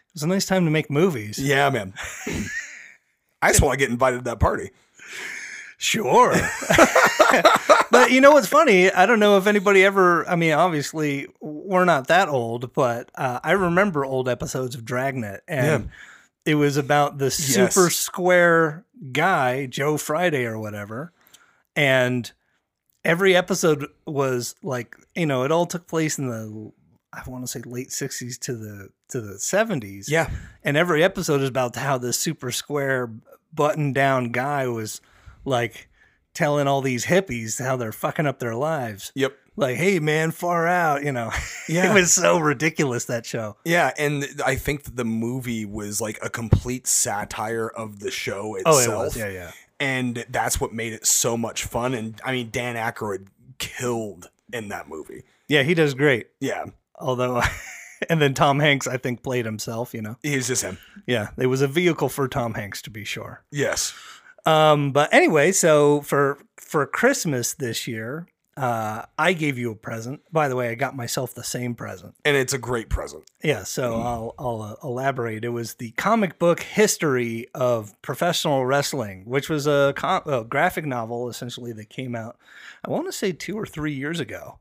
it 0.10 0.14
was 0.14 0.24
a 0.24 0.28
nice 0.28 0.46
time 0.46 0.66
to 0.66 0.72
make 0.72 0.92
movies. 0.92 1.40
Yeah, 1.40 1.70
man. 1.72 1.94
I 3.42 3.50
just 3.50 3.62
want 3.62 3.74
to 3.74 3.78
get 3.86 3.90
invited 3.92 4.18
to 4.20 4.24
that 4.26 4.40
party. 4.40 4.70
Sure. 5.84 6.32
but 7.92 8.10
you 8.10 8.22
know 8.22 8.32
what's 8.32 8.48
funny? 8.48 8.90
I 8.90 9.06
don't 9.06 9.20
know 9.20 9.36
if 9.38 9.48
anybody 9.48 9.84
ever, 9.84 10.26
I 10.30 10.38
mean, 10.38 10.54
obviously, 10.54 11.28
we're 11.42 11.84
not 11.84 12.08
that 12.08 12.30
old, 12.30 12.72
but 12.72 13.12
uh, 13.16 13.42
I 13.44 13.52
remember 13.52 14.06
old 14.06 14.30
episodes 14.30 14.76
of 14.76 14.86
Dragnet. 14.86 15.44
And 15.46 15.90
it 16.46 16.56
was 16.56 16.78
about 16.78 17.18
the 17.18 17.30
super 17.30 17.90
square 17.90 18.86
guy, 19.12 19.66
Joe 19.66 19.98
Friday 19.98 20.46
or 20.46 20.58
whatever. 20.58 21.12
And 21.76 22.32
every 23.04 23.36
episode 23.36 23.86
was 24.08 24.56
like, 24.64 24.96
you 25.16 25.26
know, 25.26 25.44
it 25.44 25.52
all 25.52 25.66
took 25.66 25.86
place 25.86 26.18
in 26.18 26.30
the, 26.30 26.72
I 27.12 27.30
want 27.30 27.44
to 27.44 27.48
say 27.52 27.60
late 27.66 27.90
60s 27.90 28.40
to 28.40 28.56
the 28.56 28.90
to 29.10 29.20
the 29.20 29.34
70s 29.34 30.06
Yeah, 30.10 30.30
and 30.64 30.78
every 30.78 31.04
episode 31.04 31.42
is 31.42 31.50
about 31.50 31.76
how 31.76 31.98
this 31.98 32.18
super 32.18 32.52
square 32.52 33.12
button 33.54 33.94
down 33.94 34.32
guy 34.32 34.68
was 34.68 35.02
like 35.46 35.90
telling 36.34 36.68
all 36.68 36.82
these 36.82 37.06
hippies 37.06 37.64
how 37.64 37.76
they're 37.76 37.92
fucking 37.92 38.26
up 38.26 38.40
their 38.40 38.56
lives 38.56 39.12
Yep. 39.16 39.38
like 39.56 39.76
hey 39.78 40.00
man 40.00 40.32
far 40.32 40.68
out 40.68 41.04
you 41.04 41.12
know 41.12 41.30
Yeah. 41.70 41.92
it 41.92 41.94
was 41.94 42.12
so 42.14 42.40
ridiculous 42.40 43.06
that 43.06 43.26
show 43.26 43.58
Yeah, 43.66 43.92
and 43.98 44.26
I 44.46 44.56
think 44.56 44.84
that 44.84 44.96
the 44.96 45.06
movie 45.06 45.66
was 45.66 46.02
like 46.02 46.18
a 46.24 46.30
complete 46.30 46.88
satire 46.88 47.68
of 47.68 48.00
the 48.00 48.10
show 48.12 48.56
itself. 48.56 48.88
oh 48.88 48.92
it 48.92 48.96
was 49.06 49.18
yeah 49.18 49.30
yeah 49.30 49.52
And 49.80 50.26
that's 50.30 50.60
what 50.62 50.74
made 50.74 50.94
it 50.94 51.06
so 51.06 51.36
much 51.38 51.66
fun. 51.66 51.94
And 51.94 52.20
I 52.26 52.32
mean, 52.32 52.50
Dan 52.52 52.76
Aykroyd 52.76 53.28
killed 53.60 54.30
in 54.52 54.70
that 54.70 54.88
movie. 54.90 55.24
yeah 55.48 55.64
he 55.64 55.74
does 55.74 55.94
great 55.94 56.28
Yeah, 56.40 56.66
although 57.00 57.42
and 58.10 58.22
then 58.22 58.34
tom 58.34 58.60
hanks 58.60 58.86
i 58.88 58.98
think 58.98 59.24
played 59.24 59.46
himself 59.46 59.94
you 59.94 60.02
know 60.02 60.18
he's 60.22 60.48
just 60.48 60.62
him. 60.64 60.78
yeah 61.08 61.30
it 61.38 61.46
was 61.48 61.62
a 61.62 61.68
vehicle 61.68 62.10
for 62.10 62.28
tom 62.28 62.54
hanks 62.56 62.82
to 62.82 62.90
be 62.90 63.04
sure 63.06 63.44
Yes. 63.52 63.94
Um, 64.46 64.92
but 64.92 65.14
anyway, 65.14 65.52
so 65.52 66.02
for 66.02 66.38
for 66.58 66.86
Christmas 66.86 67.54
this 67.54 67.88
year, 67.88 68.28
uh, 68.58 69.04
I 69.18 69.34
gave 69.34 69.58
you 69.58 69.72
a 69.72 69.76
present. 69.76 70.22
By 70.32 70.48
the 70.50 70.56
way, 70.56 70.70
I 70.70 70.76
got 70.76 70.96
myself 70.96 71.34
the 71.34 71.44
same 71.44 71.76
present. 71.76 72.16
And 72.26 72.36
it's 72.36 72.54
a 72.54 72.58
great 72.58 72.90
present. 72.90 73.24
Yeah, 73.44 73.64
so 73.64 73.96
I'll 74.02 74.36
I'll 74.38 74.62
uh, 74.62 74.76
elaborate. 74.88 75.46
It 75.46 75.50
was 75.50 75.76
the 75.76 75.92
comic 75.92 76.40
book 76.40 76.62
history 76.62 77.48
of 77.56 78.00
professional 78.02 78.66
wrestling, 78.66 79.24
which 79.26 79.50
was 79.50 79.66
a, 79.68 79.94
com- 79.96 80.24
a 80.26 80.44
graphic 80.44 80.86
novel 80.86 81.30
essentially 81.30 81.72
that 81.74 81.90
came 81.90 82.16
out. 82.16 82.38
I 82.86 82.90
want 82.92 83.06
to 83.08 83.12
say 83.14 83.32
two 83.32 83.58
or 83.58 83.66
three 83.66 83.94
years 83.94 84.20
ago. 84.20 84.60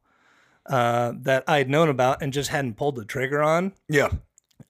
Uh, 0.64 1.12
that 1.16 1.42
I 1.48 1.58
had 1.58 1.68
known 1.68 1.88
about 1.88 2.22
and 2.22 2.32
just 2.32 2.50
hadn't 2.50 2.74
pulled 2.76 2.94
the 2.94 3.04
trigger 3.04 3.42
on. 3.42 3.72
Yeah. 3.88 4.10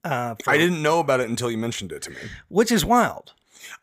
Uh, 0.03 0.33
for- 0.43 0.49
I 0.49 0.57
didn't 0.57 0.81
know 0.81 0.99
about 0.99 1.19
it 1.19 1.29
until 1.29 1.51
you 1.51 1.57
mentioned 1.59 1.91
it 1.91 2.01
to 2.01 2.09
me. 2.09 2.17
which 2.49 2.71
is 2.71 2.83
wild. 2.83 3.33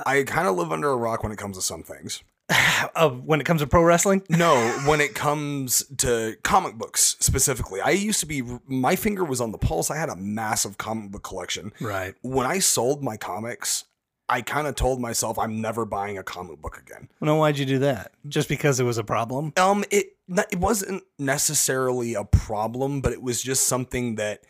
I 0.05 0.23
kind 0.25 0.49
of 0.49 0.57
live 0.57 0.73
under 0.73 0.91
a 0.91 0.97
rock 0.97 1.23
when 1.23 1.33
it 1.33 1.39
comes 1.39 1.57
to 1.57 1.63
some 1.63 1.83
things. 1.83 2.23
Uh, 2.97 3.11
when 3.11 3.41
it 3.41 3.45
comes 3.45 3.61
to 3.61 3.67
pro 3.67 3.83
wrestling, 3.83 4.23
No, 4.29 4.57
when 4.87 5.01
it 5.01 5.15
comes 5.15 5.85
to 5.99 6.37
comic 6.43 6.75
books 6.77 7.17
specifically, 7.21 7.81
I 7.81 7.91
used 7.91 8.21
to 8.21 8.27
be, 8.27 8.43
my 8.67 8.97
finger 8.97 9.23
was 9.25 9.41
on 9.41 9.53
the 9.53 9.59
pulse. 9.59 9.91
I 9.91 9.97
had 9.97 10.09
a 10.09 10.17
massive 10.17 10.77
comic 10.77 11.11
book 11.13 11.23
collection. 11.23 11.73
right? 11.81 12.15
When 12.23 12.47
I 12.47 12.59
sold 12.59 13.03
my 13.05 13.17
comics, 13.17 13.85
I 14.29 14.41
kind 14.43 14.67
of 14.67 14.75
told 14.75 15.01
myself 15.01 15.39
I'm 15.39 15.61
never 15.61 15.85
buying 15.85 16.19
a 16.19 16.23
comic 16.23 16.61
book 16.61 16.79
again. 16.79 17.09
Well, 17.21 17.39
why'd 17.39 17.59
you 17.59 17.67
do 17.67 17.79
that? 17.81 18.13
Just 18.27 18.49
because 18.49 18.81
it 18.81 18.85
was 18.85 18.99
a 18.99 19.05
problem? 19.05 19.53
Um, 19.57 19.85
it 19.91 20.17
it 20.29 20.59
wasn't 20.59 21.05
necessarily 21.19 22.15
a 22.15 22.25
problem, 22.25 23.01
but 23.01 23.13
it 23.13 23.23
was 23.23 23.43
just 23.43 23.65
something 23.69 24.17
that 24.17 24.43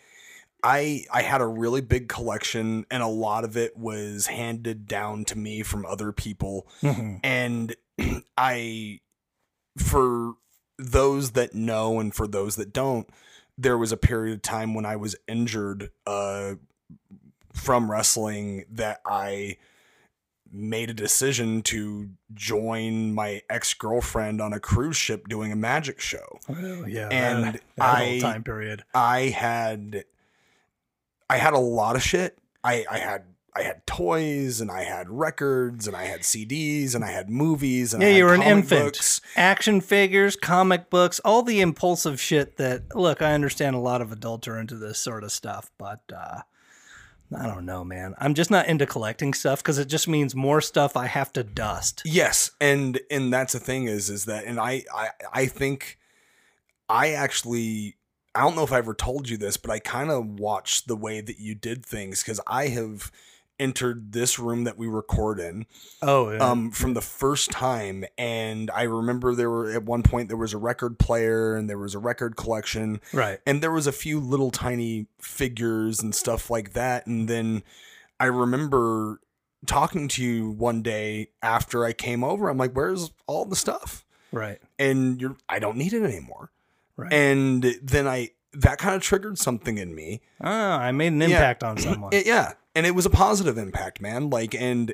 I 0.63 1.05
I 1.11 1.21
had 1.23 1.41
a 1.41 1.47
really 1.47 1.81
big 1.81 2.07
collection, 2.07 2.85
and 2.91 3.01
a 3.01 3.07
lot 3.07 3.43
of 3.43 3.57
it 3.57 3.75
was 3.77 4.27
handed 4.27 4.87
down 4.87 5.25
to 5.25 5.37
me 5.37 5.63
from 5.63 5.85
other 5.85 6.11
people, 6.11 6.67
and 7.23 7.75
I 8.37 8.99
for 9.77 10.33
those 10.77 11.31
that 11.31 11.53
know 11.55 11.99
and 11.99 12.13
for 12.13 12.27
those 12.27 12.55
that 12.57 12.73
don't, 12.73 13.07
there 13.57 13.77
was 13.77 13.91
a 13.91 13.97
period 13.97 14.33
of 14.35 14.41
time 14.41 14.73
when 14.73 14.85
I 14.85 14.95
was 14.95 15.15
injured 15.27 15.89
uh 16.05 16.55
from 17.53 17.91
wrestling 17.91 18.65
that 18.71 19.01
I 19.05 19.57
made 20.53 20.89
a 20.89 20.93
decision 20.93 21.61
to 21.61 22.09
join 22.33 23.13
my 23.13 23.41
ex-girlfriend 23.49 24.41
on 24.41 24.51
a 24.53 24.59
cruise 24.59 24.97
ship 24.97 25.27
doing 25.29 25.51
a 25.51 25.55
magic 25.55 25.99
show. 26.01 26.39
Oh, 26.49 26.85
yeah, 26.85 27.07
And 27.09 27.43
that, 27.45 27.61
that 27.77 27.95
I- 27.97 28.19
time 28.19 28.43
period. 28.43 28.83
I 28.93 29.21
had 29.29 30.03
I 31.31 31.37
had 31.37 31.53
a 31.53 31.59
lot 31.59 31.95
of 31.95 32.03
shit. 32.03 32.37
I 32.63 32.85
I 32.89 32.97
had 32.99 33.23
I 33.53 33.63
had 33.63 33.85
toys 33.85 34.61
and 34.61 34.71
I 34.71 34.83
had 34.83 35.09
records 35.09 35.85
and 35.87 35.95
I 35.95 36.05
had 36.05 36.21
CDs 36.21 36.95
and 36.95 37.03
I 37.03 37.11
had 37.11 37.29
movies 37.29 37.93
and 37.93 38.01
Yeah, 38.01 38.07
I 38.09 38.11
had 38.11 38.17
you 38.17 38.25
were 38.25 38.33
an 38.33 38.41
infant. 38.43 38.93
books. 38.95 39.21
Action 39.35 39.81
figures, 39.81 40.35
comic 40.37 40.89
books, 40.89 41.19
all 41.25 41.43
the 41.43 41.59
impulsive 41.61 42.19
shit 42.21 42.57
that. 42.57 42.95
Look, 42.95 43.21
I 43.21 43.33
understand 43.33 43.75
a 43.75 43.79
lot 43.79 44.01
of 44.01 44.11
adults 44.11 44.47
are 44.47 44.59
into 44.59 44.75
this 44.75 44.99
sort 44.99 45.23
of 45.23 45.31
stuff, 45.31 45.69
but 45.77 46.01
uh, 46.15 46.41
I 47.37 47.47
don't 47.47 47.65
know, 47.65 47.83
man. 47.83 48.13
I'm 48.19 48.33
just 48.33 48.51
not 48.51 48.67
into 48.67 48.85
collecting 48.85 49.33
stuff 49.33 49.61
because 49.63 49.77
it 49.79 49.85
just 49.89 50.07
means 50.07 50.33
more 50.35 50.61
stuff 50.61 50.95
I 50.97 51.07
have 51.07 51.31
to 51.33 51.43
dust. 51.43 52.01
Yes, 52.05 52.51
and 52.61 52.99
and 53.09 53.33
that's 53.33 53.53
the 53.53 53.59
thing 53.59 53.85
is 53.85 54.09
is 54.09 54.25
that 54.25 54.45
and 54.45 54.59
I 54.59 54.83
I 54.93 55.09
I 55.33 55.45
think 55.45 55.97
I 56.89 57.11
actually 57.11 57.95
I 58.33 58.41
don't 58.41 58.55
know 58.55 58.63
if 58.63 58.71
I 58.71 58.77
ever 58.77 58.93
told 58.93 59.29
you 59.29 59.37
this, 59.37 59.57
but 59.57 59.71
I 59.71 59.79
kind 59.79 60.09
of 60.09 60.39
watched 60.39 60.87
the 60.87 60.95
way 60.95 61.21
that 61.21 61.39
you 61.39 61.53
did 61.55 61.85
things 61.85 62.23
because 62.23 62.39
I 62.47 62.67
have 62.67 63.11
entered 63.59 64.11
this 64.13 64.39
room 64.39 64.63
that 64.63 64.75
we 64.75 64.87
record 64.87 65.39
in 65.39 65.67
Oh, 66.01 66.31
yeah. 66.31 66.39
um 66.39 66.71
from 66.71 66.95
the 66.95 67.01
first 67.01 67.51
time 67.51 68.03
and 68.17 68.71
I 68.71 68.83
remember 68.83 69.35
there 69.35 69.51
were 69.51 69.69
at 69.71 69.83
one 69.83 70.01
point 70.01 70.29
there 70.29 70.37
was 70.37 70.53
a 70.53 70.57
record 70.57 70.97
player 70.97 71.55
and 71.55 71.69
there 71.69 71.77
was 71.77 71.93
a 71.93 71.99
record 71.99 72.35
collection 72.35 73.01
right. 73.13 73.39
and 73.45 73.61
there 73.61 73.71
was 73.71 73.85
a 73.85 73.91
few 73.91 74.19
little 74.19 74.49
tiny 74.49 75.05
figures 75.19 75.99
and 76.01 76.15
stuff 76.15 76.49
like 76.49 76.73
that 76.73 77.05
and 77.05 77.27
then 77.27 77.61
i 78.19 78.25
remember 78.25 79.19
talking 79.67 80.07
to 80.07 80.23
you 80.23 80.49
one 80.49 80.81
day 80.81 81.29
after 81.43 81.85
i 81.85 81.93
came 81.93 82.23
over 82.23 82.49
i'm 82.49 82.57
like 82.57 82.73
where's 82.73 83.11
all 83.27 83.45
the 83.45 83.55
stuff 83.55 84.03
Right. 84.31 84.59
and 84.79 85.21
you're 85.21 85.35
i 85.47 85.59
don't 85.59 85.77
need 85.77 85.93
it 85.93 86.01
anymore 86.03 86.49
Right. 87.01 87.13
and 87.13 87.63
then 87.81 88.07
i 88.07 88.29
that 88.53 88.77
kind 88.79 88.95
of 88.95 89.01
triggered 89.01 89.37
something 89.37 89.77
in 89.77 89.95
me 89.95 90.21
Oh, 90.41 90.49
I 90.49 90.91
made 90.91 91.13
an 91.13 91.21
impact 91.21 91.63
on 91.63 91.77
someone. 91.85 92.13
It- 92.13 92.25
yeah 92.25 92.53
and 92.75 92.85
it 92.85 92.95
was 92.95 93.05
a 93.05 93.09
positive 93.09 93.57
impact 93.57 94.01
man 94.01 94.29
like 94.29 94.53
and 94.55 94.93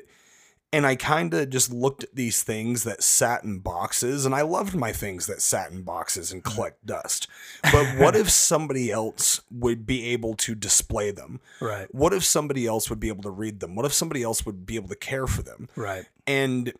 and 0.72 0.84
i 0.86 0.94
kind 0.96 1.32
of 1.34 1.48
just 1.50 1.72
looked 1.72 2.04
at 2.04 2.14
these 2.14 2.42
things 2.42 2.84
that 2.84 3.02
sat 3.02 3.42
in 3.44 3.58
boxes 3.60 4.26
and 4.26 4.34
i 4.34 4.42
loved 4.42 4.74
my 4.74 4.92
things 4.92 5.26
that 5.26 5.40
sat 5.40 5.70
in 5.72 5.82
boxes 5.82 6.30
and 6.30 6.44
mm. 6.44 6.54
collect 6.54 6.84
dust 6.86 7.26
but 7.72 7.86
what 7.98 8.14
if 8.14 8.28
somebody 8.30 8.90
else 8.92 9.40
would 9.50 9.86
be 9.86 10.04
able 10.06 10.34
to 10.34 10.54
display 10.54 11.10
them 11.10 11.40
right. 11.60 11.92
what 11.94 12.12
if 12.12 12.22
somebody 12.24 12.66
else 12.66 12.90
would 12.90 13.00
be 13.00 13.08
able 13.08 13.22
to 13.22 13.30
read 13.30 13.60
them 13.60 13.74
what 13.74 13.86
if 13.86 13.92
somebody 13.92 14.22
else 14.22 14.44
would 14.46 14.66
be 14.66 14.76
able 14.76 14.88
to 14.88 14.96
care 14.96 15.26
for 15.26 15.42
them 15.42 15.68
Right. 15.74 16.04
and 16.26 16.72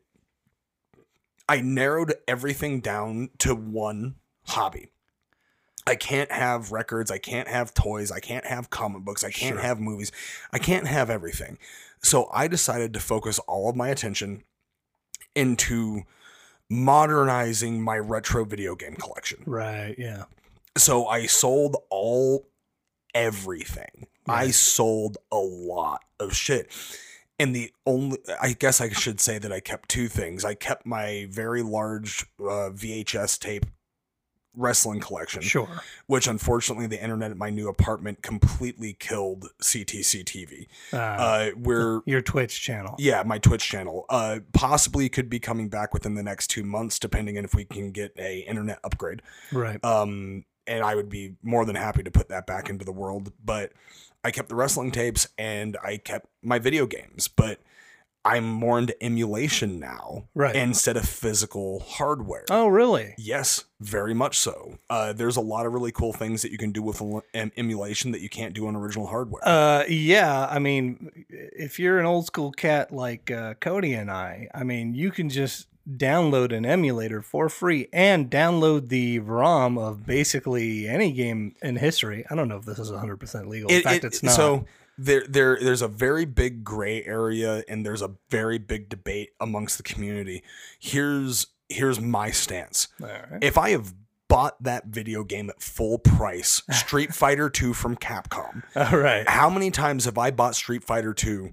I 1.48 1.60
narrowed 1.62 2.14
everything 2.26 2.80
down 2.80 3.30
to 3.38 3.54
one 3.54 4.16
hobby. 4.48 4.90
I 5.88 5.96
can't 5.96 6.30
have 6.30 6.70
records, 6.70 7.10
I 7.10 7.16
can't 7.16 7.48
have 7.48 7.72
toys, 7.72 8.12
I 8.12 8.20
can't 8.20 8.44
have 8.44 8.68
comic 8.68 9.02
books, 9.02 9.24
I 9.24 9.30
can't 9.30 9.58
have 9.58 9.80
movies, 9.80 10.12
I 10.52 10.58
can't 10.58 10.86
have 10.86 11.08
everything. 11.08 11.56
So 12.02 12.28
I 12.30 12.46
decided 12.46 12.92
to 12.92 13.00
focus 13.00 13.38
all 13.40 13.70
of 13.70 13.74
my 13.74 13.88
attention 13.88 14.44
into 15.34 16.02
modernizing 16.68 17.80
my 17.82 17.98
retro 17.98 18.44
video 18.44 18.74
game 18.74 18.96
collection. 18.96 19.42
Right. 19.46 19.94
Yeah. 19.96 20.24
So 20.76 21.06
I 21.06 21.24
sold 21.24 21.78
all 21.88 22.46
everything. 23.14 24.08
I 24.28 24.50
sold 24.50 25.16
a 25.32 25.38
lot 25.38 26.04
of 26.20 26.34
shit. 26.34 26.70
And 27.38 27.56
the 27.56 27.72
only, 27.86 28.18
I 28.42 28.52
guess 28.52 28.82
I 28.82 28.90
should 28.90 29.20
say 29.20 29.38
that 29.38 29.52
I 29.52 29.60
kept 29.60 29.88
two 29.88 30.08
things. 30.08 30.44
I 30.44 30.52
kept 30.52 30.84
my 30.84 31.28
very 31.30 31.62
large 31.62 32.26
uh, 32.38 32.68
VHS 32.74 33.38
tape 33.38 33.64
wrestling 34.58 34.98
collection, 35.00 35.40
Sure. 35.40 35.68
which 36.06 36.26
unfortunately 36.26 36.86
the 36.86 37.00
internet 37.02 37.30
at 37.30 37.36
my 37.36 37.48
new 37.48 37.68
apartment 37.68 38.22
completely 38.22 38.92
killed 38.98 39.46
CTC 39.62 40.24
TV. 40.24 40.66
Uh, 40.92 40.96
Uh, 40.98 41.50
we're 41.56 42.00
your 42.06 42.20
Twitch 42.20 42.60
channel. 42.60 42.94
yeah, 42.98 43.22
my 43.24 43.38
Twitch 43.38 43.66
channel. 43.66 44.04
Uh, 44.08 44.40
possibly 44.52 45.08
could 45.08 45.30
be 45.30 45.38
coming 45.38 45.68
back 45.68 45.94
within 45.94 46.14
the 46.14 46.22
next 46.22 46.48
two 46.48 46.64
months, 46.64 46.98
depending 46.98 47.38
on 47.38 47.44
if 47.44 47.54
we 47.54 47.64
can 47.64 47.92
get 47.92 48.12
a 48.18 48.40
internet 48.40 48.78
upgrade 48.84 49.22
Right. 49.52 49.82
um, 49.84 50.44
and 50.66 50.84
I 50.84 50.94
would 50.94 51.08
be 51.08 51.36
more 51.42 51.64
than 51.64 51.76
happy 51.76 52.02
to 52.02 52.10
put 52.10 52.28
that 52.28 52.46
back 52.46 52.68
into 52.68 52.84
the 52.84 52.92
world. 52.92 53.32
But 53.42 53.72
I 54.24 54.30
kept 54.32 54.48
the 54.48 54.54
wrestling 54.56 54.90
tapes 54.90 55.28
and 55.38 55.76
I 55.82 55.96
kept 55.96 56.26
my 56.42 56.58
video 56.58 56.84
games, 56.86 57.28
but 57.28 57.60
I'm 58.24 58.44
more 58.44 58.78
into 58.78 59.00
emulation 59.02 59.78
now, 59.78 60.24
Right. 60.34 60.54
Instead 60.54 60.96
of 60.96 61.08
physical 61.08 61.80
hardware. 61.80 62.44
oh, 62.50 62.66
really? 62.68 63.14
Yes, 63.16 63.64
very 63.80 64.12
much 64.12 64.38
so. 64.38 64.78
Uh, 64.90 65.12
there's 65.12 65.36
a 65.36 65.40
lot 65.40 65.64
of 65.66 65.72
really 65.72 65.92
cool 65.92 66.12
things 66.12 66.42
that 66.42 66.50
you 66.52 66.58
can 66.58 66.72
do 66.72 66.82
with 66.82 67.00
em- 67.32 67.52
emulation 67.56 68.10
that 68.12 68.20
you 68.20 68.28
can't 68.28 68.54
do 68.54 68.66
on 68.66 68.76
original 68.76 69.06
hardware. 69.06 69.40
Uh, 69.46 69.84
yeah. 69.88 70.46
I 70.50 70.58
mean, 70.58 71.24
if 71.30 71.78
you're 71.78 71.98
an 71.98 72.06
old 72.06 72.26
school 72.26 72.52
cat 72.52 72.92
like 72.92 73.30
uh, 73.30 73.54
Cody 73.60 73.94
and 73.94 74.10
I, 74.10 74.48
I 74.54 74.62
mean, 74.64 74.94
you 74.94 75.10
can 75.10 75.30
just 75.30 75.68
download 75.90 76.52
an 76.54 76.66
emulator 76.66 77.22
for 77.22 77.48
free 77.48 77.88
and 77.94 78.30
download 78.30 78.88
the 78.88 79.20
ROM 79.20 79.78
of 79.78 80.04
basically 80.04 80.86
any 80.86 81.12
game 81.12 81.54
in 81.62 81.76
history. 81.76 82.26
I 82.30 82.34
don't 82.34 82.48
know 82.48 82.58
if 82.58 82.66
this 82.66 82.78
is 82.78 82.90
100% 82.90 83.46
legal. 83.48 83.70
In 83.70 83.76
It- 83.78 83.84
fact, 83.84 84.04
it- 84.04 84.08
it's 84.08 84.22
not. 84.22 84.34
So 84.36 84.66
there, 84.98 85.24
there, 85.28 85.58
there's 85.60 85.82
a 85.82 85.88
very 85.88 86.24
big 86.24 86.64
gray 86.64 87.04
area, 87.04 87.62
and 87.68 87.86
there's 87.86 88.02
a 88.02 88.10
very 88.30 88.58
big 88.58 88.88
debate 88.88 89.30
amongst 89.40 89.76
the 89.76 89.82
community. 89.84 90.42
Here's 90.78 91.46
here's 91.68 92.00
my 92.00 92.30
stance. 92.30 92.88
All 93.00 93.08
right. 93.08 93.42
If 93.42 93.56
I 93.58 93.70
have 93.70 93.94
bought 94.28 94.62
that 94.62 94.86
video 94.86 95.22
game 95.24 95.48
at 95.50 95.62
full 95.62 95.98
price, 95.98 96.62
Street 96.70 97.14
Fighter 97.14 97.48
2 97.48 97.72
from 97.74 97.96
Capcom, 97.96 98.62
All 98.76 98.98
right. 98.98 99.28
how 99.28 99.48
many 99.48 99.70
times 99.70 100.04
have 100.06 100.18
I 100.18 100.30
bought 100.30 100.54
Street 100.54 100.82
Fighter 100.84 101.14
2 101.14 101.50
i- 101.50 101.52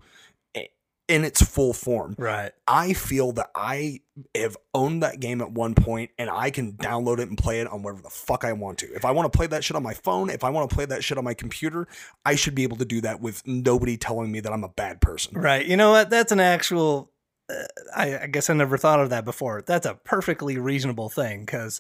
in 1.08 1.24
its 1.24 1.42
full 1.42 1.74
form? 1.74 2.16
Right. 2.18 2.52
I 2.68 2.94
feel 2.94 3.32
that 3.34 3.52
I 3.54 4.02
have 4.34 4.58
owned 4.74 5.04
that 5.04 5.20
game 5.20 5.42
at 5.42 5.52
one 5.52 5.76
point 5.76 6.12
and 6.18 6.30
I 6.30 6.50
can 6.50 6.74
download 6.74 7.20
it 7.20 7.30
and 7.30 7.38
play 7.38 7.62
it 7.62 7.68
on 7.68 7.84
whatever 7.84 8.02
the 8.02 8.10
fuck 8.10 8.44
I 8.44 8.54
want 8.54 8.80
to. 8.80 8.94
If 8.94 9.06
I 9.06 9.12
want 9.12 9.32
to 9.32 9.38
play 9.38 9.48
that 9.48 9.64
shit 9.64 9.76
on 9.76 9.84
my 9.84 9.94
phone, 9.94 10.30
if 10.30 10.44
I 10.44 10.50
want 10.50 10.70
to 10.70 10.76
play 10.76 10.86
that 10.86 11.04
shit 11.04 11.18
on 11.18 11.24
my 11.24 11.34
computer, 11.34 11.88
I 12.26 12.36
should 12.36 12.56
be 12.56 12.64
able 12.64 12.78
to 12.78 12.86
do 12.86 13.02
that 13.02 13.22
with 13.22 13.46
nobody 13.46 13.98
telling 13.98 14.32
me 14.32 14.40
that 14.40 14.52
I'm 14.52 14.64
a 14.64 14.70
bad 14.70 15.02
person. 15.02 15.40
Right. 15.40 15.66
You 15.66 15.78
know 15.78 15.92
what? 15.92 16.10
That's 16.10 16.32
an 16.32 16.40
actual. 16.40 17.12
Uh, 17.48 17.66
I, 17.96 18.18
I 18.24 18.28
guess 18.28 18.50
I 18.50 18.54
never 18.54 18.76
thought 18.76 19.00
of 19.00 19.12
that 19.12 19.24
before. 19.24 19.62
That's 19.62 19.86
a 19.86 19.94
perfectly 19.94 20.58
reasonable 20.58 21.10
thing 21.10 21.42
because, 21.42 21.80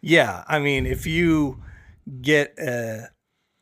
yeah, 0.00 0.42
I 0.48 0.58
mean, 0.58 0.84
if 0.84 1.06
you 1.06 1.62
get 2.20 2.58
a, 2.58 3.10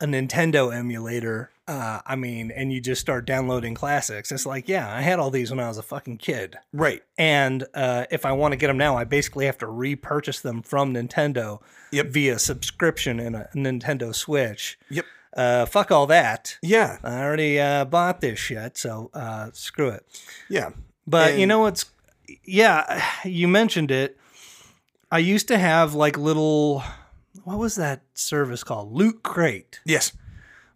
a 0.01 0.07
Nintendo 0.07 0.75
emulator, 0.75 1.51
uh, 1.67 2.01
I 2.07 2.17
mean, 2.17 2.51
and 2.51 2.73
you 2.73 2.81
just 2.81 3.01
start 3.01 3.25
downloading 3.27 3.75
classics, 3.75 4.31
it's 4.31 4.45
like, 4.47 4.69
yeah, 4.69 4.93
I 4.95 5.01
had 5.01 5.19
all 5.19 5.31
these 5.31 5.51
when 5.51 5.61
I 5.61 5.69
was 5.69 5.79
a 5.79 5.83
fucking 5.83 6.19
kid. 6.19 6.57
Right. 6.73 7.03
And 7.17 7.65
uh, 7.75 8.05
if 8.11 8.27
I 8.27 8.33
want 8.33 8.53
to 8.53 8.57
get 8.57 8.67
them 8.67 8.77
now, 8.77 8.97
I 8.97 9.05
basically 9.05 9.47
have 9.47 9.59
to 9.59 9.67
repurchase 9.67 10.41
them 10.41 10.63
from 10.63 10.93
Nintendo 10.95 11.61
Yep. 11.93 12.07
via 12.09 12.39
subscription 12.39 13.21
in 13.21 13.35
a 13.35 13.49
Nintendo 13.55 14.15
Switch. 14.15 14.79
Yep. 14.91 15.07
Uh, 15.37 15.67
fuck 15.67 15.91
all 15.91 16.07
that. 16.09 16.59
Yeah. 16.63 16.99
I 17.03 17.23
already 17.23 17.59
uh, 17.59 17.85
bought 17.85 18.21
this 18.21 18.39
shit, 18.39 18.77
so 18.77 19.11
uh, 19.15 19.51
screw 19.53 19.89
it. 19.89 20.05
Yeah. 20.49 20.71
But 21.07 21.39
you 21.39 21.47
know 21.47 21.61
what's 21.61 21.87
yeah, 22.45 23.05
you 23.25 23.49
mentioned 23.49 23.91
it. 23.91 24.19
I 25.11 25.19
used 25.19 25.49
to 25.49 25.59
have 25.59 25.95
like 25.95 26.17
little 26.19 26.83
what 27.45 27.59
was 27.59 27.75
that 27.77 28.03
service 28.15 28.65
called? 28.65 28.93
Loot 28.93 29.23
Crate. 29.23 29.81
Yes. 29.85 30.13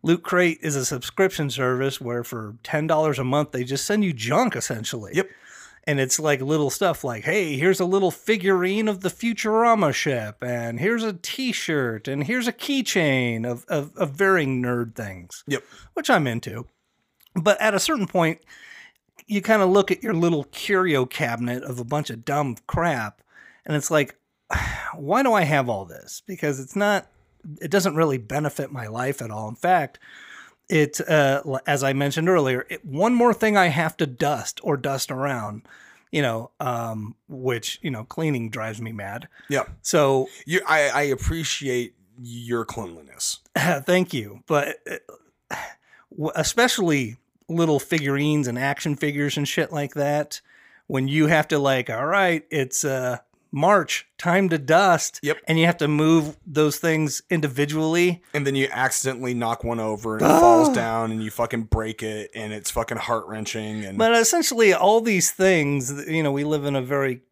Loot 0.02 0.22
Crate 0.22 0.58
is 0.62 0.76
a 0.76 0.84
subscription 0.84 1.50
service 1.50 2.00
where 2.00 2.22
for 2.24 2.54
$10 2.64 3.18
a 3.18 3.24
month 3.24 3.52
they 3.52 3.64
just 3.64 3.84
send 3.84 4.04
you 4.04 4.12
junk 4.12 4.54
essentially. 4.54 5.12
Yep. 5.14 5.28
And 5.84 5.98
it's 5.98 6.20
like 6.20 6.42
little 6.42 6.68
stuff 6.68 7.02
like, 7.02 7.24
hey, 7.24 7.56
here's 7.56 7.80
a 7.80 7.86
little 7.86 8.10
figurine 8.10 8.88
of 8.88 9.00
the 9.00 9.08
Futurama 9.08 9.94
ship, 9.94 10.36
and 10.42 10.78
here's 10.78 11.02
a 11.02 11.14
t 11.14 11.50
shirt, 11.50 12.06
and 12.06 12.24
here's 12.24 12.46
a 12.46 12.52
keychain 12.52 13.50
of, 13.50 13.64
of, 13.68 13.96
of 13.96 14.10
varying 14.10 14.62
nerd 14.62 14.94
things 14.94 15.44
Yep. 15.46 15.64
which 15.94 16.10
I'm 16.10 16.26
into. 16.26 16.66
But 17.34 17.58
at 17.58 17.74
a 17.74 17.80
certain 17.80 18.06
point, 18.06 18.40
you 19.26 19.40
kind 19.40 19.62
of 19.62 19.70
look 19.70 19.90
at 19.90 20.02
your 20.02 20.12
little 20.12 20.44
curio 20.44 21.06
cabinet 21.06 21.62
of 21.62 21.78
a 21.78 21.84
bunch 21.84 22.10
of 22.10 22.24
dumb 22.24 22.56
crap, 22.66 23.22
and 23.64 23.74
it's 23.74 23.90
like, 23.90 24.14
why 24.94 25.22
do 25.22 25.32
I 25.32 25.44
have 25.44 25.70
all 25.70 25.86
this? 25.86 26.22
Because 26.26 26.60
it's 26.60 26.76
not, 26.76 27.10
it 27.60 27.70
doesn't 27.70 27.96
really 27.96 28.18
benefit 28.18 28.72
my 28.72 28.86
life 28.86 29.22
at 29.22 29.30
all. 29.30 29.48
In 29.48 29.54
fact, 29.54 29.98
it, 30.68 31.00
uh, 31.08 31.42
as 31.66 31.82
I 31.82 31.92
mentioned 31.92 32.28
earlier, 32.28 32.66
it, 32.68 32.84
one 32.84 33.14
more 33.14 33.32
thing 33.32 33.56
I 33.56 33.66
have 33.66 33.96
to 33.98 34.06
dust 34.06 34.60
or 34.62 34.76
dust 34.76 35.10
around, 35.10 35.62
you 36.12 36.22
know, 36.22 36.50
um, 36.60 37.14
which, 37.28 37.78
you 37.82 37.90
know, 37.90 38.04
cleaning 38.04 38.50
drives 38.50 38.80
me 38.80 38.92
mad. 38.92 39.28
Yeah. 39.48 39.64
So 39.82 40.28
You 40.46 40.60
I, 40.66 40.88
I 40.88 41.02
appreciate 41.02 41.94
your 42.20 42.64
cleanliness. 42.64 43.40
Thank 43.56 44.12
you. 44.12 44.42
But 44.46 44.76
uh, 44.90 46.30
especially 46.34 47.16
little 47.48 47.80
figurines 47.80 48.46
and 48.46 48.58
action 48.58 48.94
figures 48.94 49.36
and 49.36 49.48
shit 49.48 49.72
like 49.72 49.94
that, 49.94 50.40
when 50.86 51.08
you 51.08 51.26
have 51.26 51.48
to 51.48 51.58
like, 51.58 51.88
all 51.88 52.06
right, 52.06 52.44
it's 52.50 52.84
uh 52.84 53.18
March, 53.50 54.06
time 54.18 54.48
to 54.50 54.58
dust. 54.58 55.20
Yep. 55.22 55.38
And 55.46 55.58
you 55.58 55.66
have 55.66 55.78
to 55.78 55.88
move 55.88 56.36
those 56.46 56.76
things 56.78 57.22
individually. 57.30 58.22
And 58.34 58.46
then 58.46 58.54
you 58.54 58.68
accidentally 58.70 59.34
knock 59.34 59.64
one 59.64 59.80
over 59.80 60.16
and 60.16 60.22
it 60.24 60.30
ah. 60.30 60.40
falls 60.40 60.68
down 60.70 61.10
and 61.10 61.22
you 61.22 61.30
fucking 61.30 61.64
break 61.64 62.02
it 62.02 62.30
and 62.34 62.52
it's 62.52 62.70
fucking 62.70 62.98
heart 62.98 63.26
wrenching 63.26 63.84
and 63.84 63.98
But 63.98 64.12
essentially, 64.12 64.72
all 64.72 65.00
these 65.00 65.30
things, 65.30 66.06
you 66.06 66.22
know, 66.22 66.32
we 66.32 66.44
live 66.44 66.64
in 66.64 66.76
a 66.76 66.82
very 66.82 67.22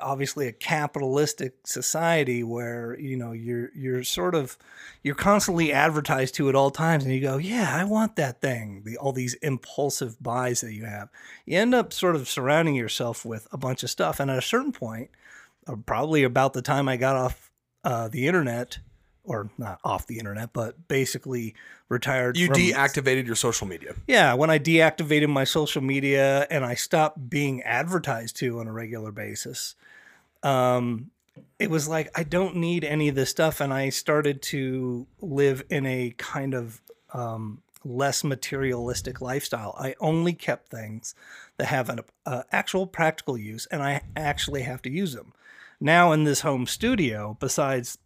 obviously 0.00 0.46
a 0.46 0.52
capitalistic 0.52 1.54
society 1.64 2.42
where 2.42 2.98
you 2.98 3.16
know 3.16 3.32
you're 3.32 3.70
you're 3.74 4.02
sort 4.04 4.34
of 4.34 4.56
you're 5.02 5.14
constantly 5.14 5.72
advertised 5.72 6.34
to 6.34 6.48
at 6.48 6.54
all 6.54 6.70
times 6.70 7.04
and 7.04 7.12
you 7.12 7.20
go 7.20 7.36
yeah 7.36 7.76
i 7.76 7.84
want 7.84 8.16
that 8.16 8.40
thing 8.40 8.82
the, 8.84 8.96
all 8.96 9.12
these 9.12 9.34
impulsive 9.34 10.22
buys 10.22 10.60
that 10.60 10.72
you 10.72 10.84
have. 10.84 11.08
You 11.46 11.58
end 11.58 11.74
up 11.74 11.92
sort 11.92 12.16
of 12.16 12.28
surrounding 12.28 12.74
yourself 12.74 13.24
with 13.24 13.46
a 13.52 13.58
bunch 13.58 13.82
of 13.82 13.90
stuff 13.90 14.20
and 14.20 14.30
at 14.30 14.38
a 14.38 14.42
certain 14.42 14.72
point 14.72 15.10
uh, 15.66 15.76
probably 15.86 16.22
about 16.22 16.52
the 16.52 16.62
time 16.62 16.88
i 16.88 16.96
got 16.96 17.16
off 17.16 17.50
uh, 17.84 18.08
the 18.08 18.26
internet 18.26 18.78
or 19.24 19.48
not 19.58 19.78
off 19.84 20.06
the 20.06 20.18
internet 20.18 20.52
but 20.52 20.86
basically 20.88 21.54
retired 21.88 22.36
You 22.36 22.46
from- 22.48 22.56
deactivated 22.56 23.26
your 23.26 23.34
social 23.36 23.66
media. 23.66 23.94
yeah, 24.06 24.34
when 24.34 24.50
I 24.50 24.58
deactivated 24.58 25.28
my 25.28 25.44
social 25.44 25.82
media 25.82 26.46
and 26.50 26.64
I 26.64 26.74
stopped 26.74 27.30
being 27.30 27.62
advertised 27.62 28.36
to 28.36 28.60
on 28.60 28.66
a 28.68 28.72
regular 28.72 29.10
basis, 29.12 29.74
um, 30.42 31.10
it 31.58 31.70
was 31.70 31.88
like 31.88 32.10
I 32.18 32.22
don't 32.22 32.56
need 32.56 32.84
any 32.84 33.08
of 33.08 33.14
this 33.14 33.30
stuff, 33.30 33.60
and 33.60 33.72
I 33.72 33.88
started 33.88 34.42
to 34.42 35.06
live 35.20 35.62
in 35.70 35.86
a 35.86 36.14
kind 36.16 36.54
of 36.54 36.80
um, 37.12 37.62
less 37.84 38.22
materialistic 38.24 39.20
lifestyle. 39.20 39.74
I 39.78 39.94
only 40.00 40.32
kept 40.32 40.68
things 40.68 41.14
that 41.56 41.66
have 41.66 41.88
an 41.88 42.00
uh, 42.26 42.42
actual 42.52 42.86
practical 42.86 43.36
use, 43.38 43.66
and 43.70 43.82
I 43.82 44.02
actually 44.16 44.62
have 44.62 44.82
to 44.82 44.90
use 44.90 45.14
them. 45.14 45.32
Now 45.80 46.12
in 46.12 46.24
this 46.24 46.40
home 46.42 46.66
studio, 46.66 47.36
besides 47.40 47.98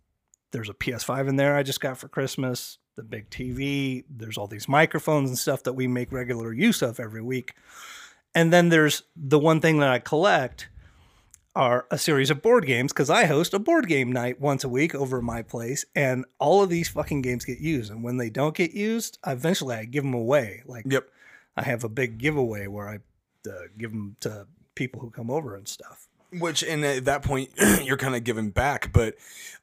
there's 0.51 0.69
a 0.69 0.75
PS5 0.75 1.29
in 1.29 1.37
there 1.37 1.57
I 1.57 1.63
just 1.63 1.81
got 1.81 1.99
for 1.99 2.09
Christmas, 2.09 2.79
the 2.97 3.03
big 3.03 3.31
TV, 3.31 4.05
there's 4.09 4.39
all 4.39 4.47
these 4.47 4.69
microphones 4.69 5.31
and 5.31 5.39
stuff 5.39 5.63
that 5.65 5.75
we 5.75 5.87
make 5.87 6.13
regular 6.13 6.53
use 6.53 6.83
of 6.83 6.99
every 6.99 7.23
week. 7.23 7.55
And 8.35 8.53
then 8.53 8.69
there's 8.69 9.03
the 9.17 9.39
one 9.39 9.61
thing 9.61 9.79
that 9.79 9.89
I 9.89 9.99
collect 9.99 10.69
are 11.55 11.87
a 11.91 11.99
series 11.99 12.31
of 12.31 12.43
board 12.43 12.67
games 12.67 12.93
because 12.93 13.11
I 13.11 13.25
host 13.25 13.53
a 13.55 13.59
board 13.59 13.89
game 13.89 14.13
night 14.13 14.41
once 14.41 14.65
a 14.65 14.69
week 14.69 14.95
over 14.95 15.21
my 15.21 15.43
place, 15.43 15.85
and 15.95 16.25
all 16.39 16.63
of 16.63 16.71
these 16.71 16.89
fucking 16.89 17.23
games 17.23 17.45
get 17.45 17.59
used. 17.59 17.91
And 17.91 18.05
when 18.05 18.17
they 18.17 18.31
don't 18.31 18.55
get 18.55 18.73
used, 18.73 19.19
eventually 19.27 19.75
I 19.75 19.85
give 19.85 20.05
them 20.05 20.15
away. 20.15 20.63
Like 20.67 20.85
Yep. 20.89 21.09
I 21.57 21.63
have 21.63 21.83
a 21.83 21.89
big 21.89 22.19
giveaway 22.19 22.69
where 22.69 22.89
I 22.89 22.99
uh, 23.49 23.53
give 23.77 23.91
them 23.91 24.17
to 24.21 24.47
people 24.75 25.01
who 25.01 25.11
come 25.11 25.31
over 25.31 25.57
and 25.57 25.67
stuff. 25.67 26.08
Which, 26.33 26.62
and 26.62 26.85
at 26.85 27.05
that 27.07 27.22
point, 27.22 27.51
you're 27.83 27.97
kind 27.97 28.14
of 28.14 28.24
giving 28.24 28.51
back. 28.51 28.93
But 28.93 29.14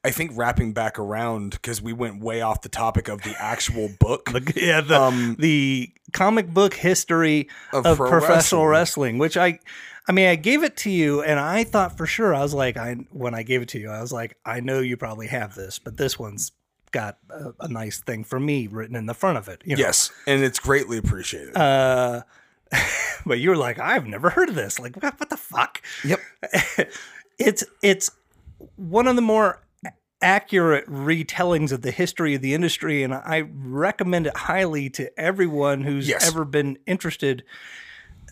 I 0.04 0.10
think 0.10 0.32
wrapping 0.34 0.72
back 0.72 0.98
around 0.98 1.50
because 1.52 1.80
we 1.80 1.92
went 1.92 2.20
way 2.22 2.40
off 2.40 2.62
the 2.62 2.68
topic 2.68 3.08
of 3.08 3.22
the 3.22 3.34
actual 3.38 3.88
book. 4.00 4.30
The, 4.32 4.52
yeah, 4.56 4.80
the 4.80 5.00
Um, 5.00 5.36
the 5.38 5.92
comic 6.12 6.48
book 6.48 6.74
history 6.74 7.48
Of 7.72 7.86
of, 7.86 7.96
pro 7.98 8.08
professional 8.10 8.66
wrestling. 8.66 9.14
wrestling. 9.14 9.18
which 9.18 9.36
I, 9.36 9.60
I 10.08 10.12
mean, 10.12 10.28
I 10.28 10.36
gave 10.36 10.62
it 10.62 10.76
to 10.78 10.90
you, 10.90 11.22
and 11.22 11.38
I 11.40 11.64
thought 11.64 11.96
for 11.96 12.06
sure 12.06 12.34
I 12.34 12.40
was 12.42 12.54
like, 12.54 12.76
I 12.76 12.94
when 13.10 13.34
I 13.34 13.42
gave 13.42 13.62
it 13.62 13.68
to 13.70 13.78
you, 13.78 13.90
I 13.90 14.00
was 14.00 14.12
like, 14.12 14.36
I 14.44 14.60
know 14.60 14.80
you 14.80 14.96
probably 14.96 15.26
have 15.28 15.54
this, 15.54 15.78
but 15.78 15.96
this 15.96 16.18
one's 16.18 16.52
got 16.92 17.18
a, 17.30 17.52
a 17.60 17.68
nice 17.68 17.98
thing 18.00 18.22
for 18.24 18.38
me 18.38 18.68
written 18.68 18.94
in 18.96 19.06
the 19.06 19.14
front 19.14 19.38
of 19.38 19.48
it. 19.48 19.62
You 19.64 19.76
know? 19.76 19.80
yes, 19.80 20.10
and 20.26 20.42
it's 20.44 20.58
greatly 20.60 20.98
appreciated. 20.98 21.56
Uh, 21.56 22.22
but 23.26 23.38
you 23.38 23.50
were 23.50 23.56
like, 23.56 23.78
I've 23.78 24.06
never 24.06 24.30
heard 24.30 24.48
of 24.48 24.54
this. 24.54 24.78
Like, 24.78 24.96
what, 24.96 25.18
what 25.20 25.30
the 25.30 25.36
fuck? 25.36 25.82
yep. 26.04 26.20
it's 27.38 27.64
it's 27.82 28.10
one 28.76 29.06
of 29.06 29.16
the 29.16 29.22
more 29.22 29.62
accurate 30.22 30.86
retellings 30.88 31.72
of 31.72 31.82
the 31.82 31.90
history 31.90 32.34
of 32.34 32.40
the 32.40 32.54
industry 32.54 33.02
and 33.02 33.12
i 33.12 33.40
recommend 33.52 34.26
it 34.26 34.34
highly 34.34 34.88
to 34.88 35.20
everyone 35.20 35.82
who's 35.82 36.08
Yes. 36.08 36.26
ever 36.26 36.46
been 36.46 36.78
interested 36.86 37.44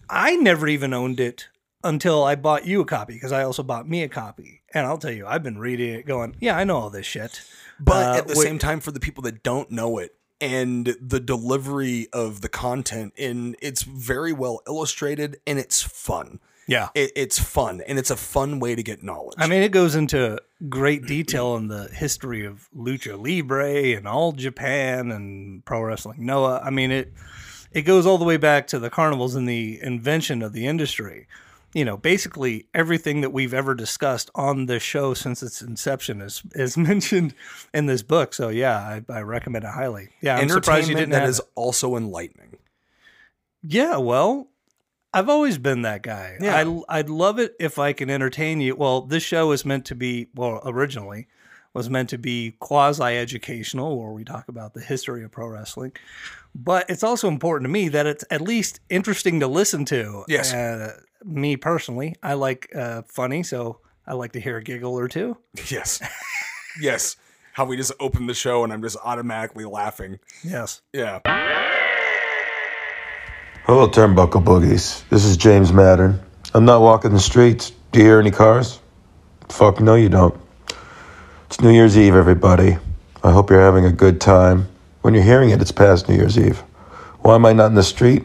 i 0.09 0.35
never 0.37 0.67
even 0.67 0.95
owned 0.95 1.21
it 1.21 1.49
until 1.85 2.25
i 2.25 2.37
bought 2.37 2.67
you 2.67 2.81
a 2.81 2.87
copy 2.87 3.13
because 3.13 3.33
i 3.33 3.43
also 3.43 3.63
bought 3.63 3.87
me 3.87 4.03
a 4.03 4.09
copy 4.09 4.63
and 4.73 4.87
i'll 4.87 4.97
tell 4.97 5.11
you 5.13 5.27
i've 5.27 5.43
been 5.43 5.59
reading 5.59 5.93
it 5.93 6.07
going 6.07 6.35
yeah 6.41 6.57
i 6.57 6.65
know 6.65 6.79
all 6.79 6.89
this 6.91 7.05
shit 7.05 7.43
But 7.79 8.07
Uh, 8.07 8.19
at 8.21 8.29
the 8.29 8.35
wait- 8.39 8.45
same 8.45 8.59
time, 8.59 8.81
for 8.81 8.91
the 8.91 9.01
people 9.01 9.23
that 9.25 9.43
don't 9.43 9.71
know 9.71 9.99
it, 9.99 10.13
and 10.45 10.95
the 11.01 11.21
delivery 11.21 12.09
of 12.13 12.43
the 12.43 12.49
content, 12.49 13.15
and 13.19 13.57
it's 13.63 13.83
very 13.83 14.33
well 14.33 14.61
illustrated 14.67 15.41
and 15.47 15.59
it's 15.59 15.83
fun. 15.83 16.39
yeah 16.67 16.89
It, 16.95 17.13
it's 17.17 17.39
fun 17.39 17.81
and 17.87 17.99
it's 17.99 18.11
a 18.11 18.17
fun 18.17 18.61
way 18.61 18.75
to 18.75 18.83
get 18.83 19.03
knowledge. 19.03 19.37
I 19.39 19.47
mean, 19.47 19.63
it 19.63 19.73
goes 19.73 19.95
into 19.95 20.39
great 20.69 21.07
detail 21.07 21.57
in 21.57 21.69
the 21.69 21.89
history 21.89 22.45
of 22.45 22.69
lucha 22.77 23.17
libre 23.17 23.97
and 23.97 24.07
all 24.07 24.33
Japan 24.33 25.11
and 25.11 25.65
pro 25.65 25.83
wrestling 25.83 26.25
Noah. 26.27 26.61
I 26.63 26.71
mean, 26.71 26.91
it 26.91 27.13
it 27.73 27.83
goes 27.83 28.07
all 28.07 28.19
the 28.19 28.25
way 28.25 28.37
back 28.37 28.67
to 28.69 28.79
the 28.79 28.91
carnivals 28.91 29.35
and 29.35 29.49
the 29.49 29.81
invention 29.83 30.43
of 30.43 30.53
the 30.53 30.67
industry. 30.67 31.27
You 31.75 31.85
know, 31.85 31.97
basically 31.97 32.69
everything 32.73 33.21
that 33.21 33.31
we've 33.31 33.53
ever 33.53 33.75
discussed 33.75 34.31
on 34.35 34.67
this 34.67 34.83
show 34.83 35.13
since 35.13 35.43
its 35.43 35.61
inception 35.61 36.21
is 36.21 36.43
is 36.55 36.77
mentioned 36.91 37.35
in 37.73 37.87
this 37.87 38.03
book. 38.03 38.33
So 38.33 38.49
yeah, 38.49 38.79
I, 38.79 39.13
I 39.13 39.21
recommend 39.21 39.65
it 39.65 39.71
highly. 39.71 40.11
Yeah, 40.21 40.37
I'm 40.37 40.49
surprised 40.49 40.89
you 40.89 40.95
didn't 40.95 41.11
that 41.11 41.29
is 41.29 41.41
it. 41.41 41.47
also 41.55 41.97
enlightening. 41.97 42.57
Yeah, 43.63 43.97
well, 43.97 44.49
I've 45.15 45.29
always 45.29 45.59
been 45.59 45.83
that 45.83 46.03
guy. 46.03 46.37
Yeah. 46.41 46.57
I, 46.89 46.99
I'd 46.99 47.09
love 47.09 47.39
it 47.39 47.55
if 47.61 47.79
I 47.79 47.93
can 47.93 48.11
entertain 48.11 48.61
you. 48.61 48.75
Well, 48.75 49.03
this 49.03 49.23
show 49.23 49.53
is 49.53 49.65
meant 49.65 49.85
to 49.87 49.95
be, 49.95 50.27
well, 50.35 50.61
originally 50.65 51.29
was 51.75 51.91
meant 51.91 52.09
to 52.11 52.19
be 52.19 52.55
quasi 52.61 53.03
educational, 53.03 53.99
where 53.99 54.13
we 54.13 54.25
talk 54.25 54.49
about 54.49 54.73
the 54.75 54.81
history 54.81 55.25
of 55.25 55.33
pro 55.33 55.49
wrestling. 55.49 55.93
But 56.55 56.89
it's 56.89 57.03
also 57.03 57.29
important 57.29 57.67
to 57.67 57.73
me 57.73 57.89
that 57.89 58.07
it's 58.07 58.25
at 58.31 58.41
least 58.41 58.81
interesting 58.89 59.41
to 59.41 59.49
listen 59.49 59.85
to. 59.87 60.25
Yes. 60.29 60.55
Uh, 60.55 60.97
me 61.25 61.57
personally, 61.57 62.15
I 62.23 62.35
like 62.35 62.71
uh, 62.75 63.03
funny, 63.09 63.43
so 63.43 63.81
I 64.07 64.15
like 64.15 64.33
to 64.33 64.41
hear 64.41 64.57
a 64.57 64.63
giggle 64.63 64.99
or 64.99 65.09
two. 65.09 65.37
Yes. 65.69 66.01
yes. 66.81 67.17
How 67.53 67.65
we 67.65 67.77
just 67.77 67.93
open 68.01 68.27
the 68.27 68.35
show 68.35 68.65
and 68.65 68.73
I'm 68.73 68.83
just 68.83 68.97
automatically 69.03 69.65
laughing. 69.65 70.19
Yes. 70.43 70.81
Yeah. 70.93 71.21
Hello, 73.65 73.89
Turnbuckle 73.89 74.45
Boogies. 74.45 75.09
This 75.09 75.25
is 75.25 75.37
James 75.37 75.73
Mattern. 75.73 76.21
I'm 76.53 76.65
not 76.65 76.83
walking 76.83 77.13
the 77.13 77.21
streets. 77.21 77.73
Do 77.93 78.01
you 78.01 78.05
hear 78.05 78.21
any 78.21 78.31
cars? 78.31 78.79
Fuck 79.49 79.81
no, 79.81 79.95
you 79.95 80.09
don't. 80.09 80.39
It's 81.55 81.63
New 81.63 81.71
Year's 81.71 81.97
Eve, 81.97 82.17
everybody. 82.17 82.79
I 83.23 83.31
hope 83.31 83.49
you're 83.49 83.61
having 83.61 83.85
a 83.85 83.93
good 83.93 84.21
time. 84.21 84.67
When 85.03 85.15
you're 85.15 85.23
hearing 85.23 85.51
it, 85.51 85.63
it's 85.63 85.71
past 85.71 86.09
New 86.09 86.17
Year's 86.17 86.37
Eve. 86.37 86.59
Why 87.21 87.37
am 87.37 87.47
I 87.47 87.53
not 87.53 87.67
in 87.67 87.77
the 87.77 87.85
street? 87.85 88.25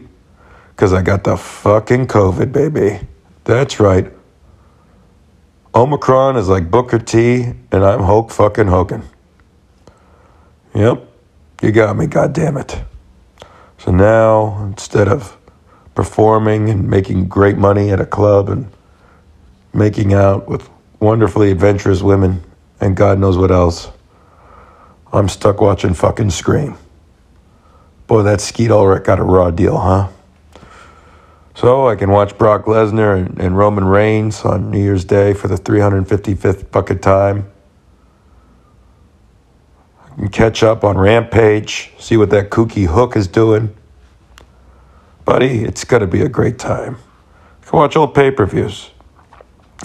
Because 0.70 0.92
I 0.92 1.00
got 1.02 1.22
the 1.22 1.36
fucking 1.36 2.08
COVID, 2.08 2.50
baby. 2.50 3.06
That's 3.44 3.78
right. 3.78 4.12
Omicron 5.76 6.38
is 6.38 6.48
like 6.48 6.72
Booker 6.72 6.98
T, 6.98 7.44
and 7.70 7.84
I'm 7.84 8.00
Hulk 8.00 8.32
fucking 8.32 8.66
Hogan. 8.66 9.04
Yep, 10.74 11.06
you 11.62 11.70
got 11.70 11.96
me, 11.96 12.06
goddammit. 12.06 12.84
So 13.78 13.92
now, 13.92 14.60
instead 14.64 15.06
of 15.06 15.38
performing 15.94 16.68
and 16.68 16.90
making 16.90 17.28
great 17.28 17.56
money 17.56 17.92
at 17.92 18.00
a 18.00 18.06
club 18.06 18.48
and 18.48 18.68
making 19.72 20.14
out 20.14 20.48
with 20.48 20.68
wonderfully 20.98 21.52
adventurous 21.52 22.02
women 22.02 22.42
and 22.80 22.96
God 22.96 23.18
knows 23.18 23.36
what 23.36 23.50
else, 23.50 23.90
I'm 25.12 25.28
stuck 25.28 25.60
watching 25.60 25.94
fucking 25.94 26.30
Scream. 26.30 26.76
Boy, 28.06 28.22
that 28.22 28.40
Skeet 28.40 28.70
Ulrich 28.70 29.04
got 29.04 29.18
a 29.18 29.22
raw 29.22 29.50
deal, 29.50 29.78
huh? 29.78 30.08
So 31.54 31.88
I 31.88 31.94
can 31.94 32.10
watch 32.10 32.38
Brock 32.38 32.64
Lesnar 32.64 33.16
and, 33.16 33.38
and 33.38 33.56
Roman 33.56 33.84
Reigns 33.84 34.44
on 34.44 34.70
New 34.70 34.82
Year's 34.82 35.04
Day 35.04 35.34
for 35.34 35.46
the 35.46 35.56
355th 35.56 36.68
fucking 36.68 37.00
time. 37.00 37.50
I 40.10 40.14
can 40.14 40.28
catch 40.28 40.62
up 40.62 40.84
on 40.84 40.96
Rampage, 40.96 41.92
see 41.98 42.16
what 42.16 42.30
that 42.30 42.50
kooky 42.50 42.86
hook 42.86 43.16
is 43.16 43.28
doing. 43.28 43.74
Buddy, 45.24 45.64
it's 45.64 45.84
going 45.84 46.00
to 46.00 46.06
be 46.06 46.22
a 46.22 46.28
great 46.28 46.58
time. 46.58 46.96
I 47.62 47.66
can 47.66 47.78
watch 47.78 47.94
old 47.94 48.14
pay 48.14 48.30
per 48.30 48.46
views. 48.46 48.90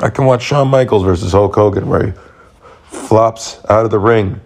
I 0.01 0.09
can 0.09 0.25
watch 0.25 0.43
Shawn 0.43 0.69
Michaels 0.69 1.03
versus 1.03 1.33
Hulk 1.33 1.55
Hogan, 1.55 1.87
where 1.87 2.07
he 2.07 2.13
flops 2.85 3.59
out 3.69 3.85
of 3.85 3.91
the 3.91 3.99
ring 3.99 4.41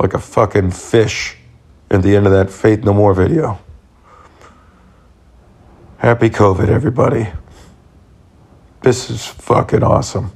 like 0.00 0.14
a 0.14 0.18
fucking 0.18 0.70
fish 0.70 1.36
at 1.90 2.02
the 2.02 2.14
end 2.14 2.26
of 2.26 2.32
that 2.32 2.50
Faith 2.50 2.84
No 2.84 2.92
More 2.92 3.14
video. 3.14 3.58
Happy 5.98 6.30
COVID, 6.30 6.68
everybody. 6.68 7.28
This 8.82 9.10
is 9.10 9.26
fucking 9.26 9.82
awesome. 9.82 10.32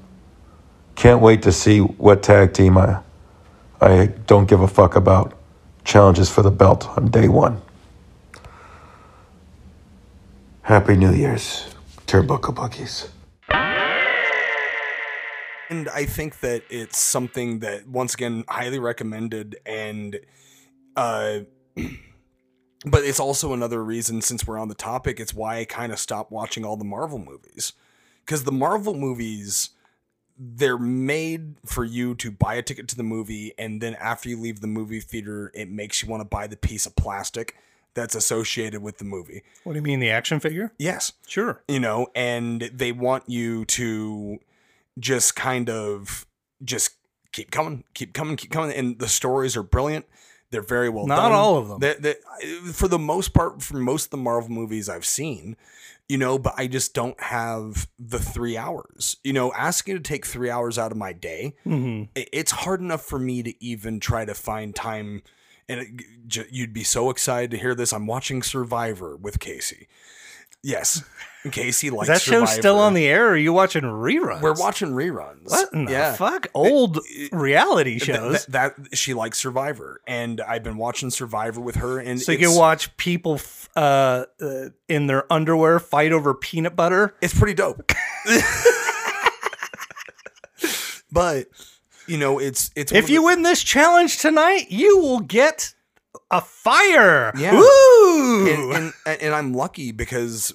Can't 0.97 1.21
wait 1.21 1.43
to 1.43 1.53
see 1.53 1.79
what 1.79 2.23
tag 2.23 2.53
team 2.53 2.77
I, 2.77 3.01
I 3.81 4.07
don't 4.27 4.49
give 4.49 4.61
a 4.61 4.69
fuck 4.69 4.97
about 4.97 5.39
challenges 5.85 6.29
for 6.29 6.43
the 6.43 6.51
belt 6.51 6.89
on 6.97 7.11
day 7.11 7.29
one. 7.29 7.61
Happy 10.63 10.97
New 10.97 11.13
Year's, 11.13 11.75
Turnbuckle 12.07 12.55
Buckies. 12.55 13.09
And 15.73 15.89
I 15.89 16.05
think 16.05 16.41
that 16.41 16.65
it's 16.69 16.99
something 16.99 17.61
that 17.61 17.89
once 17.89 18.13
again 18.13 18.45
highly 18.47 18.79
recommended 18.79 19.57
and 19.65 20.21
uh 20.97 21.41
but 22.85 23.05
it's 23.05 23.19
also 23.19 23.55
another 23.55 23.83
reason 23.83 24.21
since 24.21 24.47
we're 24.47 24.59
on 24.59 24.69
the 24.69 24.75
topic 24.75 25.19
it's 25.19 25.33
why 25.33 25.61
I 25.61 25.65
kind 25.65 25.91
of 25.91 25.99
stopped 25.99 26.31
watching 26.31 26.63
all 26.63 26.77
the 26.77 26.85
Marvel 26.85 27.19
movies 27.19 27.73
cuz 28.27 28.45
the 28.45 28.53
Marvel 28.53 28.93
movies 28.93 29.71
they're 30.39 30.77
made 30.77 31.55
for 31.65 31.85
you 31.87 32.15
to 32.17 32.31
buy 32.31 32.57
a 32.57 32.63
ticket 32.63 32.87
to 32.89 32.97
the 32.97 33.03
movie 33.03 33.55
and 33.57 33.81
then 33.81 33.95
after 33.95 34.29
you 34.29 34.39
leave 34.39 34.61
the 34.61 34.67
movie 34.67 35.01
theater 35.01 35.51
it 35.55 35.71
makes 35.71 36.03
you 36.03 36.09
want 36.11 36.21
to 36.21 36.29
buy 36.29 36.47
the 36.47 36.57
piece 36.57 36.85
of 36.85 36.95
plastic 36.97 37.57
that's 37.95 38.15
associated 38.15 38.83
with 38.83 38.97
the 38.97 39.05
movie. 39.05 39.43
What 39.65 39.75
do 39.75 39.79
you 39.79 39.83
mean, 39.83 40.01
the 40.01 40.09
action 40.09 40.41
figure? 40.41 40.73
Yes. 40.79 41.13
Sure. 41.27 41.63
You 41.69 41.79
know, 41.79 42.07
and 42.15 42.63
they 42.73 42.91
want 42.91 43.29
you 43.29 43.67
to 43.67 44.39
just 44.99 45.35
kind 45.37 45.69
of 45.71 46.27
just 46.65 46.93
keep 47.33 47.51
coming, 47.51 47.85
keep 47.95 48.13
coming, 48.13 48.37
keep 48.37 48.51
coming 48.51 48.75
and 48.77 48.99
the 48.99 49.09
stories 49.09 49.57
are 49.57 49.63
brilliant. 49.63 50.05
They're 50.51 50.61
very 50.61 50.91
well 50.91 51.07
Not 51.07 51.23
done. 51.31 51.33
all 51.33 51.57
of 51.57 51.69
them. 51.69 51.79
They- 51.81 51.95
they- 51.95 52.73
for 52.73 52.87
the 52.89 52.99
most 52.99 53.33
part, 53.33 53.63
for 53.63 53.79
most 53.79 54.05
of 54.07 54.11
the 54.11 54.17
Marvel 54.19 54.51
movies 54.51 54.87
I've 54.89 55.07
seen, 55.07 55.57
you 56.11 56.19
know, 56.19 56.39
but 56.39 56.53
I 56.59 56.67
just 56.67 56.93
don't 56.93 57.19
have 57.23 57.89
the 57.99 58.19
three 58.19 58.59
hours. 58.59 59.17
You 59.25 59.33
know, 59.33 59.51
asking 59.55 59.95
to 59.95 60.01
take 60.01 60.27
three 60.27 60.51
hours 60.51 60.79
out 60.79 60.93
of 60.93 60.99
my 60.99 61.15
day, 61.15 61.55
Mm-hmm. 61.65 62.11
it's 62.15 62.51
hard 62.51 62.81
enough 62.83 63.03
for 63.03 63.19
me 63.19 63.43
to 63.45 63.65
even 63.65 63.99
try 63.99 64.27
to 64.27 64.35
find 64.35 64.75
time. 64.75 65.23
And 65.71 65.81
it, 65.81 65.89
j- 66.27 66.49
you'd 66.51 66.75
be 66.75 66.85
so 66.85 67.09
excited 67.09 67.51
to 67.53 67.57
hear 67.57 67.75
this. 67.75 67.93
I'm 67.95 68.07
watching 68.07 68.43
Survivor 68.43 69.17
with 69.17 69.41
Casey. 69.41 69.89
Yes, 70.63 71.03
Casey 71.51 71.91
likes 71.91 72.05
Is 72.05 72.09
that 72.09 72.21
show 72.23 72.41
Survivor. 72.41 72.61
still 72.61 72.79
on 72.79 72.95
the 72.95 73.07
air? 73.07 73.27
Or 73.27 73.31
are 73.33 73.37
you 73.37 73.53
watching 73.53 73.83
reruns? 73.83 74.41
We're 74.43 74.53
watching 74.55 74.91
reruns. 74.91 75.51
What 75.51 75.73
in 75.73 75.87
the 75.87 75.93
yeah. 75.93 76.15
fuck? 76.15 76.47
Old 76.55 77.01
reality 77.33 77.99
shows. 77.99 78.45
th- 78.45 78.47
that, 78.49 78.75
she 78.97 79.13
likes 79.15 79.39
Survivor, 79.39 80.01
and 80.07 80.41
I've 80.41 80.63
been 80.63 80.77
watching 80.77 81.11
Survivor 81.11 81.61
with 81.61 81.77
her. 81.77 81.99
And 81.99 82.21
so 82.21 82.31
you 82.33 82.39
can 82.39 82.55
watch 82.55 82.97
people 82.97 83.35
f- 83.35 83.69
uh, 83.75 84.27
uh, 84.41 84.69
in 84.89 85.09
their 85.09 85.31
underwear 85.33 85.81
fight 85.81 86.13
over 86.13 86.33
peanut 86.33 86.77
butter. 86.77 87.15
It's 87.21 87.37
pretty 87.37 87.55
dope. 87.55 87.91
but 91.11 91.47
you 92.07 92.19
know, 92.19 92.39
it's 92.39 92.71
it's 92.77 92.93
If 92.93 93.11
you 93.11 93.21
the- 93.21 93.27
win 93.27 93.43
this 93.43 93.63
challenge 93.63 94.19
tonight, 94.19 94.67
you 94.71 94.99
will 94.99 95.21
get 95.21 95.75
a 96.31 96.41
fire. 96.41 97.33
Yeah. 97.37 97.55
Ooh. 97.55 98.47
and, 98.49 98.93
and 99.07 99.23
and 99.23 99.35
I'm 99.35 99.55
lucky 99.55 99.93
because 99.93 100.55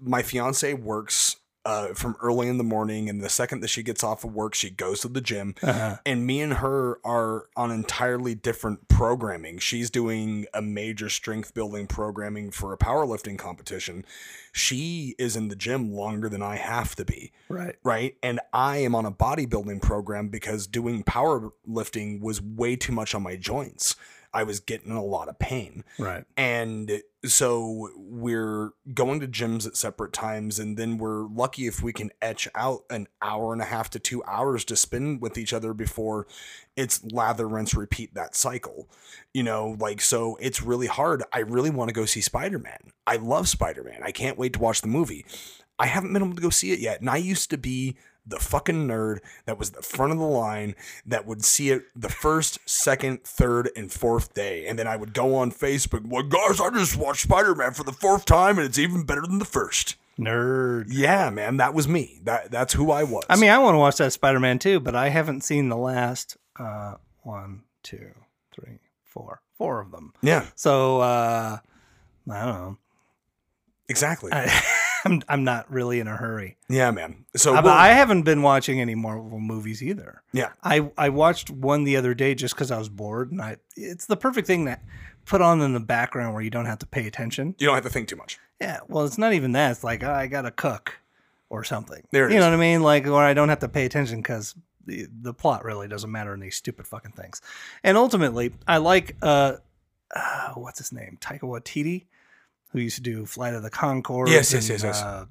my 0.00 0.22
fiance 0.22 0.72
works 0.74 1.36
uh, 1.66 1.94
from 1.94 2.14
early 2.20 2.48
in 2.48 2.58
the 2.58 2.64
morning, 2.64 3.08
and 3.08 3.22
the 3.22 3.28
second 3.28 3.60
that 3.60 3.68
she 3.68 3.82
gets 3.82 4.04
off 4.04 4.22
of 4.22 4.34
work, 4.34 4.54
she 4.54 4.68
goes 4.68 5.00
to 5.00 5.08
the 5.08 5.20
gym. 5.20 5.54
Uh-huh. 5.62 5.96
And 6.04 6.26
me 6.26 6.42
and 6.42 6.54
her 6.54 6.98
are 7.04 7.46
on 7.56 7.70
entirely 7.70 8.34
different 8.34 8.88
programming. 8.88 9.58
She's 9.58 9.88
doing 9.88 10.46
a 10.52 10.60
major 10.60 11.08
strength 11.08 11.54
building 11.54 11.86
programming 11.86 12.50
for 12.50 12.72
a 12.72 12.78
powerlifting 12.78 13.38
competition. 13.38 14.04
She 14.52 15.14
is 15.18 15.36
in 15.36 15.48
the 15.48 15.56
gym 15.56 15.94
longer 15.94 16.28
than 16.28 16.42
I 16.42 16.56
have 16.56 16.94
to 16.96 17.04
be. 17.04 17.32
right. 17.48 17.76
right? 17.82 18.16
And 18.22 18.40
I 18.52 18.78
am 18.78 18.94
on 18.94 19.06
a 19.06 19.12
bodybuilding 19.12 19.80
program 19.80 20.28
because 20.28 20.66
doing 20.66 21.02
powerlifting 21.02 22.20
was 22.20 22.42
way 22.42 22.76
too 22.76 22.92
much 22.92 23.14
on 23.14 23.22
my 23.22 23.36
joints. 23.36 23.96
I 24.34 24.42
was 24.42 24.58
getting 24.58 24.90
a 24.90 25.02
lot 25.02 25.28
of 25.28 25.38
pain. 25.38 25.84
Right. 25.98 26.24
And 26.36 27.00
so 27.24 27.90
we're 27.96 28.72
going 28.92 29.20
to 29.20 29.28
gyms 29.28 29.66
at 29.66 29.76
separate 29.76 30.12
times, 30.12 30.58
and 30.58 30.76
then 30.76 30.98
we're 30.98 31.26
lucky 31.28 31.66
if 31.66 31.82
we 31.82 31.92
can 31.92 32.10
etch 32.20 32.48
out 32.54 32.82
an 32.90 33.06
hour 33.22 33.52
and 33.52 33.62
a 33.62 33.66
half 33.66 33.88
to 33.90 34.00
two 34.00 34.22
hours 34.24 34.64
to 34.66 34.76
spend 34.76 35.22
with 35.22 35.38
each 35.38 35.52
other 35.52 35.72
before 35.72 36.26
it's 36.76 37.02
lather, 37.04 37.48
rinse, 37.48 37.74
repeat 37.74 38.14
that 38.14 38.34
cycle. 38.34 38.88
You 39.32 39.44
know, 39.44 39.76
like, 39.78 40.00
so 40.00 40.36
it's 40.40 40.60
really 40.60 40.88
hard. 40.88 41.22
I 41.32 41.38
really 41.38 41.70
want 41.70 41.88
to 41.88 41.94
go 41.94 42.04
see 42.04 42.20
Spider 42.20 42.58
Man. 42.58 42.92
I 43.06 43.16
love 43.16 43.48
Spider 43.48 43.84
Man. 43.84 44.00
I 44.02 44.10
can't 44.10 44.36
wait 44.36 44.54
to 44.54 44.60
watch 44.60 44.80
the 44.80 44.88
movie. 44.88 45.24
I 45.78 45.86
haven't 45.86 46.12
been 46.12 46.22
able 46.22 46.34
to 46.34 46.42
go 46.42 46.50
see 46.50 46.72
it 46.72 46.80
yet. 46.80 47.00
And 47.00 47.08
I 47.08 47.16
used 47.16 47.50
to 47.50 47.58
be 47.58 47.96
the 48.26 48.38
fucking 48.38 48.88
nerd 48.88 49.18
that 49.44 49.58
was 49.58 49.70
the 49.72 49.82
front 49.82 50.12
of 50.12 50.18
the 50.18 50.24
line 50.24 50.74
that 51.04 51.26
would 51.26 51.44
see 51.44 51.70
it 51.70 51.84
the 51.94 52.08
first, 52.08 52.58
second, 52.64 53.22
third, 53.24 53.70
and 53.76 53.92
fourth 53.92 54.32
day. 54.34 54.66
And 54.66 54.78
then 54.78 54.86
I 54.86 54.96
would 54.96 55.12
go 55.12 55.34
on 55.34 55.52
Facebook, 55.52 56.06
well, 56.06 56.22
guys, 56.22 56.60
I 56.60 56.70
just 56.70 56.96
watched 56.96 57.22
Spider 57.22 57.54
Man 57.54 57.74
for 57.74 57.84
the 57.84 57.92
fourth 57.92 58.24
time 58.24 58.58
and 58.58 58.66
it's 58.66 58.78
even 58.78 59.04
better 59.04 59.22
than 59.22 59.38
the 59.38 59.44
first. 59.44 59.96
Nerd. 60.18 60.86
Yeah, 60.88 61.28
man, 61.30 61.56
that 61.56 61.74
was 61.74 61.88
me. 61.88 62.20
That 62.22 62.50
That's 62.50 62.72
who 62.72 62.90
I 62.92 63.02
was. 63.02 63.24
I 63.28 63.36
mean, 63.36 63.50
I 63.50 63.58
want 63.58 63.74
to 63.74 63.78
watch 63.78 63.96
that 63.96 64.12
Spider 64.12 64.38
Man 64.40 64.58
too, 64.58 64.78
but 64.80 64.94
I 64.94 65.08
haven't 65.08 65.42
seen 65.42 65.68
the 65.68 65.76
last 65.76 66.36
uh, 66.58 66.94
one, 67.22 67.64
two, 67.82 68.10
three, 68.52 68.78
four, 69.02 69.42
four 69.58 69.80
of 69.80 69.90
them. 69.90 70.12
yeah, 70.22 70.46
So 70.54 71.00
uh, 71.00 71.58
I 72.30 72.44
don't 72.44 72.54
know. 72.54 72.78
exactly. 73.88 74.32
I, 74.32 74.46
I'm 75.04 75.22
I'm 75.28 75.44
not 75.44 75.70
really 75.70 76.00
in 76.00 76.06
a 76.08 76.16
hurry. 76.16 76.56
yeah, 76.68 76.90
man. 76.90 77.24
So, 77.36 77.52
Uh, 77.52 77.56
but 77.56 77.64
we'll- 77.64 77.74
I 77.74 77.88
haven't 77.88 78.22
been 78.22 78.42
watching 78.42 78.80
any 78.80 78.94
Marvel 78.94 79.38
movies 79.40 79.82
either. 79.82 80.22
yeah, 80.32 80.52
I 80.62 80.90
I 80.96 81.08
watched 81.10 81.50
one 81.50 81.84
the 81.84 81.96
other 81.96 82.14
day 82.14 82.34
just 82.34 82.54
because 82.54 82.70
I 82.70 82.78
was 82.78 82.88
bored, 82.88 83.30
and 83.32 83.40
I 83.42 83.56
it's 83.76 84.06
the 84.06 84.16
perfect 84.16 84.46
thing 84.46 84.64
that 84.64 84.82
put 85.26 85.40
on 85.40 85.60
in 85.60 85.72
the 85.72 85.80
background 85.80 86.34
where 86.34 86.42
you 86.42 86.50
don't 86.50 86.66
have 86.66 86.78
to 86.80 86.86
pay 86.86 87.06
attention. 87.06 87.54
you 87.58 87.66
don't 87.66 87.74
have 87.74 87.84
to 87.84 87.90
think 87.90 88.08
too 88.08 88.16
much. 88.16 88.38
Yeah, 88.60 88.80
well, 88.88 89.04
it's 89.04 89.18
not 89.18 89.32
even 89.32 89.52
that. 89.52 89.70
It's 89.72 89.84
like 89.84 90.02
oh, 90.04 90.12
I 90.12 90.26
gotta 90.26 90.50
cook 90.50 90.98
or 91.50 91.64
something. 91.64 92.02
There 92.10 92.26
it 92.26 92.32
you 92.32 92.38
is. 92.38 92.40
know 92.44 92.48
what 92.50 92.56
I 92.56 92.60
mean? 92.60 92.82
Like, 92.82 93.06
or 93.06 93.22
I 93.22 93.34
don't 93.34 93.48
have 93.48 93.60
to 93.60 93.68
pay 93.68 93.84
attention 93.84 94.18
because 94.18 94.54
the 94.86 95.06
the 95.22 95.34
plot 95.34 95.64
really 95.64 95.88
doesn't 95.88 96.10
matter 96.10 96.34
in 96.34 96.40
these 96.40 96.56
stupid 96.56 96.86
fucking 96.86 97.12
things. 97.12 97.40
And 97.82 97.96
ultimately, 97.96 98.52
I 98.66 98.78
like 98.78 99.16
uh, 99.22 99.56
uh 100.14 100.52
what's 100.54 100.78
his 100.78 100.92
name, 100.92 101.18
Taika 101.20 101.40
Waititi, 101.42 102.04
who 102.74 102.80
used 102.80 102.96
to 102.96 103.02
do 103.02 103.24
Flight 103.24 103.54
of 103.54 103.62
the 103.62 103.70
Conchords. 103.70 104.28
Yes, 104.28 104.52
yes, 104.52 104.68
yes, 104.68 104.82
yes. 104.82 105.00
Uh, 105.00 105.26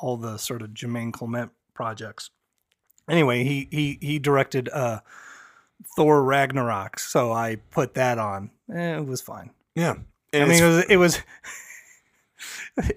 all 0.00 0.16
the 0.16 0.36
sort 0.36 0.62
of 0.62 0.70
Jermaine 0.70 1.12
Clement 1.12 1.52
projects. 1.72 2.30
Anyway, 3.08 3.44
he 3.44 3.68
he 3.70 3.98
he 4.00 4.18
directed 4.18 4.68
uh 4.70 5.00
Thor 5.94 6.24
Ragnarok, 6.24 6.98
so 6.98 7.32
I 7.32 7.56
put 7.70 7.94
that 7.94 8.18
on. 8.18 8.50
Eh, 8.74 8.96
it 8.96 9.06
was 9.06 9.20
fine. 9.20 9.50
Yeah. 9.74 9.94
I 10.34 10.44
mean, 10.44 10.62
it 10.62 10.66
was. 10.66 10.84
It 10.90 10.96
was 10.96 11.20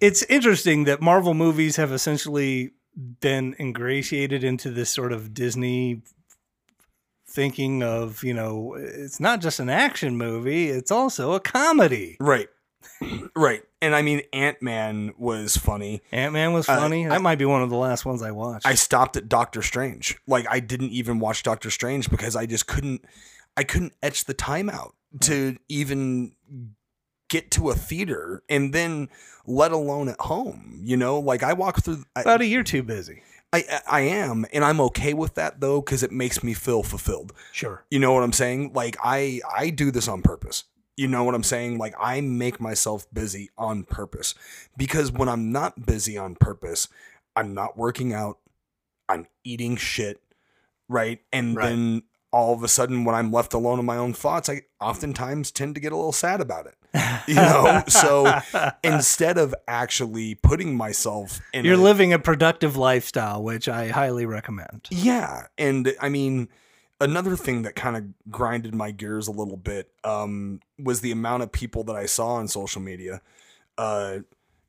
it's 0.00 0.22
interesting 0.24 0.84
that 0.84 1.02
Marvel 1.02 1.34
movies 1.34 1.76
have 1.76 1.92
essentially 1.92 2.72
been 3.20 3.54
ingratiated 3.60 4.42
into 4.42 4.70
this 4.70 4.88
sort 4.88 5.12
of 5.12 5.34
Disney 5.34 6.00
thinking 7.28 7.82
of 7.82 8.24
you 8.24 8.32
know 8.32 8.74
it's 8.78 9.20
not 9.20 9.42
just 9.42 9.60
an 9.60 9.68
action 9.68 10.16
movie; 10.16 10.70
it's 10.70 10.90
also 10.90 11.32
a 11.34 11.40
comedy. 11.40 12.16
right. 12.20 12.48
Right. 13.34 13.62
And 13.82 13.94
I 13.94 14.02
mean, 14.02 14.22
Ant 14.32 14.60
Man 14.62 15.14
was 15.18 15.56
funny. 15.56 16.02
Ant 16.12 16.32
Man 16.32 16.52
was 16.52 16.68
Uh, 16.68 16.76
funny. 16.76 17.06
that 17.06 17.22
might 17.22 17.38
be 17.38 17.44
one 17.44 17.62
of 17.62 17.70
the 17.70 17.76
last 17.76 18.04
ones 18.04 18.22
I 18.22 18.30
watched. 18.30 18.66
I 18.66 18.74
stopped 18.74 19.16
at 19.16 19.28
Doctor 19.28 19.62
Strange. 19.62 20.16
Like 20.26 20.46
I 20.50 20.60
didn't 20.60 20.90
even 20.90 21.18
watch 21.18 21.42
Doctor 21.42 21.70
Strange 21.70 22.10
because 22.10 22.34
I 22.36 22.46
just 22.46 22.66
couldn't 22.66 23.04
I 23.56 23.64
couldn't 23.64 23.94
etch 24.02 24.24
the 24.24 24.34
time 24.34 24.68
out 24.70 24.94
to 25.22 25.56
even 25.68 26.32
get 27.28 27.50
to 27.52 27.70
a 27.70 27.74
theater 27.74 28.42
and 28.48 28.72
then 28.72 29.08
let 29.46 29.72
alone 29.72 30.08
at 30.08 30.20
home. 30.20 30.80
You 30.82 30.96
know, 30.96 31.18
like 31.18 31.42
I 31.42 31.52
walk 31.52 31.82
through 31.82 32.04
I, 32.14 32.22
About 32.22 32.40
a 32.40 32.46
year 32.46 32.62
too 32.62 32.82
busy. 32.82 33.22
I 33.52 33.64
I 33.88 34.00
am 34.00 34.44
and 34.52 34.64
I'm 34.64 34.80
okay 34.80 35.14
with 35.14 35.34
that 35.34 35.60
though 35.60 35.80
cuz 35.80 36.02
it 36.02 36.10
makes 36.12 36.42
me 36.42 36.52
feel 36.54 36.82
fulfilled. 36.82 37.32
Sure. 37.52 37.84
You 37.90 37.98
know 38.00 38.12
what 38.12 38.22
I'm 38.24 38.32
saying? 38.32 38.72
Like 38.74 38.96
I 39.02 39.40
I 39.56 39.70
do 39.70 39.90
this 39.90 40.08
on 40.08 40.22
purpose. 40.22 40.64
You 40.96 41.08
know 41.08 41.24
what 41.24 41.34
I'm 41.34 41.42
saying? 41.42 41.78
Like 41.78 41.94
I 42.00 42.20
make 42.22 42.60
myself 42.60 43.06
busy 43.12 43.50
on 43.58 43.84
purpose 43.84 44.34
because 44.76 45.12
when 45.12 45.28
I'm 45.28 45.52
not 45.52 45.84
busy 45.86 46.16
on 46.16 46.34
purpose, 46.36 46.88
I'm 47.34 47.52
not 47.52 47.76
working 47.76 48.14
out, 48.14 48.38
I'm 49.08 49.26
eating 49.44 49.76
shit, 49.76 50.22
right? 50.88 51.20
And 51.32 51.54
Right. 51.56 51.68
then 51.68 52.02
all 52.32 52.54
of 52.54 52.62
a 52.62 52.68
sudden 52.68 53.04
when 53.04 53.14
I'm 53.14 53.30
left 53.30 53.52
alone 53.54 53.78
in 53.78 53.84
my 53.84 53.96
own 53.98 54.12
thoughts, 54.14 54.48
I 54.48 54.62
oftentimes 54.80 55.50
tend 55.50 55.74
to 55.74 55.80
get 55.80 55.92
a 55.92 55.96
little 55.96 56.12
sad 56.12 56.40
about 56.40 56.66
it. 56.66 56.74
You 57.28 57.34
know? 57.34 57.82
so 57.88 58.40
instead 58.82 59.36
of 59.38 59.54
actually 59.68 60.34
putting 60.34 60.76
myself 60.76 61.40
in 61.52 61.64
You're 61.66 61.74
a- 61.74 61.78
living 61.78 62.12
a 62.14 62.18
productive 62.18 62.76
lifestyle, 62.76 63.42
which 63.42 63.68
I 63.68 63.88
highly 63.88 64.24
recommend. 64.26 64.88
yeah, 64.90 65.46
and 65.58 65.94
I 66.00 66.08
mean, 66.08 66.48
another 67.00 67.36
thing 67.36 67.62
that 67.62 67.74
kind 67.74 67.96
of 67.96 68.04
grinded 68.30 68.74
my 68.74 68.90
gears 68.90 69.28
a 69.28 69.32
little 69.32 69.56
bit 69.56 69.90
um, 70.04 70.60
was 70.78 71.00
the 71.00 71.12
amount 71.12 71.42
of 71.42 71.52
people 71.52 71.84
that 71.84 71.96
I 71.96 72.06
saw 72.06 72.34
on 72.34 72.48
social 72.48 72.80
media. 72.80 73.20
Uh, 73.78 74.18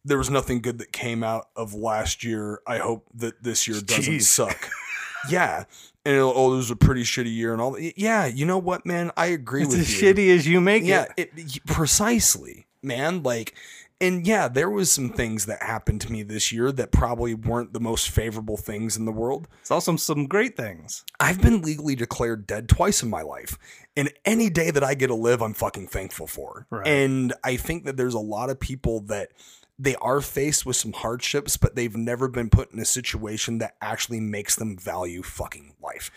there 0.06 0.18
was 0.18 0.30
nothing 0.30 0.62
good 0.62 0.78
that 0.80 0.92
came 0.92 1.24
out 1.24 1.50
of 1.56 1.74
last 1.74 2.24
year. 2.24 2.62
I 2.66 2.78
hope 2.78 3.06
that 3.16 3.44
this 3.44 3.68
year 3.68 3.80
doesn't 3.82 4.14
Jeez. 4.14 4.22
suck. 4.24 4.70
yeah, 5.30 5.66
and 6.06 6.16
oh, 6.18 6.54
it 6.54 6.56
was 6.58 6.72
a 6.72 6.76
pretty 6.76 7.04
shitty 7.04 7.34
year 7.34 7.52
and 7.52 7.62
all. 7.62 7.72
that. 7.72 7.94
Yeah, 7.98 8.26
you 8.26 8.46
know 8.46 8.58
what, 8.58 8.86
man? 8.86 9.12
I 9.18 9.28
agree 9.28 9.64
It's 9.64 9.72
with 9.72 9.82
as 9.82 10.02
you. 10.02 10.14
shitty 10.14 10.34
as 10.36 10.48
you 10.48 10.62
make 10.62 10.84
Yeah, 10.86 11.06
it. 11.18 11.32
it, 11.36 11.66
precisely, 11.66 12.68
man. 12.82 13.24
Like, 13.24 13.54
and 14.00 14.28
yeah, 14.28 14.48
there 14.48 14.70
was 14.70 14.92
some 14.92 15.10
things 15.10 15.48
that 15.48 15.64
happened 15.64 16.02
to 16.02 16.12
me 16.12 16.22
this 16.22 16.52
year 16.52 16.72
that 16.72 16.92
probably 16.92 17.34
weren't 17.34 17.74
the 17.74 17.80
most 17.80 18.10
favorable 18.10 18.58
things 18.58 18.96
in 18.96 19.06
the 19.06 19.12
world. 19.12 19.48
It's 19.62 19.72
also 19.72 19.96
some 19.96 20.28
great 20.28 20.56
things. 20.56 21.04
I've 21.20 21.42
been 21.42 21.62
legally 21.62 21.96
declared 21.96 22.46
dead 22.46 22.70
twice 22.70 23.02
in 23.02 23.10
my 23.10 23.24
life. 23.24 23.58
And 23.96 24.14
any 24.24 24.50
day 24.52 24.70
that 24.70 24.84
I 24.84 24.94
get 24.94 25.08
to 25.08 25.16
live, 25.16 25.42
I'm 25.42 25.56
fucking 25.56 25.88
thankful 25.88 26.28
for. 26.28 26.68
Right. 26.70 26.86
And 26.86 27.34
I 27.44 27.58
think 27.58 27.86
that 27.86 27.98
there's 27.98 28.14
a 28.14 28.20
lot 28.20 28.52
of 28.52 28.60
people 28.60 29.02
that 29.02 29.32
they 29.80 29.96
are 29.96 30.22
faced 30.22 30.66
with 30.66 30.76
some 30.76 30.94
hardships, 30.94 31.58
but 31.58 31.76
they've 31.76 31.96
never 31.96 32.28
been 32.28 32.50
put 32.50 32.72
in 32.72 32.80
a 32.80 32.86
situation 32.86 33.58
that 33.60 33.76
actually 33.82 34.20
makes 34.20 34.56
them 34.56 34.78
value 34.78 35.24
fucking 35.24 35.76
life. 35.82 36.12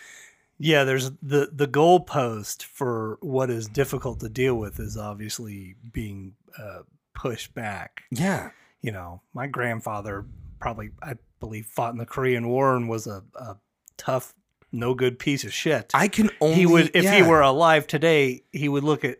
Yeah, 0.59 0.83
there's 0.83 1.09
the 1.23 1.49
the 1.51 1.67
goalpost 1.67 2.63
for 2.63 3.17
what 3.21 3.49
is 3.49 3.67
difficult 3.67 4.19
to 4.19 4.29
deal 4.29 4.53
with 4.53 4.79
is 4.79 4.95
obviously 4.95 5.75
being 5.91 6.35
uh, 6.55 6.81
pushed 7.13 7.53
back. 7.53 8.03
Yeah. 8.11 8.51
You 8.81 8.91
know, 8.91 9.21
my 9.33 9.47
grandfather 9.47 10.25
probably, 10.59 10.91
I 11.01 11.15
believe, 11.39 11.65
fought 11.65 11.93
in 11.93 11.97
the 11.97 12.05
Korean 12.05 12.47
War 12.47 12.75
and 12.75 12.89
was 12.89 13.07
a, 13.07 13.23
a 13.35 13.57
tough, 13.97 14.33
no 14.71 14.93
good 14.93 15.19
piece 15.19 15.43
of 15.43 15.53
shit. 15.53 15.91
I 15.93 16.07
can 16.07 16.29
only 16.39 16.55
he 16.55 16.65
would, 16.65 16.91
if 16.93 17.09
he 17.11 17.21
were 17.21 17.41
alive 17.41 17.87
today, 17.87 18.43
he 18.51 18.69
would 18.69 18.83
look 18.83 19.03
at 19.03 19.19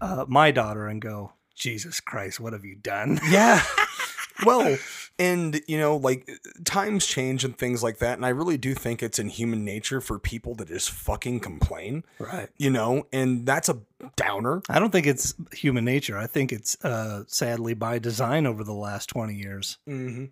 uh, 0.00 0.24
my 0.28 0.50
daughter 0.50 0.86
and 0.86 1.00
go, 1.00 1.32
"Jesus 1.54 2.00
Christ, 2.00 2.40
what 2.40 2.52
have 2.52 2.64
you 2.64 2.76
done?" 2.76 3.20
Yeah. 3.28 3.62
well, 4.46 4.78
and 5.18 5.60
you 5.66 5.78
know, 5.78 5.96
like 5.96 6.28
times 6.64 7.06
change 7.06 7.44
and 7.44 7.56
things 7.56 7.82
like 7.82 7.98
that, 7.98 8.16
and 8.16 8.26
I 8.26 8.30
really 8.30 8.56
do 8.56 8.74
think 8.74 9.02
it's 9.02 9.18
in 9.18 9.28
human 9.28 9.64
nature 9.64 10.00
for 10.00 10.18
people 10.18 10.54
to 10.56 10.64
just 10.64 10.90
fucking 10.90 11.40
complain. 11.40 12.04
Right. 12.18 12.48
You 12.56 12.70
know, 12.70 13.06
and 13.12 13.46
that's 13.46 13.68
a 13.68 13.80
downer. 14.16 14.62
I 14.68 14.78
don't 14.78 14.90
think 14.90 15.06
it's 15.06 15.34
human 15.52 15.84
nature. 15.84 16.18
I 16.18 16.26
think 16.26 16.52
it's 16.52 16.82
uh, 16.84 17.24
sadly 17.26 17.74
by 17.74 17.98
design 17.98 18.46
over 18.46 18.64
the 18.64 18.74
last 18.74 19.08
twenty 19.08 19.34
years. 19.34 19.78
Mm-hmm. 19.88 20.26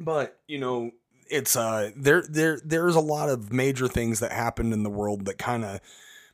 But 0.00 0.40
you 0.48 0.58
know, 0.58 0.90
it's 1.30 1.54
uh 1.56 1.90
there 1.96 2.22
there 2.28 2.60
there's 2.64 2.96
a 2.96 3.00
lot 3.00 3.28
of 3.28 3.52
major 3.52 3.88
things 3.88 4.20
that 4.20 4.32
happened 4.32 4.72
in 4.72 4.82
the 4.82 4.90
world 4.90 5.26
that 5.26 5.38
kind 5.38 5.64
of 5.64 5.80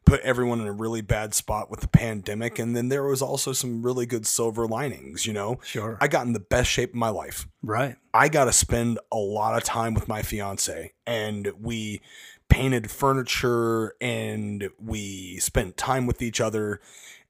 put 0.09 0.21
everyone 0.23 0.61
in 0.61 0.67
a 0.67 0.73
really 0.73 1.01
bad 1.03 1.35
spot 1.35 1.71
with 1.71 1.81
the 1.81 1.89
pandemic, 1.89 2.59
and 2.59 2.75
then 2.75 2.89
there 2.89 3.05
was 3.05 3.21
also 3.21 3.53
some 3.53 3.83
really 3.83 4.07
good 4.07 4.27
silver 4.27 4.67
linings. 4.67 5.27
You 5.27 5.33
know, 5.33 5.61
Sure. 5.63 5.99
I 6.01 6.09
got 6.09 6.27
in 6.27 6.33
the 6.33 6.41
best 6.41 6.71
shape 6.71 6.91
of 6.91 6.97
my 6.97 7.11
life. 7.11 7.47
Right. 7.63 7.97
I 8.15 8.29
got 8.29 8.47
to 8.47 8.53
spend 8.53 8.99
a 9.13 9.17
lot 9.19 9.57
of 9.57 9.65
time 9.65 9.95
with 9.95 10.09
my 10.09 10.23
fiance, 10.23 10.93
and 11.07 11.53
we 11.61 12.01
painted 12.49 12.91
furniture 12.91 13.93
and 14.01 14.71
we 14.83 15.39
spent 15.39 15.77
time 15.77 16.07
with 16.07 16.23
each 16.23 16.41
other, 16.41 16.81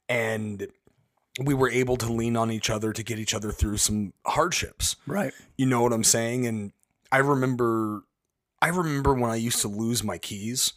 and 0.08 0.68
we 1.42 1.54
were 1.54 1.70
able 1.70 1.96
to 1.96 2.12
lean 2.12 2.36
on 2.36 2.50
each 2.50 2.70
other 2.70 2.92
to 2.92 3.02
get 3.02 3.18
each 3.18 3.34
other 3.34 3.50
through 3.52 3.76
some 3.76 4.12
hardships. 4.24 4.96
Right. 5.06 5.32
You 5.56 5.66
know 5.66 5.82
what 5.82 5.92
I'm 5.92 6.04
saying? 6.04 6.46
And 6.46 6.72
I 7.10 7.18
remember, 7.18 8.02
I 8.62 8.68
remember 8.68 9.14
when 9.14 9.30
I 9.30 9.36
used 9.36 9.60
to 9.62 9.68
lose 9.68 10.02
my 10.04 10.18
keys, 10.18 10.72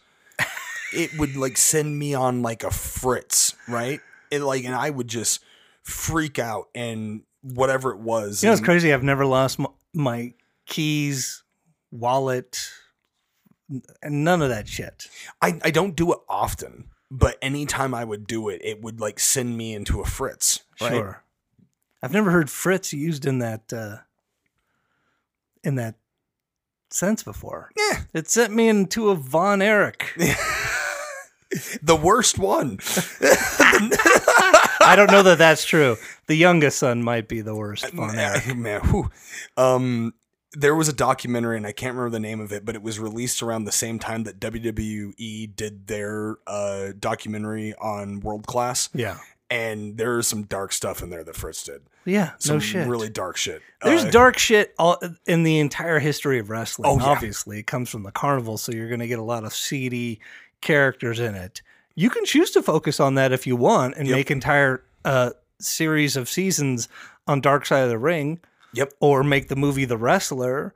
it 0.93 1.17
would 1.17 1.35
like 1.35 1.57
send 1.57 1.97
me 1.97 2.13
on 2.13 2.41
like 2.41 2.63
a 2.63 2.71
fritz, 2.71 3.55
right? 3.67 3.99
It 4.29 4.41
like, 4.41 4.63
and 4.63 4.75
I 4.75 4.89
would 4.89 5.07
just 5.07 5.43
freak 5.83 6.39
out 6.39 6.69
and 6.75 7.21
whatever 7.41 7.91
it 7.91 7.99
was. 7.99 8.43
You 8.43 8.49
know, 8.49 8.53
it's 8.53 8.61
crazy. 8.61 8.93
I've 8.93 9.03
never 9.03 9.25
lost 9.25 9.59
my, 9.59 9.69
my 9.93 10.33
keys, 10.65 11.43
wallet, 11.91 12.69
and 14.01 14.23
none 14.23 14.41
of 14.41 14.49
that 14.49 14.67
shit. 14.67 15.07
I, 15.41 15.59
I 15.63 15.71
don't 15.71 15.95
do 15.95 16.13
it 16.13 16.19
often, 16.29 16.89
but 17.09 17.37
anytime 17.41 17.93
I 17.93 18.03
would 18.03 18.27
do 18.27 18.49
it, 18.49 18.61
it 18.63 18.81
would 18.81 18.99
like 18.99 19.19
send 19.19 19.57
me 19.57 19.73
into 19.73 20.01
a 20.01 20.05
fritz. 20.05 20.63
Right? 20.79 20.89
Sure. 20.91 21.23
I've 22.03 22.13
never 22.13 22.31
heard 22.31 22.49
Fritz 22.49 22.93
used 22.93 23.25
in 23.25 23.39
that 23.39 23.71
uh, 23.71 23.97
in 25.63 25.75
that 25.75 25.95
sense 26.89 27.23
before. 27.23 27.71
Yeah. 27.77 28.01
It 28.13 28.29
sent 28.29 28.53
me 28.53 28.67
into 28.67 29.09
a 29.09 29.15
Von 29.15 29.61
Erich. 29.61 30.17
The 31.81 31.95
worst 31.95 32.39
one. 32.39 32.79
I 33.21 34.93
don't 34.95 35.11
know 35.11 35.23
that 35.23 35.37
that's 35.37 35.65
true. 35.65 35.97
The 36.27 36.35
youngest 36.35 36.79
son 36.79 37.03
might 37.03 37.27
be 37.27 37.41
the 37.41 37.55
worst 37.55 37.85
Erich. 37.93 37.95
Man, 38.55 38.61
man. 38.61 39.09
Um, 39.57 40.13
there 40.53 40.75
was 40.75 40.89
a 40.89 40.93
documentary, 40.93 41.57
and 41.57 41.65
I 41.65 41.71
can't 41.71 41.95
remember 41.95 42.11
the 42.11 42.19
name 42.19 42.39
of 42.41 42.51
it, 42.51 42.65
but 42.65 42.75
it 42.75 42.81
was 42.81 42.99
released 42.99 43.41
around 43.41 43.65
the 43.65 43.71
same 43.71 43.99
time 43.99 44.23
that 44.23 44.39
WWE 44.39 45.55
did 45.55 45.87
their 45.87 46.37
uh, 46.47 46.89
documentary 46.99 47.73
on 47.75 48.19
World 48.19 48.47
Class. 48.47 48.89
Yeah. 48.93 49.17
And 49.49 49.97
there's 49.97 50.27
some 50.27 50.43
dark 50.43 50.71
stuff 50.71 51.03
in 51.03 51.09
there 51.09 51.23
that 51.25 51.35
Fritz 51.35 51.63
did. 51.63 51.81
Yeah. 52.05 52.31
Some 52.39 52.55
no 52.55 52.59
shit. 52.61 52.87
really 52.87 53.09
dark 53.09 53.35
shit. 53.35 53.61
There's 53.83 54.05
Uh, 54.05 54.09
dark 54.09 54.37
shit 54.37 54.73
all, 54.79 54.97
in 55.25 55.43
the 55.43 55.59
entire 55.59 55.99
history 55.99 56.39
of 56.39 56.49
wrestling. 56.49 56.89
Oh, 56.89 56.97
yeah. 56.97 57.05
Obviously, 57.05 57.59
it 57.59 57.67
comes 57.67 57.89
from 57.89 58.03
the 58.03 58.11
carnival, 58.13 58.57
so 58.57 58.71
you're 58.71 58.87
going 58.87 59.01
to 59.01 59.07
get 59.07 59.19
a 59.19 59.23
lot 59.23 59.43
of 59.43 59.53
seedy 59.53 60.21
characters 60.62 61.20
in 61.20 61.36
it. 61.36 61.62
You 61.95 62.09
can 62.09 62.24
choose 62.26 62.51
to 62.51 62.62
focus 62.64 62.99
on 62.99 63.16
that 63.16 63.32
if 63.32 63.45
you 63.45 63.55
want 63.55 63.95
and 63.97 64.07
Yep. 64.07 64.16
make 64.16 64.32
entire 64.32 64.84
uh, 65.03 65.32
series 65.59 66.16
of 66.16 66.30
seasons 66.30 66.88
on 67.28 67.41
Dark 67.41 67.66
Side 67.66 67.84
of 67.84 67.89
the 67.89 67.97
Ring, 67.99 68.39
Yep. 68.74 68.93
or 68.99 69.24
make 69.24 69.47
the 69.49 69.55
movie 69.55 69.86
The 69.86 69.97
Wrestler, 69.97 70.74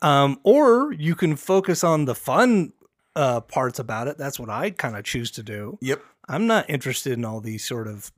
um, 0.00 0.38
or 0.44 0.92
you 0.92 1.14
can 1.14 1.36
focus 1.36 1.82
on 1.84 2.04
the 2.04 2.14
fun 2.14 2.72
uh, 3.16 3.40
parts 3.40 3.78
about 3.78 4.08
it. 4.08 4.16
That's 4.18 4.38
what 4.40 4.48
I 4.50 4.70
kind 4.70 4.96
of 4.96 5.04
choose 5.04 5.30
to 5.32 5.42
do. 5.42 5.78
Yep. 5.80 6.02
I'm 6.28 6.46
not 6.46 6.70
interested 6.70 7.12
in 7.14 7.24
all 7.24 7.40
these 7.40 7.64
sort 7.64 7.86
of 7.88 8.10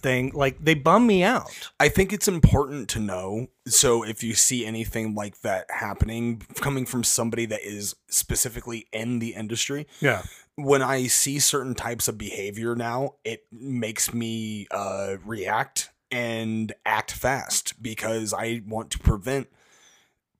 thing. 0.00 0.32
Like 0.34 0.64
they 0.64 0.74
bum 0.74 1.06
me 1.06 1.22
out. 1.22 1.70
I 1.78 1.88
think 1.88 2.12
it's 2.12 2.28
important 2.28 2.88
to 2.90 3.00
know. 3.00 3.48
So 3.66 4.02
if 4.02 4.22
you 4.22 4.34
see 4.34 4.66
anything 4.66 5.14
like 5.14 5.40
that 5.42 5.66
happening 5.70 6.42
coming 6.56 6.86
from 6.86 7.04
somebody 7.04 7.46
that 7.46 7.60
is 7.62 7.94
specifically 8.08 8.86
in 8.92 9.18
the 9.20 9.34
industry, 9.34 9.86
Yeah. 10.00 10.22
when 10.56 10.82
I 10.82 11.06
see 11.06 11.38
certain 11.38 11.74
types 11.74 12.08
of 12.08 12.18
behavior 12.18 12.74
now, 12.74 13.14
it 13.24 13.44
makes 13.52 14.12
me 14.12 14.66
uh, 14.70 15.16
react 15.24 15.90
and 16.10 16.72
act 16.84 17.12
fast 17.12 17.80
because 17.82 18.34
I 18.34 18.62
want 18.66 18.90
to 18.90 18.98
prevent 18.98 19.46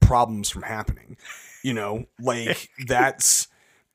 problems 0.00 0.50
from 0.50 0.62
happening. 0.62 1.16
You 1.62 1.74
know, 1.74 2.06
like 2.18 2.70
that's 2.86 3.48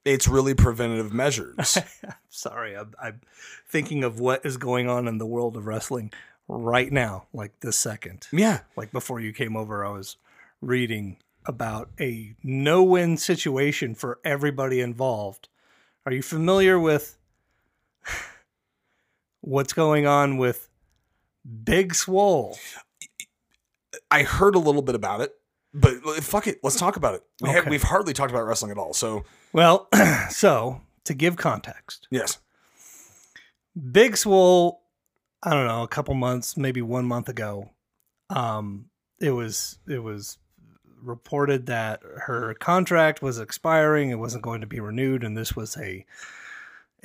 it's 0.05 0.27
really 0.27 0.53
preventative 0.53 1.11
measures. 1.11 1.77
sorry 2.29 2.77
I'm, 2.77 2.93
I'm 3.01 3.21
thinking 3.67 4.03
of 4.03 4.19
what 4.19 4.45
is 4.45 4.57
going 4.57 4.87
on 4.87 5.07
in 5.07 5.17
the 5.17 5.25
world 5.25 5.57
of 5.57 5.65
wrestling 5.65 6.11
right 6.47 6.91
now 6.91 7.25
like 7.33 7.59
this 7.61 7.77
second 7.77 8.27
yeah. 8.31 8.59
like 8.75 8.91
before 8.91 9.19
you 9.19 9.33
came 9.33 9.57
over 9.57 9.83
i 9.83 9.89
was 9.89 10.17
reading 10.61 11.17
about 11.47 11.89
a 11.99 12.35
no-win 12.43 13.17
situation 13.17 13.95
for 13.95 14.19
everybody 14.23 14.79
involved 14.79 15.47
are 16.05 16.11
you 16.11 16.21
familiar 16.21 16.79
with 16.79 17.17
what's 19.41 19.73
going 19.73 20.05
on 20.05 20.37
with 20.37 20.69
big 21.63 21.95
swole 21.95 22.55
I 24.11 24.23
heard 24.23 24.55
a 24.55 24.59
little 24.59 24.81
bit 24.81 24.95
about 24.95 25.21
it, 25.21 25.33
but 25.76 26.23
fuck 26.23 26.47
it, 26.47 26.59
let's 26.63 26.78
talk 26.78 26.95
about 26.95 27.15
it. 27.15 27.23
We 27.41 27.49
have, 27.49 27.67
we've 27.67 27.84
hardly 27.84 28.13
talked 28.13 28.32
about 28.32 28.45
wrestling 28.47 28.71
at 28.71 28.78
all. 28.78 28.93
So, 28.93 29.23
well 29.53 29.88
so 30.30 30.82
to 31.03 31.13
give 31.13 31.36
context 31.36 32.07
yes. 32.09 32.39
Big 33.91 34.15
Swole, 34.15 34.82
I 35.43 35.51
don't 35.51 35.67
know, 35.67 35.84
a 35.84 35.88
couple 35.88 36.13
months, 36.15 36.55
maybe 36.55 36.82
one 36.82 37.05
month 37.05 37.28
ago, 37.30 37.71
um, 38.30 38.86
it 39.19 39.32
was 39.32 39.78
it 39.88 39.99
was 39.99 40.38
reported 41.01 41.65
that 41.67 42.01
her 42.01 42.53
contract 42.55 43.21
was 43.21 43.38
expiring, 43.38 44.09
it 44.09 44.19
wasn't 44.19 44.43
going 44.43 44.61
to 44.61 44.67
be 44.67 44.80
renewed, 44.80 45.23
and 45.23 45.38
this 45.38 45.55
was 45.55 45.78
a 45.78 46.05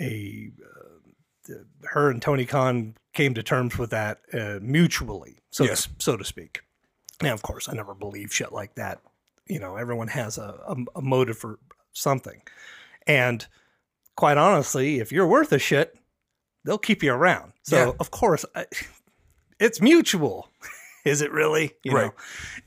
a 0.00 0.50
uh, 0.64 1.54
her 1.88 2.10
and 2.10 2.22
Tony 2.22 2.46
Khan 2.46 2.94
came 3.12 3.34
to 3.34 3.42
terms 3.42 3.76
with 3.76 3.90
that 3.90 4.20
uh, 4.32 4.58
mutually, 4.62 5.38
so 5.50 5.64
Yes. 5.64 5.86
to, 5.86 5.90
so 5.98 6.16
to 6.16 6.24
speak. 6.24 6.60
Now, 7.22 7.34
of 7.34 7.42
course, 7.42 7.68
I 7.68 7.74
never 7.74 7.94
believe 7.94 8.32
shit 8.32 8.52
like 8.52 8.74
that. 8.76 9.00
You 9.46 9.58
know, 9.58 9.76
everyone 9.76 10.08
has 10.08 10.38
a, 10.38 10.58
a, 10.66 10.76
a 10.98 11.02
motive 11.02 11.36
for 11.38 11.58
something, 11.92 12.42
and 13.06 13.46
quite 14.16 14.36
honestly, 14.38 15.00
if 15.00 15.10
you're 15.12 15.26
worth 15.26 15.52
a 15.52 15.58
shit, 15.58 15.96
they'll 16.64 16.78
keep 16.78 17.02
you 17.02 17.12
around. 17.12 17.52
So 17.62 17.76
Yeah. 17.76 17.92
of 17.98 18.10
course, 18.10 18.44
I, 18.54 18.66
it's 19.60 19.80
mutual. 19.80 20.48
Is 21.04 21.22
it 21.22 21.32
really? 21.32 21.72
You 21.82 21.92
Right. 21.92 22.04
know. 22.06 22.12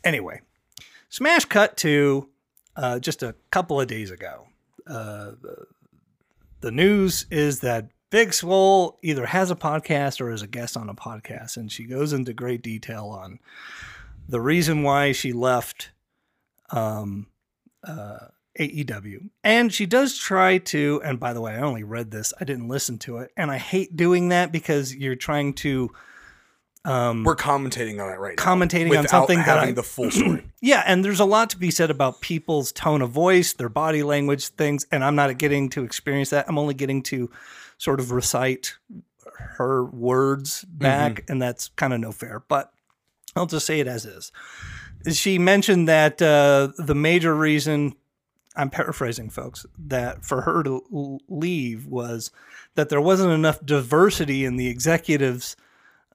Anyway, 0.03 0.41
smash 1.09 1.45
cut 1.45 1.77
to 1.77 2.27
uh, 2.75 2.99
just 2.99 3.21
a 3.23 3.35
couple 3.51 3.79
of 3.79 3.87
days 3.87 4.09
ago. 4.11 4.47
Uh, 4.87 5.31
the, 5.41 5.65
the 6.61 6.71
news 6.71 7.25
is 7.31 7.59
that 7.61 7.89
Big 8.09 8.33
Swole 8.33 8.97
either 9.03 9.27
has 9.27 9.51
a 9.51 9.55
podcast 9.55 10.19
or 10.19 10.31
is 10.31 10.41
a 10.41 10.47
guest 10.47 10.75
on 10.75 10.89
a 10.89 10.95
podcast, 10.95 11.55
and 11.57 11.71
she 11.71 11.83
goes 11.85 12.11
into 12.13 12.33
great 12.33 12.61
detail 12.63 13.05
on 13.07 13.39
the 14.27 14.41
reason 14.41 14.83
why 14.83 15.11
she 15.11 15.33
left 15.33 15.91
um, 16.71 17.27
uh, 17.83 18.17
AEW. 18.59 19.29
And 19.43 19.73
she 19.73 19.85
does 19.85 20.17
try 20.17 20.59
to, 20.59 21.01
and 21.03 21.19
by 21.19 21.33
the 21.33 21.41
way, 21.41 21.53
I 21.55 21.61
only 21.61 21.83
read 21.83 22.11
this, 22.11 22.33
I 22.39 22.43
didn't 22.45 22.67
listen 22.67 22.97
to 22.99 23.17
it. 23.17 23.31
And 23.35 23.51
I 23.51 23.57
hate 23.57 23.95
doing 23.95 24.29
that 24.29 24.51
because 24.51 24.95
you're 24.95 25.15
trying 25.15 25.53
to, 25.55 25.91
um, 26.85 27.23
We're 27.23 27.35
commentating 27.35 28.03
on 28.03 28.11
it 28.11 28.19
right 28.19 28.37
now. 28.37 28.43
Commentating 28.43 28.97
on 28.97 29.07
something 29.07 29.37
that 29.39 29.45
having 29.45 29.69
I- 29.69 29.73
the 29.73 29.83
full 29.83 30.11
story. 30.11 30.43
yeah, 30.61 30.83
and 30.85 31.03
there's 31.03 31.19
a 31.21 31.25
lot 31.25 31.49
to 31.51 31.57
be 31.57 31.71
said 31.71 31.89
about 31.89 32.21
people's 32.21 32.71
tone 32.71 33.01
of 33.01 33.09
voice, 33.09 33.53
their 33.53 33.69
body 33.69 34.03
language, 34.03 34.47
things. 34.49 34.85
And 34.91 35.03
I'm 35.03 35.15
not 35.15 35.37
getting 35.37 35.69
to 35.69 35.83
experience 35.83 36.29
that. 36.31 36.45
I'm 36.47 36.57
only 36.59 36.73
getting 36.73 37.01
to 37.03 37.31
sort 37.77 37.99
of 37.99 38.11
recite 38.11 38.75
her 39.57 39.85
words 39.85 40.63
back, 40.65 41.23
and 41.29 41.41
that's 41.41 41.69
kind 41.69 41.93
of 41.93 41.99
no 42.01 42.11
fair. 42.11 42.43
But 42.47 42.71
I'll 43.35 43.45
just 43.45 43.65
say 43.65 43.79
it 43.79 43.87
as 43.87 44.05
is. 44.05 44.31
She 45.11 45.37
mentioned 45.37 45.87
that 45.87 46.21
uh, 46.21 46.69
the 46.77 46.95
major 46.95 47.35
reason, 47.35 47.95
I'm 48.55 48.69
paraphrasing, 48.69 49.29
folks, 49.29 49.65
that 49.77 50.23
for 50.23 50.41
her 50.41 50.63
to 50.63 51.19
leave 51.27 51.85
was 51.87 52.31
that 52.75 52.89
there 52.89 53.01
wasn't 53.01 53.33
enough 53.33 53.63
diversity 53.65 54.45
in 54.45 54.55
the 54.55 54.67
executives 54.67 55.55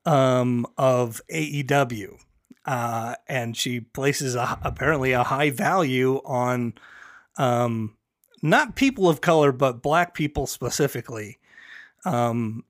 um, 0.07 0.67
of 0.77 1.21
AEW. 1.31 2.19
Uh, 2.65 3.15
and 3.27 3.57
she 3.57 3.81
places 3.81 4.35
a, 4.35 4.59
apparently 4.63 5.13
a 5.13 5.25
high 5.25 5.51
value 5.51 6.21
on 6.25 6.75
um, 7.37 7.97
not 8.43 8.77
people 8.77 9.09
of 9.09 9.21
color, 9.21 9.53
but 9.53 9.83
black 9.83 10.15
people 10.15 10.47
specifically 10.47 11.39
um, 12.05 12.65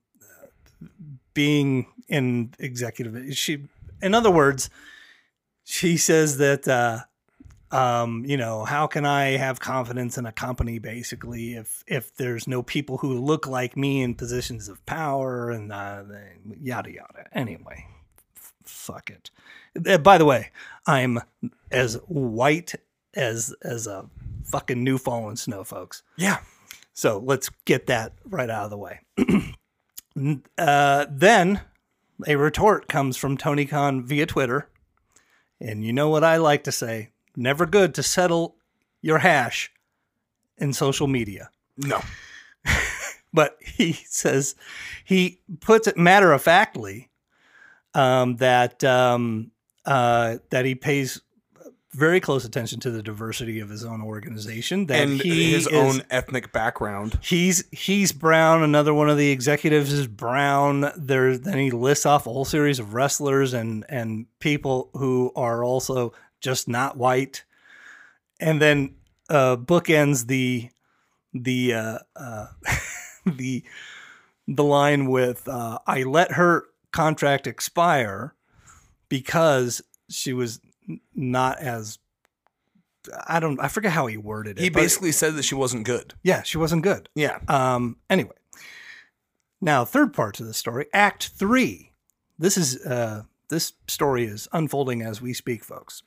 being 1.33 1.87
in 2.07 2.53
executive. 2.59 3.35
She, 3.35 3.67
in 4.01 4.13
other 4.13 4.31
words, 4.31 4.69
she 5.63 5.97
says 5.97 6.37
that 6.37 6.67
uh, 6.67 6.99
um, 7.71 8.25
you 8.25 8.37
know 8.37 8.65
how 8.65 8.87
can 8.87 9.05
I 9.05 9.37
have 9.37 9.59
confidence 9.59 10.17
in 10.17 10.25
a 10.25 10.31
company 10.31 10.79
basically 10.79 11.53
if 11.53 11.83
if 11.87 12.15
there's 12.15 12.47
no 12.47 12.63
people 12.63 12.97
who 12.97 13.19
look 13.19 13.45
like 13.45 13.77
me 13.77 14.01
in 14.01 14.15
positions 14.15 14.67
of 14.67 14.83
power 14.85 15.51
and 15.51 15.71
uh, 15.71 16.03
yada 16.59 16.91
yada. 16.91 17.27
Anyway, 17.33 17.85
f- 18.35 18.53
fuck 18.63 19.09
it. 19.09 19.29
Uh, 19.87 19.97
by 19.99 20.17
the 20.17 20.25
way, 20.25 20.51
I'm 20.87 21.19
as 21.71 21.95
white 22.07 22.73
as 23.13 23.53
as 23.61 23.85
a 23.85 24.09
fucking 24.45 24.83
new 24.83 24.97
fallen 24.97 25.35
snow, 25.35 25.63
folks. 25.63 26.01
Yeah. 26.17 26.39
So 26.93 27.19
let's 27.23 27.49
get 27.65 27.87
that 27.87 28.13
right 28.25 28.49
out 28.49 28.65
of 28.65 28.71
the 28.71 28.77
way. 28.77 28.99
uh, 30.57 31.05
then 31.09 31.61
a 32.27 32.35
retort 32.35 32.87
comes 32.87 33.17
from 33.17 33.37
Tony 33.37 33.65
Khan 33.65 34.03
via 34.03 34.25
Twitter. 34.25 34.69
And 35.59 35.83
you 35.83 35.93
know 35.93 36.09
what 36.09 36.23
I 36.23 36.37
like 36.37 36.63
to 36.65 36.71
say 36.71 37.09
never 37.35 37.65
good 37.65 37.93
to 37.95 38.03
settle 38.03 38.55
your 39.01 39.19
hash 39.19 39.71
in 40.57 40.73
social 40.73 41.07
media. 41.07 41.49
No. 41.77 42.01
But 43.33 43.57
he 43.61 43.93
says, 43.93 44.55
he 45.05 45.39
puts 45.59 45.87
it 45.87 45.97
matter 45.97 46.31
of 46.31 46.41
factly 46.41 47.09
um, 47.93 48.37
that, 48.37 48.83
um, 48.83 49.51
uh, 49.85 50.37
that 50.49 50.65
he 50.65 50.75
pays 50.75 51.21
very 51.91 52.19
close 52.19 52.45
attention 52.45 52.79
to 52.81 52.91
the 52.91 53.01
diversity 53.01 53.59
of 53.59 53.69
his 53.69 53.83
own 53.83 54.01
organization. 54.01 54.85
That 54.85 55.01
And 55.01 55.19
he 55.21 55.51
his 55.53 55.65
is- 55.67 55.73
own 55.73 56.03
ethnic 56.09 56.51
background. 56.51 57.17
He's 57.21 57.63
he's 57.71 58.11
brown. 58.11 58.61
Another 58.63 58.93
one 58.93 59.09
of 59.09 59.17
the 59.17 59.31
executives 59.31 59.91
is 59.91 60.05
brown. 60.07 60.91
There, 60.95 61.37
then 61.37 61.57
he 61.57 61.71
lists 61.71 62.05
off 62.05 62.27
a 62.27 62.31
whole 62.31 62.45
series 62.45 62.79
of 62.79 62.93
wrestlers 62.93 63.53
and 63.53 63.85
and 63.89 64.27
people 64.39 64.89
who 64.93 65.31
are 65.35 65.63
also 65.63 66.13
just 66.41 66.67
not 66.67 66.95
white. 66.97 67.43
And 68.39 68.61
then 68.61 68.95
uh, 69.29 69.57
bookends 69.57 70.27
the 70.27 70.69
the 71.33 71.73
uh, 71.73 71.97
uh, 72.15 72.47
the 73.25 73.63
the 74.47 74.63
line 74.63 75.09
with 75.09 75.47
uh, 75.47 75.79
"I 75.87 76.03
let 76.03 76.33
her 76.33 76.65
contract 76.91 77.47
expire 77.47 78.33
because 79.09 79.81
she 80.09 80.33
was 80.33 80.59
not 81.15 81.59
as." 81.59 81.99
I 83.27 83.39
don't. 83.39 83.59
I 83.61 83.69
forget 83.69 83.91
how 83.93 84.07
he 84.07 84.17
worded 84.17 84.59
it. 84.59 84.61
He 84.61 84.69
basically 84.69 85.11
said 85.13 85.35
that 85.35 85.43
she 85.43 85.55
wasn't 85.55 85.85
good. 85.85 86.13
yeah, 86.23 86.43
she 86.43 86.57
wasn't 86.57 86.83
good. 86.83 87.09
Yeah. 87.15 87.39
Um, 87.47 87.95
anyway, 88.09 88.35
now 89.61 89.85
third 89.85 90.13
part 90.13 90.35
to 90.35 90.43
the 90.43 90.53
story, 90.53 90.87
Act 90.93 91.29
Three. 91.29 91.93
This 92.37 92.57
is 92.57 92.85
uh, 92.85 93.23
this 93.49 93.73
story 93.87 94.25
is 94.25 94.47
unfolding 94.51 95.01
as 95.01 95.21
we 95.21 95.33
speak, 95.33 95.63
folks. 95.63 96.03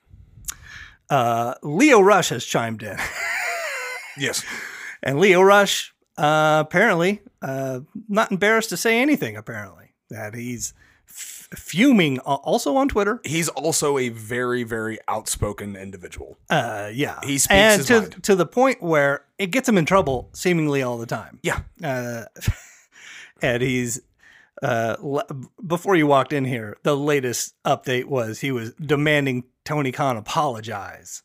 Uh, 1.10 1.54
Lio 1.62 2.00
Rush 2.00 2.28
has 2.28 2.44
chimed 2.44 2.82
in, 2.82 2.96
Yes. 4.18 4.44
and 5.02 5.18
Lio 5.18 5.42
Rush 5.42 5.94
uh, 6.16 6.62
apparently 6.64 7.20
uh, 7.40 7.80
not 8.08 8.30
embarrassed 8.30 8.68
to 8.70 8.76
say 8.76 9.00
anything. 9.00 9.36
Apparently 9.36 9.92
that 10.10 10.34
he's 10.34 10.72
fuming, 11.56 12.18
uh, 12.20 12.34
also 12.34 12.76
on 12.76 12.88
Twitter. 12.88 13.20
He's 13.24 13.48
also 13.48 13.98
a 13.98 14.08
very, 14.08 14.62
very 14.64 14.98
outspoken 15.08 15.76
individual. 15.76 16.38
Uh, 16.50 16.90
yeah, 16.92 17.18
He 17.22 17.38
speaks 17.38 17.50
and 17.52 17.78
his 17.78 17.86
to 17.88 18.00
mind. 18.00 18.22
to 18.24 18.34
the 18.34 18.46
point 18.46 18.82
where 18.82 19.24
it 19.38 19.50
gets 19.50 19.68
him 19.68 19.78
in 19.78 19.84
trouble 19.86 20.30
seemingly 20.32 20.82
all 20.82 20.98
the 20.98 21.06
time. 21.06 21.38
Yeah. 21.42 21.60
uh, 21.82 22.24
and 23.42 23.62
he's 23.62 24.00
uh, 24.62 24.96
l- 25.02 25.26
before 25.66 25.96
you 25.96 26.06
walked 26.06 26.32
in 26.32 26.44
here, 26.44 26.76
the 26.84 26.96
latest 26.96 27.54
update 27.64 28.04
was 28.04 28.40
he 28.40 28.52
was 28.52 28.72
demanding 28.74 29.44
Tony 29.64 29.90
Khan 29.92 30.16
apologize 30.16 31.22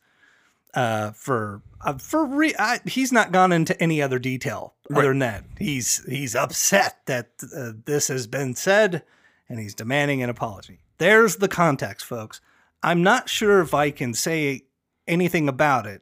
uh, 0.73 1.11
for 1.11 1.61
uh, 1.81 1.93
for 1.97 2.25
re- 2.25 2.55
I, 2.57 2.79
he's 2.85 3.11
not 3.11 3.31
gone 3.31 3.51
into 3.51 3.79
any 3.81 4.01
other 4.01 4.17
detail 4.19 4.73
other 4.91 5.09
than 5.09 5.19
that. 5.19 5.43
He's 5.59 6.03
he's 6.09 6.35
upset 6.35 6.97
that 7.05 7.29
uh, 7.55 7.71
this 7.85 8.07
has 8.07 8.25
been 8.27 8.55
said, 8.55 9.03
and 9.49 9.59
he's 9.59 9.75
demanding 9.75 10.21
an 10.23 10.29
apology. 10.29 10.79
There's 10.97 11.37
the 11.37 11.47
context, 11.47 12.05
folks. 12.05 12.41
I'm 12.83 13.03
not 13.03 13.29
sure 13.29 13.61
if 13.61 13.73
I 13.73 13.91
can 13.91 14.13
say 14.13 14.63
anything 15.07 15.47
about 15.47 15.85
it 15.85 16.01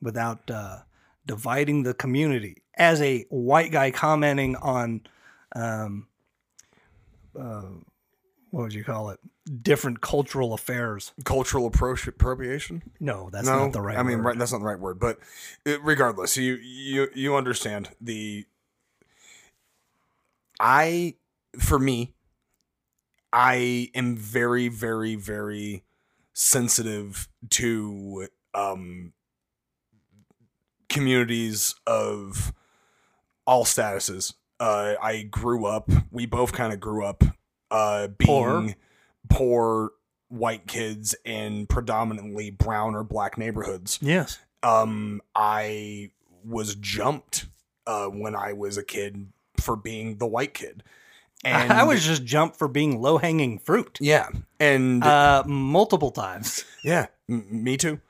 without 0.00 0.50
uh, 0.50 0.78
dividing 1.26 1.82
the 1.82 1.94
community. 1.94 2.62
As 2.76 3.00
a 3.00 3.24
white 3.30 3.72
guy 3.72 3.90
commenting 3.90 4.56
on, 4.56 5.00
um, 5.54 6.06
uh, 7.38 7.62
what 8.50 8.62
would 8.62 8.74
you 8.74 8.84
call 8.84 9.10
it? 9.10 9.20
Different 9.62 10.00
cultural 10.00 10.52
affairs. 10.52 11.12
Cultural 11.24 11.70
appro- 11.70 12.06
appropriation? 12.06 12.82
No, 13.00 13.30
that's 13.30 13.46
no, 13.46 13.64
not 13.64 13.72
the 13.72 13.80
right. 13.80 13.96
I 13.96 14.02
mean, 14.02 14.18
word. 14.18 14.24
right, 14.24 14.38
that's 14.38 14.52
not 14.52 14.58
the 14.58 14.64
right 14.64 14.78
word. 14.78 14.98
But 14.98 15.18
uh, 15.66 15.80
regardless, 15.80 16.36
you 16.36 16.54
you 16.54 17.08
you 17.14 17.36
understand 17.36 17.90
the. 18.00 18.44
I, 20.58 21.14
for 21.58 21.78
me, 21.78 22.15
I 23.36 23.90
am 23.94 24.16
very, 24.16 24.68
very, 24.68 25.14
very 25.14 25.84
sensitive 26.32 27.28
to 27.50 28.28
um, 28.54 29.12
communities 30.88 31.74
of 31.86 32.54
all 33.46 33.66
statuses. 33.66 34.32
Uh, 34.58 34.94
I 35.02 35.22
grew 35.24 35.66
up. 35.66 35.90
We 36.10 36.24
both 36.24 36.52
kind 36.54 36.72
of 36.72 36.80
grew 36.80 37.04
up 37.04 37.24
uh, 37.70 38.08
being 38.08 38.26
Poor. 38.26 38.74
poor 39.28 39.90
white 40.28 40.66
kids 40.66 41.14
in 41.26 41.66
predominantly 41.66 42.50
brown 42.50 42.94
or 42.94 43.04
black 43.04 43.36
neighborhoods. 43.36 43.98
Yes. 44.00 44.38
Um, 44.62 45.20
I 45.34 46.10
was 46.42 46.74
jumped 46.76 47.48
uh, 47.86 48.06
when 48.06 48.34
I 48.34 48.54
was 48.54 48.78
a 48.78 48.82
kid 48.82 49.28
for 49.60 49.76
being 49.76 50.16
the 50.16 50.26
white 50.26 50.54
kid, 50.54 50.82
and 51.62 51.72
I 51.72 51.84
was 51.84 52.04
just 52.04 52.24
jumped 52.24 52.56
for 52.56 52.68
being 52.68 53.00
low 53.00 53.18
hanging 53.18 53.58
fruit 53.58 53.98
yeah, 54.00 54.28
and 54.60 55.02
uh, 55.04 55.42
multiple 55.46 56.10
times. 56.10 56.64
yeah, 56.84 57.06
m- 57.28 57.46
me 57.50 57.76
too. 57.76 58.00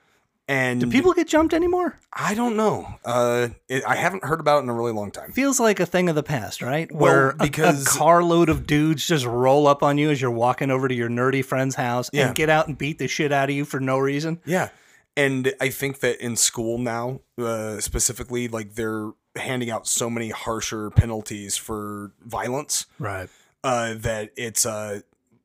And 0.48 0.80
Do 0.80 0.86
people 0.88 1.12
get 1.12 1.26
jumped 1.26 1.52
anymore? 1.54 1.98
I 2.12 2.34
don't 2.34 2.56
know. 2.56 2.86
Uh, 3.04 3.48
it, 3.68 3.82
I 3.84 3.96
haven't 3.96 4.22
heard 4.22 4.38
about 4.38 4.58
it 4.58 4.62
in 4.62 4.68
a 4.68 4.74
really 4.74 4.92
long 4.92 5.10
time. 5.10 5.32
Feels 5.32 5.58
like 5.58 5.80
a 5.80 5.86
thing 5.86 6.08
of 6.08 6.14
the 6.14 6.22
past, 6.22 6.62
right? 6.62 6.88
Well, 6.92 7.00
Where 7.12 7.30
a- 7.30 7.34
because- 7.34 7.84
a, 7.84 7.98
carload 7.98 8.48
of 8.48 8.64
dudes 8.64 9.04
just 9.08 9.26
roll 9.26 9.66
up 9.66 9.82
on 9.82 9.98
you 9.98 10.08
as 10.10 10.20
you're 10.20 10.30
walking 10.30 10.70
over 10.70 10.86
to 10.86 10.94
your 10.94 11.08
nerdy 11.08 11.44
friend's 11.44 11.74
house 11.74 12.10
Yeah. 12.12 12.28
and 12.28 12.36
get 12.36 12.48
out 12.48 12.68
and 12.68 12.78
beat 12.78 12.98
the 12.98 13.08
shit 13.08 13.32
out 13.32 13.48
of 13.50 13.56
you 13.56 13.64
for 13.64 13.80
no 13.80 13.98
reason. 13.98 14.38
Yeah. 14.46 14.68
And 15.16 15.52
I 15.60 15.70
think 15.70 15.98
that 16.00 16.20
in 16.24 16.36
school 16.36 16.78
now, 16.78 17.22
uh, 17.38 17.80
specifically, 17.80 18.46
like 18.46 18.74
they're 18.74 19.10
handing 19.36 19.70
out 19.70 19.86
so 19.86 20.08
many 20.10 20.30
harsher 20.30 20.90
penalties 20.90 21.56
for 21.56 22.12
violence 22.24 22.86
Right. 22.98 23.28
uh, 23.64 23.94
that 23.98 24.30
it's 24.36 24.64
uh, 24.66 25.00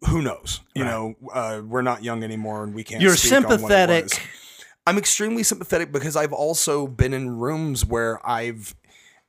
who 0.09 0.21
knows? 0.21 0.61
You 0.73 0.83
Right. 0.83 0.89
know, 0.91 1.15
uh, 1.31 1.61
we're 1.65 1.81
not 1.83 2.03
young 2.03 2.23
anymore, 2.23 2.63
and 2.63 2.73
we 2.73 2.83
can't. 2.83 3.01
You're 3.01 3.15
speak 3.15 3.33
on 3.33 3.43
what 3.43 3.51
it 3.53 3.59
sympathetic. 3.59 4.27
I'm 4.87 4.97
extremely 4.97 5.43
sympathetic 5.43 5.91
because 5.91 6.15
I've 6.15 6.33
also 6.33 6.87
been 6.87 7.13
in 7.13 7.37
rooms 7.37 7.85
where 7.85 8.19
I've 8.27 8.73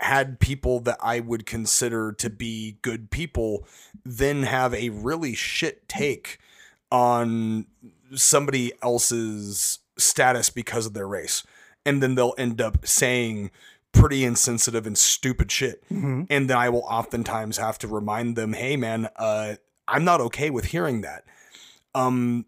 had 0.00 0.40
people 0.40 0.80
that 0.80 0.96
I 1.00 1.20
would 1.20 1.44
consider 1.46 2.10
to 2.12 2.30
be 2.30 2.78
good 2.82 3.10
people 3.10 3.66
then 4.04 4.42
have 4.44 4.74
a 4.74 4.88
really 4.88 5.34
shit 5.34 5.86
take 5.88 6.38
on 6.90 7.66
somebody 8.14 8.72
else's 8.82 9.78
status 9.98 10.50
because 10.50 10.86
of 10.86 10.94
their 10.94 11.06
race. 11.06 11.44
And 11.84 12.02
then 12.02 12.14
they'll 12.14 12.34
end 12.38 12.60
up 12.60 12.86
saying 12.86 13.50
pretty 13.92 14.24
insensitive 14.24 14.86
and 14.86 14.96
stupid 14.96 15.50
shit. 15.52 15.84
Mm-hmm. 15.88 16.22
And 16.30 16.50
then 16.50 16.56
I 16.56 16.68
will 16.68 16.84
oftentimes 16.88 17.58
have 17.58 17.78
to 17.78 17.88
remind 17.88 18.36
them, 18.36 18.52
hey 18.52 18.76
man, 18.76 19.08
uh, 19.16 19.54
I'm 19.86 20.04
not 20.04 20.20
okay 20.20 20.50
with 20.50 20.66
hearing 20.66 21.02
that. 21.02 21.24
Um 21.94 22.46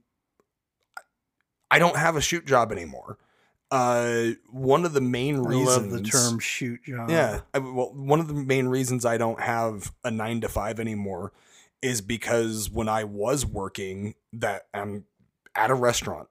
I 1.70 1.78
don't 1.78 1.96
have 1.96 2.16
a 2.16 2.20
shoot 2.20 2.46
job 2.46 2.72
anymore. 2.72 3.18
Uh 3.70 4.30
one 4.50 4.84
of 4.84 4.92
the 4.92 5.00
main 5.00 5.38
reasons. 5.38 5.68
I 5.68 5.80
love 5.80 5.90
the 5.90 6.02
term 6.02 6.38
shoot 6.38 6.82
job. 6.84 7.10
yeah. 7.10 7.40
I, 7.52 7.58
well, 7.58 7.92
one 7.94 8.20
of 8.20 8.28
the 8.28 8.34
main 8.34 8.68
reasons 8.68 9.04
I 9.04 9.18
don't 9.18 9.40
have 9.40 9.92
a 10.04 10.10
nine 10.10 10.40
to 10.42 10.48
five 10.48 10.78
anymore 10.80 11.32
is 11.82 12.00
because 12.00 12.70
when 12.70 12.88
I 12.88 13.04
was 13.04 13.44
working 13.44 14.14
that 14.32 14.66
I'm 14.72 15.04
at 15.54 15.70
a 15.70 15.74
restaurant, 15.74 16.28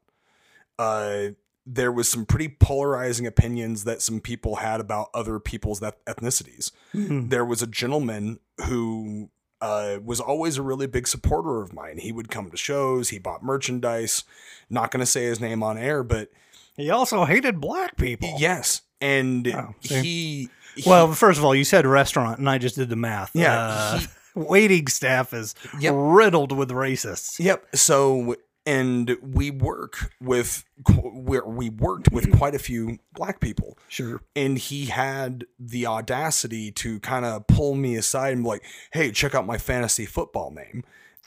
uh, 0.79 1.27
there 1.65 1.91
was 1.91 2.09
some 2.09 2.25
pretty 2.25 2.49
polarizing 2.49 3.25
opinions 3.25 3.83
that 3.85 4.01
some 4.01 4.19
people 4.19 4.57
had 4.57 4.79
about 4.81 5.09
other 5.13 5.39
people's 5.39 5.81
eth- 5.81 6.03
ethnicities. 6.05 6.71
There 6.93 7.45
was 7.45 7.61
a 7.61 7.67
gentleman 7.67 8.39
who 8.65 9.29
uh, 9.61 9.99
was 10.03 10.19
always 10.19 10.57
a 10.57 10.61
really 10.61 10.87
big 10.87 11.07
supporter 11.07 11.61
of 11.61 11.71
mine. 11.73 11.97
He 11.99 12.11
would 12.11 12.29
come 12.29 12.51
to 12.51 12.57
shows, 12.57 13.09
he 13.09 13.17
bought 13.19 13.43
merchandise. 13.43 14.25
Not 14.69 14.91
going 14.91 14.99
to 14.99 15.05
say 15.05 15.23
his 15.23 15.39
name 15.39 15.63
on 15.63 15.77
air, 15.77 16.03
but 16.03 16.29
He 16.75 16.89
also 16.89 17.23
hated 17.25 17.61
black 17.61 17.95
people. 17.95 18.35
yes. 18.37 18.81
And 18.99 19.47
Oh, 19.47 19.73
he, 19.79 20.49
he- 20.75 20.89
Well, 20.89 21.13
first 21.13 21.37
of 21.39 21.45
all, 21.45 21.55
you 21.55 21.63
said 21.63 21.85
restaurant, 21.85 22.39
and 22.39 22.49
I 22.49 22.57
just 22.57 22.75
did 22.75 22.89
the 22.89 22.95
math. 22.97 23.31
Yeah, 23.33 23.57
Uh, 23.57 23.99
he- 23.99 24.07
waiting 24.35 24.87
staff 24.87 25.33
is 25.33 25.55
Yep. 25.79 25.93
riddled 25.95 26.51
with 26.51 26.69
racists. 26.71 27.39
Yep. 27.39 27.75
So, 27.75 28.35
and 28.65 29.17
we 29.21 29.51
work 29.51 30.11
with 30.21 30.63
where 30.87 31.45
we 31.45 31.69
worked 31.69 32.11
with 32.11 32.25
mm-hmm. 32.25 32.37
quite 32.37 32.55
a 32.55 32.59
few 32.59 32.99
black 33.13 33.39
people, 33.39 33.77
Sure. 33.87 34.21
and 34.35 34.57
he 34.57 34.85
had 34.85 35.45
the 35.59 35.85
audacity 35.85 36.71
to 36.71 36.99
kind 37.01 37.25
of 37.25 37.45
pull 37.47 37.75
me 37.75 37.95
aside 37.95 38.33
and 38.33 38.43
be 38.43 38.49
like, 38.49 38.63
"Hey, 38.91 39.11
check 39.11 39.35
out 39.35 39.45
my 39.45 39.57
fantasy 39.57 40.05
football 40.05 40.51
name," 40.51 40.83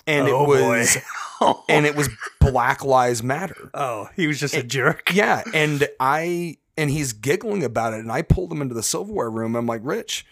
and 0.07 0.29
Oh, 0.29 0.53
it 0.53 0.67
was, 0.67 0.99
and 1.69 1.85
it 1.87 1.95
was 1.95 2.09
Black 2.41 2.85
Lives 2.85 3.23
Matter. 3.23 3.71
Oh, 3.75 4.09
he 4.17 4.27
was 4.27 4.41
just 4.41 4.55
a 4.55 4.63
jerk. 4.63 5.13
Yeah, 5.13 5.43
and 5.55 5.87
I 6.01 6.57
and 6.79 6.91
he's 6.91 7.13
giggling 7.13 7.65
about 7.65 7.93
it, 7.93 8.01
and 8.01 8.13
I 8.13 8.23
pulled 8.23 8.51
him 8.53 8.63
into 8.63 8.75
the 8.75 8.83
silverware 8.83 9.31
room. 9.31 9.57
I'm 9.57 9.67
like, 9.67 9.83
Rich, 9.85 10.27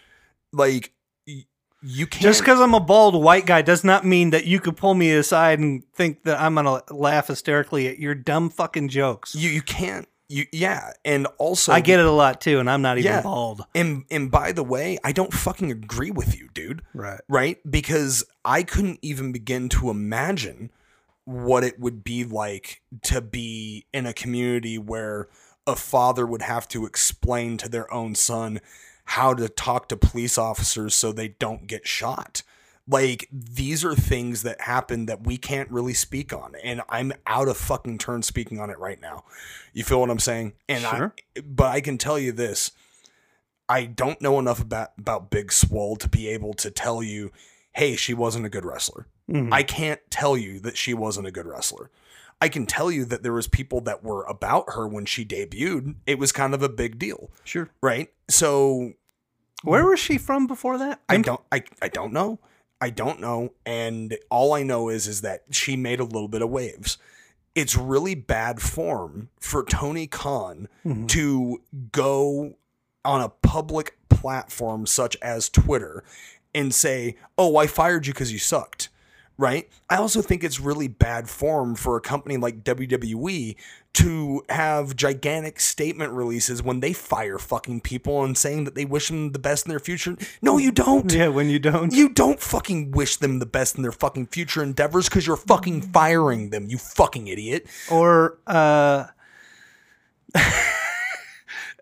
like. 0.51 0.91
You 1.87 2.07
can't 2.07 2.23
Just 2.23 2.41
because 2.41 2.59
I'm 2.59 2.73
a 2.73 2.79
bald 2.79 3.21
white 3.21 3.45
guy 3.45 3.61
does 3.61 3.83
not 3.83 4.03
mean 4.05 4.31
that 4.31 4.45
you 4.45 4.59
could 4.59 4.75
pull 4.75 4.95
me 4.95 5.11
aside 5.11 5.59
and 5.59 5.83
think 5.93 6.23
that 6.23 6.39
I'm 6.41 6.55
gonna 6.55 6.81
laugh 6.89 7.27
hysterically 7.27 7.87
at 7.87 7.99
your 7.99 8.15
dumb 8.15 8.49
fucking 8.49 8.89
jokes. 8.89 9.35
you 9.35 9.49
you 9.49 9.61
can't 9.61 10.07
you 10.27 10.45
yeah, 10.51 10.93
and 11.03 11.27
also 11.37 11.71
I 11.71 11.81
get 11.81 11.99
it 11.99 12.05
a 12.07 12.11
lot 12.11 12.41
too, 12.41 12.59
and 12.59 12.67
I'm 12.67 12.81
not 12.81 12.97
even 12.97 13.11
Yeah. 13.11 13.21
bald. 13.21 13.63
And 13.75 14.05
and 14.09 14.31
by 14.31 14.51
the 14.51 14.63
way, 14.63 14.97
I 15.03 15.11
don't 15.11 15.31
fucking 15.31 15.69
agree 15.71 16.09
with 16.09 16.35
you, 16.35 16.49
dude. 16.53 16.81
Right. 16.95 17.21
Right? 17.29 17.57
Because 17.69 18.23
I 18.43 18.63
couldn't 18.63 18.97
even 19.03 19.31
begin 19.31 19.69
to 19.69 19.91
imagine 19.91 20.71
what 21.25 21.63
it 21.63 21.79
would 21.79 22.03
be 22.03 22.23
like 22.23 22.81
to 23.03 23.21
be 23.21 23.85
in 23.93 24.07
a 24.07 24.13
community 24.13 24.79
where 24.79 25.27
a 25.67 25.75
father 25.75 26.25
would 26.25 26.41
have 26.43 26.67
to 26.69 26.85
explain 26.87 27.57
to 27.57 27.69
their 27.69 27.91
own 27.93 28.15
son 28.15 28.61
how 29.05 29.33
to 29.33 29.47
talk 29.47 29.87
to 29.89 29.97
police 29.97 30.37
officers 30.37 30.93
so 30.95 31.11
they 31.11 31.29
don't 31.29 31.67
get 31.67 31.87
shot. 31.87 32.41
Like 32.87 33.27
these 33.31 33.83
are 33.83 33.95
things 33.95 34.43
that 34.43 34.61
happen 34.61 35.07
that 35.07 35.25
we 35.25 35.37
can't 35.37 35.71
really 35.71 35.93
speak 35.95 36.31
on 36.33 36.53
and 36.63 36.81
I'm 36.87 37.13
out 37.25 37.47
of 37.47 37.57
fucking 37.57 37.97
turn 37.97 38.21
speaking 38.21 38.59
on 38.59 38.69
it 38.69 38.77
right 38.77 39.01
now. 39.01 39.23
You 39.73 39.83
feel 39.83 39.99
what 39.99 40.11
I'm 40.11 40.19
saying? 40.19 40.53
And 40.69 40.83
Sure. 40.83 41.13
I 41.35 41.41
but 41.41 41.71
I 41.71 41.81
can 41.81 41.97
tell 41.97 42.19
you 42.19 42.31
this. 42.31 42.71
I 43.67 43.85
don't 43.85 44.21
know 44.21 44.37
enough 44.37 44.61
about 44.61 44.91
about 44.99 45.31
Big 45.31 45.51
Swole 45.51 45.95
to 45.95 46.07
be 46.07 46.27
able 46.29 46.53
to 46.55 46.69
tell 46.69 47.01
you, 47.01 47.31
hey, 47.71 47.95
she 47.95 48.13
wasn't 48.13 48.45
a 48.45 48.49
good 48.49 48.65
wrestler. 48.65 49.07
Mhm. 49.29 49.51
I 49.51 49.63
can't 49.63 50.01
tell 50.11 50.37
you 50.37 50.59
that 50.59 50.77
she 50.77 50.93
wasn't 50.93 51.25
a 51.25 51.31
good 51.31 51.47
wrestler. 51.47 51.89
I 52.41 52.49
can 52.49 52.65
tell 52.65 52.91
you 52.91 53.05
that 53.05 53.23
there 53.23 53.33
was 53.33 53.47
people 53.47 53.81
that 53.81 54.03
were 54.03 54.23
about 54.25 54.73
her 54.73 54.87
when 54.87 55.05
she 55.05 55.25
debuted. 55.25 55.95
It 56.05 56.19
was 56.19 56.31
kind 56.31 56.53
of 56.53 56.61
a 56.61 56.69
big 56.69 56.99
deal, 56.99 57.31
Sure. 57.43 57.69
right? 57.81 58.09
So 58.29 58.93
Where 59.63 59.85
was 59.85 59.99
she 59.99 60.17
from 60.17 60.45
before 60.47 60.77
that? 60.77 61.01
I 61.09 61.17
don't 61.17 61.41
I, 61.51 61.63
I 61.81 61.87
don't 61.87 62.13
know. 62.13 62.39
I 62.81 62.89
don't 62.89 63.19
know. 63.21 63.53
And 63.65 64.17
all 64.29 64.53
I 64.53 64.63
know 64.63 64.89
is 64.89 65.07
is 65.07 65.21
that 65.21 65.43
she 65.49 65.75
made 65.75 65.99
a 65.99 66.03
little 66.03 66.27
bit 66.27 66.41
of 66.41 66.49
waves. 66.49 66.97
It's 67.55 67.75
really 67.77 68.15
bad 68.15 68.61
form 68.61 69.29
for 69.39 69.63
Tony 69.63 70.07
Khan 70.07 70.67
Mhm. 70.85 71.07
to 71.09 71.61
go 71.91 72.55
on 73.05 73.21
a 73.21 73.29
public 73.29 73.97
platform 74.09 74.85
such 74.85 75.15
as 75.21 75.47
Twitter 75.49 76.03
and 76.53 76.73
say, 76.75 77.15
"Oh, 77.37 77.55
I 77.57 77.65
fired 77.67 78.07
you 78.07 78.13
because 78.13 78.31
you 78.33 78.39
sucked." 78.39 78.89
Right? 79.37 79.69
I 79.89 79.97
also 79.97 80.21
think 80.21 80.43
it's 80.43 80.59
really 80.61 80.87
bad 80.87 81.29
form 81.29 81.75
for 81.75 81.97
a 81.97 82.01
company 82.01 82.37
like 82.37 82.63
WWE 82.63 83.55
to 83.95 84.43
have 84.49 84.95
gigantic 84.95 85.59
statement 85.59 86.13
releases 86.13 86.61
when 86.61 86.79
they 86.79 86.93
fire 86.93 87.37
fucking 87.37 87.81
people 87.81 88.23
and 88.23 88.37
saying 88.37 88.65
that 88.65 88.75
they 88.75 88.85
wish 88.85 89.07
them 89.07 89.31
the 89.31 89.39
best 89.39 89.65
in 89.65 89.69
their 89.69 89.79
future. 89.79 90.17
No, 90.41 90.57
you 90.57 90.71
don't. 90.71 91.11
Yeah, 91.11 91.29
when 91.29 91.49
you 91.49 91.59
don't. 91.59 91.93
You 91.93 92.09
don't 92.09 92.39
fucking 92.39 92.91
wish 92.91 93.17
them 93.17 93.39
the 93.39 93.45
best 93.45 93.75
in 93.75 93.83
their 93.83 93.91
fucking 93.91 94.27
future 94.27 94.63
endeavors 94.63 95.07
because 95.09 95.27
you're 95.27 95.37
fucking 95.37 95.81
firing 95.81 96.49
them, 96.49 96.67
you 96.67 96.77
fucking 96.77 97.27
idiot. 97.27 97.67
or 97.89 98.37
uh 98.47 99.05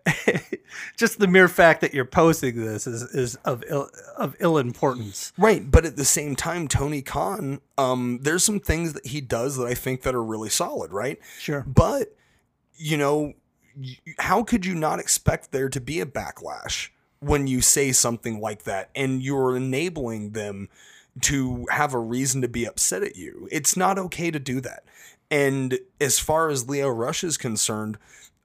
just 0.96 1.18
the 1.18 1.26
mere 1.26 1.48
fact 1.48 1.80
that 1.80 1.94
you're 1.94 2.04
posting 2.04 2.56
this 2.56 2.86
is, 2.86 3.02
is 3.02 3.36
of 3.44 3.64
ill, 3.68 3.90
of 4.16 4.36
ill 4.38 4.58
importance. 4.58 5.32
Right, 5.38 5.70
but 5.70 5.84
at 5.84 5.96
the 5.96 6.04
same 6.04 6.36
time, 6.36 6.68
Tony 6.68 7.02
Khan, 7.02 7.60
um, 7.78 8.18
there's 8.22 8.44
some 8.44 8.60
things 8.60 8.92
that 8.92 9.06
he 9.06 9.20
does 9.20 9.56
that 9.56 9.66
I 9.66 9.74
think 9.74 10.02
that 10.02 10.14
are 10.14 10.22
really 10.22 10.50
solid, 10.50 10.92
right? 10.92 11.18
Sure. 11.38 11.64
But 11.66 12.14
you 12.76 12.96
know, 12.96 13.34
how 14.18 14.42
could 14.42 14.66
you 14.66 14.74
not 14.74 14.98
expect 14.98 15.52
there 15.52 15.68
to 15.68 15.80
be 15.80 16.00
a 16.00 16.06
backlash 16.06 16.90
when 17.20 17.46
you 17.46 17.60
say 17.60 17.92
something 17.92 18.40
like 18.40 18.64
that 18.64 18.90
and 18.94 19.22
you're 19.22 19.56
enabling 19.56 20.30
them 20.30 20.68
to 21.22 21.66
have 21.70 21.94
a 21.94 21.98
reason 21.98 22.42
to 22.42 22.48
be 22.48 22.64
upset 22.64 23.02
at 23.02 23.16
you? 23.16 23.48
It's 23.50 23.76
not 23.76 23.98
okay 23.98 24.30
to 24.30 24.38
do 24.38 24.60
that. 24.60 24.84
And 25.30 25.78
as 26.00 26.18
far 26.18 26.50
as 26.50 26.68
Lio 26.68 26.88
Rush 26.88 27.24
is 27.24 27.36
concerned, 27.36 27.98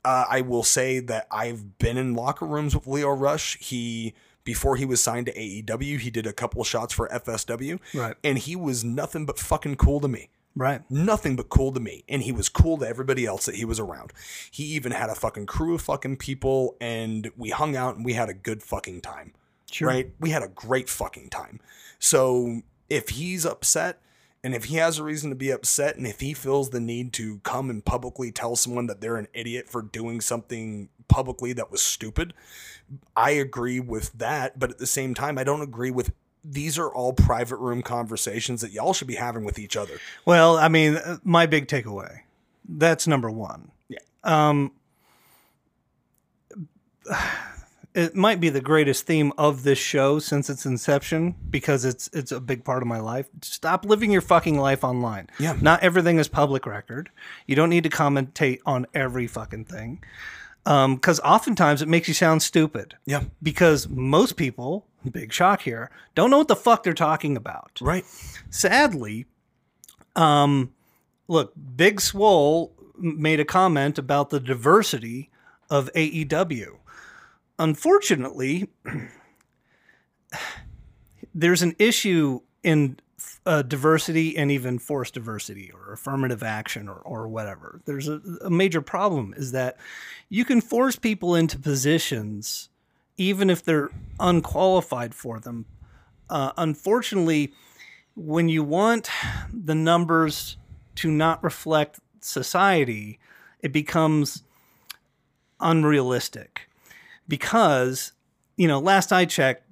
uh, 0.06 0.26
I 0.30 0.42
will 0.42 0.64
say 0.64 1.00
that 1.00 1.28
I've 1.32 1.78
been 1.78 1.98
in 1.98 2.14
locker 2.16 2.46
rooms 2.46 2.74
with 2.76 2.88
Lio 2.88 3.10
Rush. 3.10 3.58
He 3.60 4.14
before 4.46 4.78
he 4.78 4.86
was 4.86 5.00
signed 5.02 5.28
to 5.28 5.34
AEW, 5.34 6.00
he 6.00 6.10
did 6.10 6.26
a 6.26 6.34
couple 6.34 6.64
shots 6.64 6.92
for 6.94 7.08
FSW, 7.10 7.80
Right. 7.94 8.16
and 8.24 8.38
he 8.38 8.56
was 8.56 8.84
nothing 8.84 9.26
but 9.26 9.38
fucking 9.38 9.76
cool 9.76 10.00
to 10.00 10.08
me 10.08 10.30
Right. 10.56 10.82
nothing 10.90 11.36
but 11.36 11.50
cool 11.50 11.72
to 11.74 11.80
me 11.80 12.04
and 12.10 12.24
he 12.24 12.32
was 12.32 12.50
cool 12.50 12.78
to 12.80 12.88
everybody 12.88 13.26
else 13.28 13.46
that 13.46 13.56
he 13.56 13.66
was 13.66 13.80
around 13.80 14.12
he 14.50 14.64
even 14.64 14.92
had 14.92 15.10
a 15.10 15.16
fucking 15.16 15.46
crew 15.46 15.76
of 15.76 15.82
fucking 15.84 16.18
people 16.18 16.76
and 16.82 17.30
we 17.38 17.52
hung 17.52 17.76
out 17.76 17.96
and 17.98 18.04
we 18.04 18.14
had 18.14 18.30
a 18.30 18.34
good 18.34 18.64
fucking 18.64 19.02
time 19.02 19.34
Sure. 19.70 19.88
right 19.88 20.12
we 20.20 20.32
had 20.32 20.42
a 20.42 20.48
great 20.48 20.90
fucking 20.90 21.30
time 21.30 21.60
so 22.00 22.62
if 22.90 23.10
he's 23.10 23.46
upset 23.46 24.02
and 24.44 24.56
if 24.56 24.66
he 24.66 24.76
has 24.78 24.98
a 24.98 25.04
reason 25.04 25.30
to 25.30 25.36
be 25.36 25.52
upset 25.52 25.98
and 25.98 26.08
if 26.08 26.20
he 26.20 26.34
feels 26.34 26.70
the 26.70 26.80
need 26.80 27.14
to 27.14 27.40
come 27.40 27.70
and 27.70 27.84
publicly 27.84 28.32
tell 28.32 28.56
someone 28.56 28.88
that 28.88 29.02
they're 29.02 29.18
an 29.18 29.28
idiot 29.34 29.68
for 29.68 29.82
doing 29.82 30.22
something 30.22 30.90
publicly 31.08 31.54
that 31.54 31.72
was 31.72 31.82
stupid 31.82 32.34
i 33.16 33.32
agree 33.32 33.80
with 33.80 34.14
that 34.14 34.60
but 34.60 34.70
at 34.70 34.78
the 34.78 34.88
same 34.88 35.14
time 35.14 35.38
i 35.38 35.44
don't 35.44 35.62
agree 35.62 35.92
with 35.92 36.12
these 36.44 36.80
are 36.80 36.90
all 36.90 37.12
private 37.12 37.58
room 37.58 37.82
conversations 37.82 38.62
that 38.62 38.72
y'all 38.72 38.94
should 38.94 39.08
be 39.08 39.16
having 39.16 39.44
with 39.44 39.60
each 39.60 39.76
other 39.76 40.00
Well, 40.26 40.58
I 40.58 40.70
mean, 40.70 40.96
uh, 40.96 41.18
my 41.24 41.46
big 41.46 41.68
takeaway. 41.68 42.20
That's 42.68 43.08
number 43.08 43.30
one. 43.30 43.72
Yeah. 43.90 44.00
Um, 44.24 44.72
it 47.96 48.16
might 48.16 48.40
be 48.40 48.50
the 48.50 48.62
greatest 48.62 49.06
theme 49.08 49.34
of 49.38 49.64
this 49.64 49.80
show 49.80 50.20
since 50.20 50.50
its 50.50 50.66
inception 50.66 51.36
because 51.50 51.86
it's 51.86 52.10
it's 52.14 52.32
a 52.32 52.40
big 52.40 52.64
part 52.64 52.84
of 52.84 52.88
my 52.88 53.00
life. 53.00 53.28
Stop 53.42 53.84
living 53.86 54.12
your 54.12 54.22
fucking 54.22 54.60
life 54.60 54.84
online. 54.84 55.28
Yeah. 55.40 55.58
Not 55.60 55.82
everything 55.84 56.20
is 56.20 56.28
public 56.28 56.66
record. 56.66 57.10
You 57.48 57.56
don't 57.56 57.70
need 57.70 57.84
to 57.84 57.90
commentate 57.90 58.60
on 58.66 58.86
every 58.94 59.28
fucking 59.28 59.66
thing. 59.66 60.04
Um, 60.66 60.96
because 60.96 61.20
oftentimes 61.22 61.82
it 61.82 61.88
makes 61.88 62.08
you 62.08 62.14
sound 62.14 62.44
stupid. 62.44 62.96
Yeah. 63.06 63.24
Because 63.42 63.88
most 63.90 64.36
people, 64.36 64.86
big 65.10 65.34
shock 65.34 65.62
here, 65.62 65.90
don't 66.14 66.30
know 66.30 66.38
what 66.38 66.48
the 66.50 66.56
fuck 66.56 66.84
they're 66.84 66.94
talking 66.94 67.36
about 67.38 67.80
Right. 67.82 68.06
sadly, 68.52 69.26
um, 70.16 70.72
look, 71.28 71.54
Big 71.76 72.02
Swole 72.02 72.74
made 72.98 73.40
a 73.40 73.46
comment 73.46 73.98
about 73.98 74.30
the 74.30 74.40
diversity 74.40 75.30
of 75.70 75.90
AEW. 75.96 76.76
Unfortunately, 77.60 78.70
there's 81.36 81.62
an 81.62 81.76
issue 81.78 82.40
in 82.64 82.98
uh, 83.46 83.62
diversity 83.62 84.38
and 84.38 84.50
even 84.50 84.80
forced 84.80 85.14
diversity 85.14 85.72
or 85.74 85.92
affirmative 85.92 86.42
action 86.42 86.88
or, 86.88 86.96
or 86.96 87.28
whatever. 87.28 87.82
There's 87.86 88.08
a, 88.08 88.22
a 88.42 88.50
major 88.50 88.82
problem 88.82 89.34
is 89.36 89.52
that 89.52 89.78
you 90.30 90.46
can 90.46 90.62
force 90.62 90.96
people 90.96 91.36
into 91.36 91.60
positions 91.60 92.70
even 93.18 93.50
if 93.50 93.62
they're 93.64 93.90
unqualified 94.20 95.14
for 95.14 95.42
them. 95.42 95.66
Uh, 96.30 96.54
unfortunately, 96.58 97.54
when 98.16 98.48
you 98.48 98.64
want 98.64 99.10
the 99.54 99.76
numbers 99.76 100.56
to 100.96 101.12
not 101.12 101.44
reflect 101.44 102.00
society, 102.22 103.20
it 103.60 103.74
becomes 103.74 104.44
unrealistic 105.60 106.69
because, 107.30 108.12
you 108.58 108.68
know, 108.68 108.80
last 108.80 109.14
I 109.14 109.24
checked, 109.24 109.64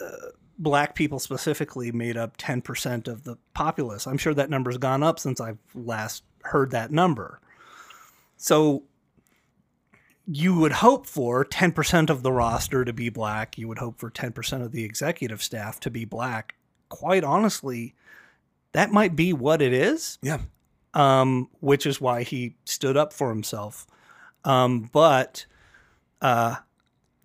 uh, 0.00 0.30
black 0.58 0.94
people 0.96 1.18
specifically 1.20 1.92
made 1.92 2.16
up 2.16 2.36
10% 2.36 3.06
of 3.06 3.22
the 3.24 3.36
populace. 3.54 4.06
I'm 4.06 4.18
sure 4.18 4.34
that 4.34 4.50
number's 4.50 4.78
gone 4.78 5.02
up 5.02 5.18
since 5.20 5.40
I've 5.40 5.58
last 5.74 6.24
heard 6.44 6.72
that 6.72 6.90
number. 6.90 7.40
So 8.36 8.82
you 10.26 10.58
would 10.58 10.72
hope 10.72 11.06
for 11.06 11.44
10% 11.44 12.10
of 12.10 12.22
the 12.22 12.32
roster 12.32 12.84
to 12.84 12.92
be 12.92 13.08
black. 13.08 13.58
You 13.58 13.68
would 13.68 13.78
hope 13.78 13.98
for 13.98 14.10
10% 14.10 14.62
of 14.62 14.72
the 14.72 14.84
executive 14.84 15.42
staff 15.42 15.80
to 15.80 15.90
be 15.90 16.04
black. 16.04 16.54
Quite 16.88 17.24
honestly, 17.24 17.94
that 18.72 18.90
might 18.92 19.16
be 19.16 19.32
what 19.32 19.60
it 19.62 19.72
is 19.72 20.18
Yeah. 20.22 20.40
um, 20.94 21.48
which 21.60 21.86
is 21.86 22.00
why 22.00 22.22
he 22.22 22.56
stood 22.64 22.96
up 22.96 23.12
for 23.12 23.30
himself. 23.30 23.86
Um, 24.44 24.88
but 24.92 25.46
uh, 26.20 26.56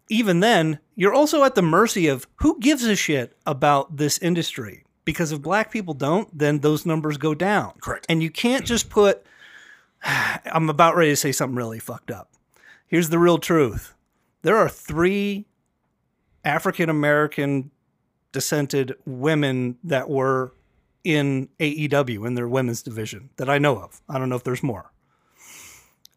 even 0.09 0.39
then, 0.39 0.79
you're 0.95 1.13
also 1.13 1.43
at 1.43 1.55
the 1.55 1.61
mercy 1.61 2.07
of 2.07 2.27
who 2.37 2.59
gives 2.59 2.83
a 2.83 2.95
shit 2.95 3.37
about 3.45 3.97
this 3.97 4.17
industry. 4.19 4.83
Because 5.03 5.31
if 5.31 5.41
black 5.41 5.71
people 5.71 5.93
don't, 5.93 6.35
then 6.37 6.59
those 6.59 6.85
numbers 6.85 7.17
go 7.17 7.35
down. 7.35 7.73
Correct. 7.81 8.05
And 8.09 8.23
you 8.23 8.31
can't 8.31 8.65
just 8.65 8.89
put. 8.89 9.23
I'm 10.03 10.69
about 10.69 10.95
ready 10.95 11.11
to 11.11 11.15
say 11.15 11.31
something 11.31 11.55
really 11.55 11.79
fucked 11.79 12.11
up. 12.11 12.31
Here's 12.87 13.09
the 13.09 13.19
real 13.19 13.37
truth 13.37 13.93
there 14.41 14.57
are 14.57 14.69
three 14.69 15.45
African 16.43 16.89
American 16.89 17.71
descended 18.31 18.95
women 19.05 19.77
that 19.83 20.09
were 20.09 20.53
in 21.03 21.49
AEW 21.59 22.27
in 22.27 22.35
their 22.35 22.47
women's 22.47 22.81
division 22.81 23.29
that 23.37 23.49
I 23.49 23.57
know 23.57 23.77
of. 23.77 24.01
I 24.09 24.19
don't 24.19 24.29
know 24.29 24.35
if 24.35 24.43
there's 24.43 24.63
more. 24.63 24.91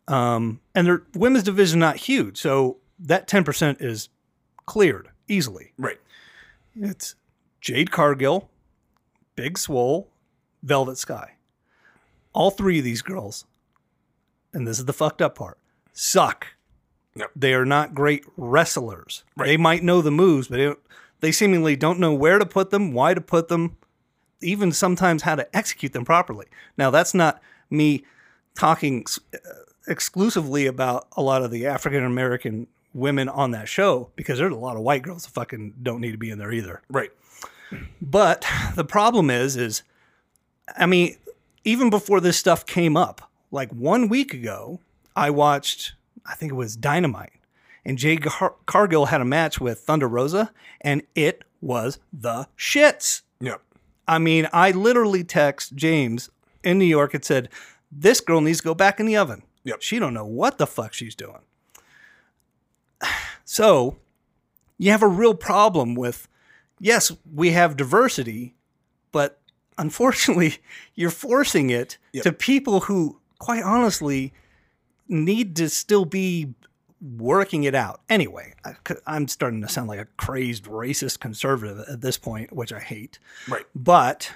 Um, 0.08 0.60
and 0.74 0.86
their 0.86 1.02
women's 1.14 1.44
division 1.44 1.78
not 1.78 1.96
huge, 1.96 2.38
so 2.38 2.78
that 2.98 3.28
ten 3.28 3.44
percent 3.44 3.80
is 3.80 4.08
cleared 4.66 5.08
easily. 5.28 5.72
Right. 5.78 5.98
It's 6.74 7.14
Jade 7.60 7.90
Cargill, 7.90 8.50
Big 9.34 9.58
Swole, 9.58 10.08
Velvet 10.62 10.98
Sky. 10.98 11.32
All 12.32 12.50
three 12.50 12.78
of 12.78 12.84
these 12.84 13.02
girls, 13.02 13.46
and 14.52 14.66
this 14.66 14.78
is 14.78 14.84
the 14.84 14.92
fucked 14.92 15.22
up 15.22 15.34
part, 15.34 15.58
suck. 15.92 16.48
Yep. 17.16 17.30
They 17.34 17.54
are 17.54 17.64
not 17.64 17.94
great 17.94 18.24
wrestlers. 18.36 19.24
Right. 19.36 19.46
They 19.46 19.56
might 19.56 19.82
know 19.82 20.02
the 20.02 20.12
moves, 20.12 20.46
but 20.46 20.56
they, 20.56 20.72
they 21.20 21.32
seemingly 21.32 21.74
don't 21.74 21.98
know 21.98 22.14
where 22.14 22.38
to 22.38 22.46
put 22.46 22.70
them, 22.70 22.92
why 22.92 23.14
to 23.14 23.20
put 23.20 23.48
them, 23.48 23.76
even 24.40 24.70
sometimes 24.70 25.22
how 25.22 25.34
to 25.34 25.56
execute 25.56 25.92
them 25.92 26.04
properly. 26.04 26.46
Now, 26.76 26.90
that's 26.90 27.14
not 27.14 27.40
me 27.70 28.04
talking 28.56 29.04
uh, 29.34 29.38
exclusively 29.88 30.66
about 30.66 31.08
a 31.16 31.22
lot 31.22 31.42
of 31.42 31.50
the 31.50 31.66
African 31.66 32.04
American 32.04 32.68
women 32.94 33.28
on 33.28 33.50
that 33.52 33.68
show 33.68 34.10
because 34.16 34.38
there's 34.38 34.52
a 34.52 34.56
lot 34.56 34.76
of 34.76 34.82
white 34.82 35.02
girls 35.02 35.24
that 35.24 35.30
fucking 35.30 35.74
don't 35.82 36.00
need 36.00 36.12
to 36.12 36.18
be 36.18 36.30
in 36.30 36.38
there 36.38 36.52
either. 36.52 36.82
Right. 36.88 37.10
But 38.00 38.46
the 38.74 38.84
problem 38.84 39.30
is, 39.30 39.56
is 39.56 39.82
I 40.76 40.86
mean, 40.86 41.16
even 41.64 41.90
before 41.90 42.20
this 42.20 42.36
stuff 42.36 42.66
came 42.66 42.96
up, 42.96 43.30
like 43.50 43.70
one 43.72 44.08
week 44.08 44.34
ago, 44.34 44.80
I 45.14 45.30
watched, 45.30 45.94
I 46.26 46.34
think 46.34 46.52
it 46.52 46.56
was 46.56 46.76
Dynamite, 46.76 47.32
and 47.84 47.98
Jay 47.98 48.16
Car- 48.16 48.54
Cargill 48.66 49.06
had 49.06 49.20
a 49.20 49.24
match 49.24 49.60
with 49.60 49.80
Thunder 49.80 50.08
Rosa, 50.08 50.52
and 50.80 51.02
it 51.14 51.44
was 51.60 51.98
the 52.12 52.48
shits. 52.56 53.22
Yep. 53.40 53.60
I 54.06 54.18
mean, 54.18 54.48
I 54.52 54.70
literally 54.70 55.24
text 55.24 55.74
James 55.74 56.30
in 56.62 56.78
New 56.78 56.84
York 56.84 57.14
and 57.14 57.24
said, 57.24 57.48
"This 57.90 58.20
girl 58.20 58.40
needs 58.40 58.58
to 58.58 58.64
go 58.64 58.74
back 58.74 59.00
in 59.00 59.06
the 59.06 59.16
oven. 59.16 59.42
Yep. 59.64 59.82
She 59.82 59.98
don't 59.98 60.14
know 60.14 60.24
what 60.24 60.58
the 60.58 60.66
fuck 60.66 60.92
she's 60.92 61.14
doing." 61.14 61.40
So, 63.44 63.96
you 64.76 64.90
have 64.90 65.02
a 65.02 65.08
real 65.08 65.34
problem 65.34 65.94
with 65.94 66.28
yes, 66.80 67.12
we 67.34 67.50
have 67.52 67.76
diversity, 67.76 68.54
but 69.12 69.40
unfortunately, 69.76 70.58
you're 70.94 71.10
forcing 71.10 71.70
it 71.70 71.98
Yep. 72.12 72.24
to 72.24 72.32
people 72.32 72.80
who 72.80 73.20
quite 73.38 73.62
honestly 73.62 74.32
need 75.08 75.56
to 75.56 75.68
still 75.68 76.04
be 76.04 76.54
working 77.00 77.64
it 77.64 77.74
out. 77.74 78.00
Anyway, 78.08 78.54
I, 78.64 78.74
I'm 79.06 79.28
starting 79.28 79.60
to 79.62 79.68
sound 79.68 79.88
like 79.88 80.00
a 80.00 80.06
crazed 80.16 80.64
racist 80.64 81.20
conservative 81.20 81.84
at 81.88 82.00
this 82.00 82.18
point, 82.18 82.52
which 82.52 82.72
I 82.72 82.80
hate. 82.80 83.18
Right. 83.48 83.64
But 83.74 84.32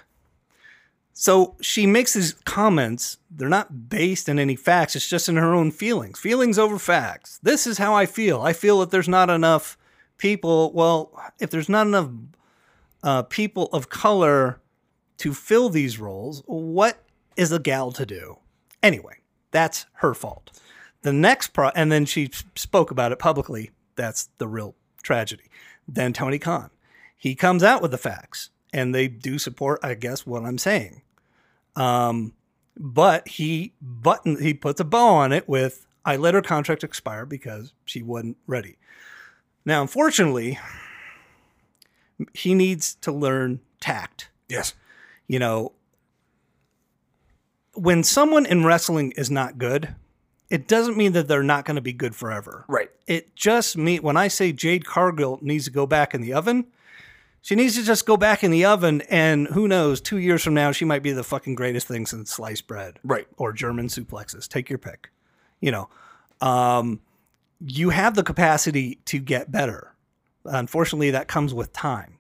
so 1.13 1.57
she 1.61 1.87
makes 1.87 2.15
these 2.15 2.33
comments. 2.45 3.19
They're 3.31 3.49
not 3.49 3.89
based 3.89 4.29
in 4.29 4.39
any 4.39 4.57
facts. 4.57 4.97
It's 4.97 5.09
just 5.09 5.29
in 5.29 5.37
her 5.37 5.55
own 5.55 5.71
feelings. 5.71 6.19
Feelings 6.19 6.59
over 6.59 6.79
facts. 6.79 7.39
This 7.43 7.67
is 7.67 7.79
how 7.79 7.95
I 7.95 8.07
feel. 8.07 8.41
I 8.41 8.53
feel 8.53 8.81
that 8.81 8.91
there's 8.91 9.09
not 9.09 9.31
enough 9.31 9.77
people. 10.17 10.73
Well, 10.73 11.13
if 11.39 11.51
there's 11.51 11.69
not 11.69 11.87
enough 11.87 12.09
uh, 13.03 13.23
people 13.25 13.69
of 13.73 13.89
color 13.89 14.61
to 15.19 15.35
fill 15.35 15.69
these 15.69 15.99
roles, 15.99 16.43
what 16.47 16.99
is 17.37 17.53
a 17.53 17.59
gal 17.59 17.93
to 17.93 18.07
do? 18.07 18.39
Anyway, 18.83 19.19
that's 19.51 19.87
her 19.95 20.15
fault. 20.15 20.51
The 21.03 21.13
next 21.13 21.49
pro, 21.49 21.69
and 21.71 21.93
then 21.93 22.07
she 22.07 22.31
spoke 22.55 22.91
about 22.91 23.13
it 23.13 23.19
publicly. 23.19 23.71
That's 23.97 24.29
the 24.39 24.49
real 24.49 24.75
tragedy. 25.03 25.45
Then 25.87 26.13
Tony 26.13 26.39
Khan, 26.39 26.71
he 27.17 27.35
comes 27.35 27.63
out 27.63 27.83
with 27.83 27.91
the 27.91 27.99
facts, 27.99 28.51
and 28.73 28.95
they 28.95 29.09
do 29.09 29.39
support, 29.39 29.81
I 29.83 29.95
guess, 29.95 30.27
what 30.27 30.45
I'm 30.45 30.59
saying. 30.59 31.03
Um, 31.77 32.35
but 32.77 33.29
he 33.29 33.75
button 33.81 34.41
he 34.41 34.55
puts 34.55 34.81
a 34.81 34.85
bow 34.85 35.09
on 35.09 35.33
it 35.33 35.49
with 35.49 35.87
I 36.05 36.17
let 36.17 36.35
her 36.35 36.43
contract 36.43 36.83
expire 36.83 37.27
because 37.27 37.73
she 37.85 38.03
wasn't 38.03 38.37
ready. 38.47 38.77
Now, 39.65 39.83
unfortunately, 39.83 40.59
he 42.33 42.55
needs 42.55 42.95
to 42.97 43.13
learn 43.13 43.61
tact 43.81 44.29
Yes. 44.49 44.75
you 45.29 45.39
know, 45.39 45.73
when 47.75 48.03
someone 48.03 48.45
in 48.45 48.65
wrestling 48.65 49.13
is 49.13 49.31
not 49.31 49.59
good, 49.59 49.95
it 50.51 50.69
doesn't 50.69 50.97
mean 50.97 51.13
that 51.13 51.29
they're 51.29 51.43
not 51.43 51.65
going 51.65 51.77
to 51.77 51.81
be 51.81 51.93
good 51.93 52.15
forever. 52.15 52.65
Right. 52.69 52.91
It 53.07 53.35
just 53.35 53.77
mean 53.77 54.03
when 54.03 54.17
I 54.17 54.29
say 54.29 54.53
Jade 54.53 54.85
Cargill 54.85 55.39
needs 55.41 55.65
to 55.65 55.71
go 55.71 55.87
back 55.87 56.15
in 56.15 56.21
the 56.21 56.35
oven, 56.35 56.67
she 57.43 57.55
needs 57.55 57.75
to 57.77 57.83
just 57.83 58.07
go 58.07 58.17
back 58.17 58.43
in 58.43 58.51
the 58.51 58.65
oven, 58.65 59.03
and 59.11 59.49
who 59.49 59.69
knows, 59.69 60.01
two 60.01 60.17
years 60.19 60.43
from 60.43 60.55
now, 60.55 60.73
she 60.73 60.85
might 60.85 61.03
be 61.03 61.13
the 61.13 61.25
fucking 61.25 61.55
greatest 61.55 61.87
thing 61.89 62.07
since 62.07 62.31
sliced 62.31 62.67
bread, 62.67 62.99
Right. 63.05 63.27
Or 63.37 63.53
German 63.53 63.89
suplexes. 63.89 64.49
Take 64.49 64.71
your 64.71 64.79
pick. 64.79 65.11
You 65.61 65.73
know, 65.73 65.91
um, 66.41 67.01
you 67.61 67.91
have 67.91 68.15
the 68.15 68.23
capacity 68.23 69.01
to 69.07 69.19
get 69.19 69.51
better. 69.53 69.95
Unfortunately, 70.45 71.11
that 71.11 71.29
comes 71.29 71.53
with 71.55 71.73
time. 71.73 72.19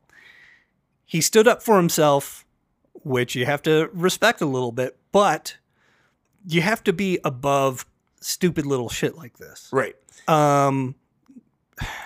He 1.04 1.20
stood 1.20 1.48
up 1.48 1.62
for 1.62 1.76
himself, 1.76 2.44
which 3.04 3.34
you 3.34 3.46
have 3.46 3.62
to 3.62 3.90
respect 3.92 4.40
a 4.40 4.46
little 4.46 4.70
bit, 4.72 4.96
but 5.10 5.56
you 6.46 6.62
have 6.62 6.82
to 6.84 6.92
be 6.92 7.18
above 7.24 7.84
stupid 8.20 8.64
little 8.66 8.88
shit 8.88 9.16
like 9.16 9.38
this. 9.38 9.68
Right. 9.72 9.96
Um, 10.28 10.94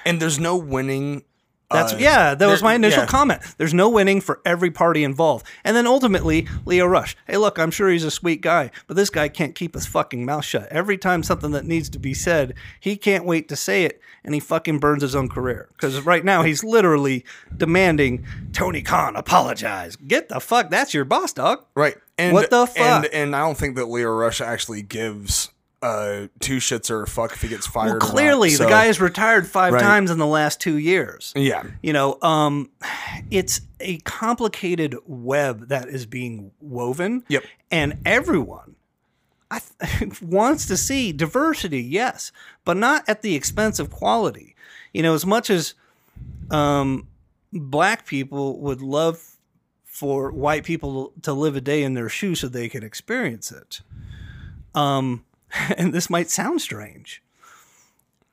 And 0.06 0.20
there's 0.20 0.38
no 0.38 0.56
winning. 0.56 1.24
That's 1.70 1.92
uh, 1.94 1.96
yeah. 1.98 2.34
That 2.34 2.46
was 2.46 2.62
my 2.62 2.74
initial 2.74 3.02
yeah. 3.02 3.08
comment. 3.08 3.42
There's 3.58 3.74
no 3.74 3.88
winning 3.88 4.20
for 4.20 4.40
every 4.44 4.70
party 4.70 5.02
involved, 5.02 5.46
and 5.64 5.76
then 5.76 5.86
ultimately 5.86 6.46
Lio 6.64 6.86
Rush. 6.86 7.16
Hey, 7.26 7.36
look, 7.36 7.58
I'm 7.58 7.70
sure 7.70 7.88
he's 7.88 8.04
a 8.04 8.10
sweet 8.10 8.40
guy, 8.40 8.70
but 8.86 8.96
this 8.96 9.10
guy 9.10 9.28
can't 9.28 9.54
keep 9.54 9.74
his 9.74 9.86
fucking 9.86 10.24
mouth 10.24 10.44
shut. 10.44 10.68
Every 10.70 10.96
time 10.96 11.22
something 11.22 11.50
that 11.52 11.64
needs 11.64 11.88
to 11.90 11.98
be 11.98 12.14
said, 12.14 12.54
he 12.78 12.96
can't 12.96 13.24
wait 13.24 13.48
to 13.48 13.56
say 13.56 13.84
it, 13.84 14.00
and 14.24 14.32
he 14.32 14.40
fucking 14.40 14.78
burns 14.78 15.02
his 15.02 15.16
own 15.16 15.28
career. 15.28 15.68
Because 15.72 16.00
right 16.02 16.24
now 16.24 16.42
he's 16.42 16.62
literally 16.62 17.24
demanding 17.56 18.24
Tony 18.52 18.82
Khan 18.82 19.16
apologize. 19.16 19.96
Get 19.96 20.28
the 20.28 20.40
fuck. 20.40 20.70
That's 20.70 20.94
your 20.94 21.04
boss, 21.04 21.32
dog. 21.32 21.64
Right. 21.74 21.96
And 22.18 22.32
What 22.32 22.50
the 22.50 22.66
fuck? 22.66 22.78
And, 22.78 23.06
and 23.06 23.36
I 23.36 23.40
don't 23.40 23.58
think 23.58 23.76
that 23.76 23.86
Lio 23.86 24.10
Rush 24.10 24.40
actually 24.40 24.82
gives 24.82 25.50
uh, 25.82 26.26
two 26.40 26.56
shits 26.56 26.90
or 26.90 27.02
a 27.02 27.06
fuck 27.06 27.32
if 27.32 27.42
he 27.42 27.48
gets 27.48 27.66
fired. 27.66 28.00
Well, 28.02 28.10
clearly 28.10 28.54
the 28.56 28.66
guy 28.66 28.86
has 28.86 29.00
retired 29.00 29.46
five 29.46 29.74
Right. 29.74 29.82
times 29.82 30.10
in 30.10 30.18
the 30.18 30.26
last 30.26 30.60
two 30.60 30.78
years. 30.78 31.32
Yeah. 31.36 31.64
you 31.82 31.92
know 31.92 32.18
um 32.22 32.70
it's 33.30 33.60
a 33.80 33.98
complicated 33.98 34.96
web 35.06 35.68
that 35.68 35.88
is 35.88 36.06
being 36.06 36.50
woven 36.60 37.24
Yep. 37.28 37.44
and 37.70 37.98
everyone 38.06 38.74
I 39.50 39.60
th- 39.80 40.22
wants 40.22 40.66
to 40.66 40.76
see 40.78 41.12
diversity 41.12 41.82
yes 41.82 42.32
but 42.64 42.76
not 42.78 43.04
at 43.08 43.20
the 43.22 43.34
expense 43.36 43.78
of 43.78 43.90
quality 43.90 44.56
you 44.94 45.02
know 45.02 45.14
as 45.14 45.26
much 45.26 45.50
as 45.50 45.74
um 46.50 47.06
black 47.52 48.06
people 48.06 48.58
would 48.60 48.80
love 48.80 49.22
for 49.84 50.30
white 50.32 50.64
people 50.64 51.12
to 51.22 51.32
live 51.34 51.54
a 51.54 51.60
day 51.60 51.82
in 51.82 51.92
their 51.94 52.08
shoes 52.08 52.40
so 52.40 52.48
they 52.48 52.68
could 52.68 52.82
experience 52.82 53.52
it 53.52 53.82
um 54.74 55.24
and 55.78 55.92
this 55.92 56.08
might 56.10 56.30
sound 56.30 56.60
strange 56.60 57.22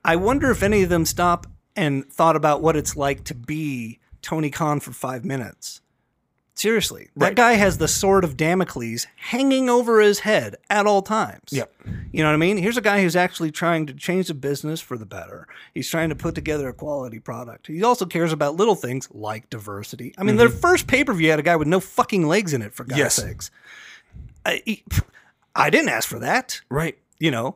I 0.06 0.16
wonder 0.18 0.52
if 0.52 0.62
any 0.64 0.84
of 0.84 0.90
them 0.90 1.06
stop 1.06 1.48
and 1.78 2.06
thought 2.12 2.36
about 2.36 2.62
what 2.62 2.76
it's 2.76 2.96
like 2.98 3.24
to 3.26 3.34
be 3.34 4.00
Tony 4.22 4.50
Khan 4.50 4.80
for 4.82 4.92
five 4.92 5.24
minutes. 5.24 5.80
Seriously, 6.56 7.10
that 7.16 7.26
Right. 7.28 7.36
guy 7.36 7.54
has 7.54 7.78
the 7.78 7.88
sword 7.88 8.24
of 8.26 8.36
Damocles 8.38 9.08
hanging 9.16 9.70
over 9.70 10.00
his 10.02 10.20
head 10.20 10.58
at 10.70 10.86
all 10.86 11.02
times. 11.02 11.50
Yep. 11.52 11.74
You 12.12 12.22
know 12.22 12.30
what 12.30 12.36
I 12.36 12.38
mean? 12.38 12.58
Here's 12.58 12.76
a 12.78 12.82
guy 12.82 13.02
who's 13.02 13.16
actually 13.16 13.50
trying 13.50 13.86
to 13.88 13.94
change 13.94 14.28
the 14.28 14.34
business 14.36 14.82
for 14.82 14.98
the 14.98 15.06
better. 15.06 15.48
He's 15.74 15.90
trying 15.90 16.10
to 16.10 16.16
put 16.16 16.36
together 16.36 16.68
a 16.68 16.74
quality 16.74 17.20
product. 17.20 17.68
He 17.68 17.82
also 17.82 18.06
cares 18.06 18.32
about 18.34 18.56
little 18.56 18.76
things 18.76 19.08
like 19.12 19.50
diversity. 19.50 20.14
I 20.18 20.24
mean, 20.24 20.36
their 20.36 20.50
first 20.50 20.86
pay 20.86 21.04
per 21.06 21.14
view 21.14 21.30
had 21.32 21.40
a 21.40 21.44
guy 21.44 21.56
with 21.56 21.68
no 21.70 21.80
fucking 21.80 22.28
legs 22.28 22.54
in 22.54 22.62
it, 22.62 22.74
for 22.76 22.84
God's 22.84 22.94
Mm-hmm. 22.94 23.00
Yes. 23.00 23.16
sakes. 23.16 23.52
I, 24.46 24.84
I 25.56 25.70
didn't 25.70 25.90
ask 25.90 26.08
for 26.10 26.20
that 26.20 26.62
Right. 26.70 26.98
You 27.24 27.32
know. 27.32 27.56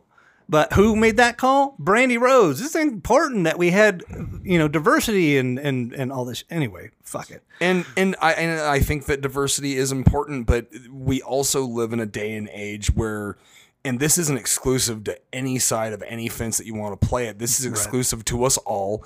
But 0.50 0.74
who 0.74 0.96
made 0.96 1.18
that 1.18 1.38
call? 1.38 1.76
Brandi 1.78 2.18
Rhodes. 2.18 2.62
It's 2.62 2.76
important 2.76 3.44
that 3.44 3.58
we 3.58 3.72
had, 3.72 4.02
you 4.44 4.58
know, 4.58 4.70
diversity 4.70 5.38
and 5.38 5.60
and 5.60 5.92
and 5.92 6.12
all 6.12 6.24
this. 6.24 6.46
Anyway, 6.50 6.92
fuck 7.04 7.30
it. 7.32 7.44
And 7.60 7.86
and 7.98 8.16
I 8.22 8.32
and 8.34 8.62
I 8.62 8.80
think 8.80 9.08
that 9.08 9.20
diversity 9.20 9.76
is 9.76 9.92
important, 9.92 10.48
but 10.48 10.68
we 10.90 11.22
also 11.22 11.66
live 11.66 11.92
in 11.92 12.00
a 12.00 12.06
day 12.06 12.34
and 12.34 12.50
age 12.54 12.96
where 12.96 13.36
and 13.84 14.00
this 14.00 14.18
isn't 14.18 14.38
exclusive 14.38 15.04
to 15.06 15.20
any 15.34 15.60
side 15.60 15.92
of 15.94 16.02
any 16.08 16.30
fence 16.30 16.58
that 16.58 16.66
you 16.66 16.76
want 16.76 17.00
to 17.00 17.08
play 17.08 17.28
it. 17.28 17.40
This 17.40 17.60
is 17.60 17.66
exclusive 17.66 18.24
to 18.26 18.46
us 18.46 18.58
all. 18.60 19.06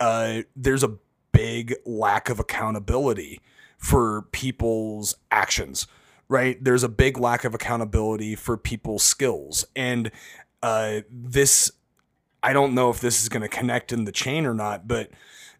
Uh, 0.00 0.42
there's 0.56 0.82
a 0.82 0.96
big 1.32 1.74
lack 1.84 2.28
of 2.28 2.40
accountability 2.40 3.40
for 3.78 4.22
people's 4.32 5.16
actions, 5.30 5.86
right? 6.30 6.62
There's 6.62 6.84
a 6.84 6.88
big 6.88 7.18
lack 7.18 7.44
of 7.44 7.54
accountability 7.54 8.36
for 8.36 8.56
people's 8.56 9.02
skills. 9.02 9.66
And 9.74 10.12
uh, 10.62 11.00
this, 11.10 11.72
I 12.40 12.52
don't 12.52 12.72
know 12.72 12.88
if 12.88 13.00
this 13.00 13.20
is 13.20 13.28
going 13.28 13.42
to 13.42 13.48
connect 13.48 13.92
in 13.92 14.04
the 14.04 14.12
chain 14.12 14.46
or 14.46 14.54
not, 14.54 14.86
but 14.86 15.10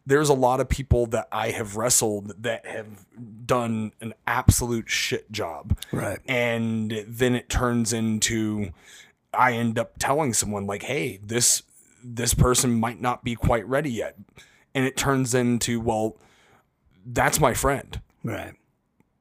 there's 0.06 0.28
a 0.28 0.34
lot 0.34 0.60
of 0.60 0.68
people 0.68 1.06
that 1.06 1.26
I 1.32 1.51
have 1.51 1.76
wrestled 1.76 2.40
that 2.44 2.66
have 2.66 3.05
done 3.44 3.92
an 4.01 4.14
absolute 4.28 4.88
shit 4.88 5.32
job. 5.32 5.76
Right. 5.90 6.20
And 6.28 7.05
then 7.06 7.34
it 7.34 7.48
turns 7.48 7.92
into 7.92 8.70
I 9.34 9.55
end 9.55 9.76
up 9.76 9.98
telling 9.98 10.32
someone 10.32 10.66
like, 10.66 10.82
"Hey, 10.82 11.20
this 11.22 11.62
this 12.02 12.34
person 12.34 12.80
might 12.80 13.01
not 13.01 13.22
be 13.22 13.36
quite 13.36 13.66
ready 13.68 13.90
yet." 13.90 14.16
And 14.74 14.84
it 14.84 14.97
turns 14.97 15.34
into, 15.34 15.80
"Well, 15.80 16.16
that's 17.06 17.38
my 17.38 17.55
friend." 17.55 18.01
Right. 18.24 18.55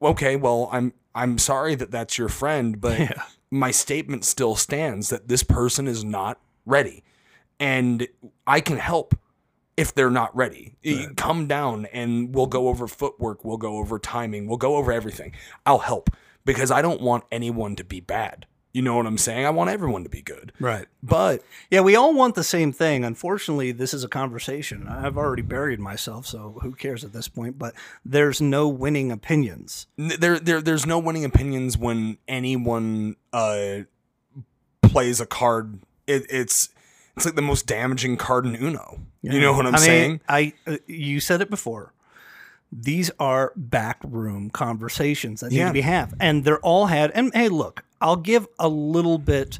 Okay, 0.01 0.35
well, 0.35 0.69
I'm 0.71 0.93
I'm 1.19 1.37
sorry 1.37 1.75
that 1.75 1.91
that's 1.91 2.17
your 2.17 2.29
friend, 2.29 2.79
but 2.79 3.11
my 3.51 3.71
statement 3.71 4.23
still 4.23 4.55
stands 4.55 5.09
that 5.09 5.27
this 5.27 5.43
person 5.43 5.85
is 5.87 6.03
not 6.03 6.39
ready. 6.65 7.03
And 7.59 8.07
I 8.47 8.61
can 8.61 8.77
help 8.77 9.15
if 9.75 9.93
they're 9.93 10.09
not 10.09 10.33
ready. 10.35 10.75
You 10.81 11.13
Come 11.17 11.45
down 11.47 11.87
and 11.87 12.33
we'll 12.33 12.47
go 12.47 12.69
over 12.69 12.87
footwork, 12.87 13.43
we'll 13.43 13.57
go 13.57 13.77
over 13.77 13.99
timing, 13.99 14.47
we'll 14.47 14.57
go 14.57 14.77
over 14.77 14.93
everything. 14.93 15.33
I'll 15.65 15.79
help 15.79 16.09
because 16.45 16.71
I 16.71 16.81
don't 16.81 17.01
want 17.01 17.25
anyone 17.31 17.75
to 17.75 17.83
be 17.83 17.99
bad. 17.99 18.45
You 18.71 18.83
know 18.83 18.95
what 18.95 19.07
I'm 19.07 19.17
saying? 19.17 19.45
I 19.47 19.49
want 19.49 19.71
everyone 19.71 20.03
to 20.03 20.09
be 20.09 20.21
good. 20.21 20.53
Right. 20.59 20.85
But 21.01 21.43
Yeah, 21.71 21.81
we 21.81 21.95
all 21.95 22.13
want 22.13 22.35
the 22.35 22.43
same 22.43 22.71
thing. 22.71 23.03
Unfortunately, 23.03 23.71
this 23.71 23.93
is 23.95 24.03
a 24.03 24.07
conversation. 24.07 24.87
I've 24.87 25.17
already 25.17 25.41
buried 25.41 25.79
myself, 25.79 26.27
so 26.27 26.59
who 26.61 26.73
cares 26.73 27.03
at 27.03 27.11
this 27.11 27.27
point? 27.27 27.57
But 27.57 27.73
there's 28.05 28.39
no 28.39 28.67
winning 28.67 29.11
opinions. 29.11 29.87
there, 29.97 30.37
there 30.39 30.61
there's 30.61 30.85
no 30.85 30.99
winning 30.99 31.25
opinions 31.25 31.77
when 31.79 32.19
anyone 32.27 33.15
uh 33.33 33.79
plays 34.81 35.19
a 35.19 35.25
card. 35.25 35.79
It, 36.07 36.25
it's 36.29 36.69
it's 37.15 37.25
like 37.25 37.35
the 37.35 37.41
most 37.41 37.65
damaging 37.65 38.17
card 38.17 38.45
in 38.45 38.55
Uno. 38.55 38.99
You 39.21 39.41
know 39.41 39.51
what 39.53 39.65
I'm 39.65 39.75
I 39.75 39.79
mean, 39.79 39.85
saying? 39.85 40.21
I 40.29 40.53
uh, 40.67 40.77
you 40.87 41.19
said 41.19 41.41
it 41.41 41.49
before. 41.49 41.93
These 42.71 43.09
are 43.19 43.51
backroom 43.55 44.51
conversations 44.51 45.41
that 45.41 45.51
need 45.51 45.57
Yeah. 45.57 45.67
to 45.69 45.73
be 45.73 45.81
had, 45.81 46.13
and 46.19 46.43
they're 46.45 46.59
all 46.59 46.85
had. 46.85 47.11
And 47.11 47.31
hey, 47.33 47.49
look, 47.49 47.83
I'll 48.01 48.15
give 48.15 48.47
a 48.57 48.67
little 48.67 49.17
bit 49.17 49.59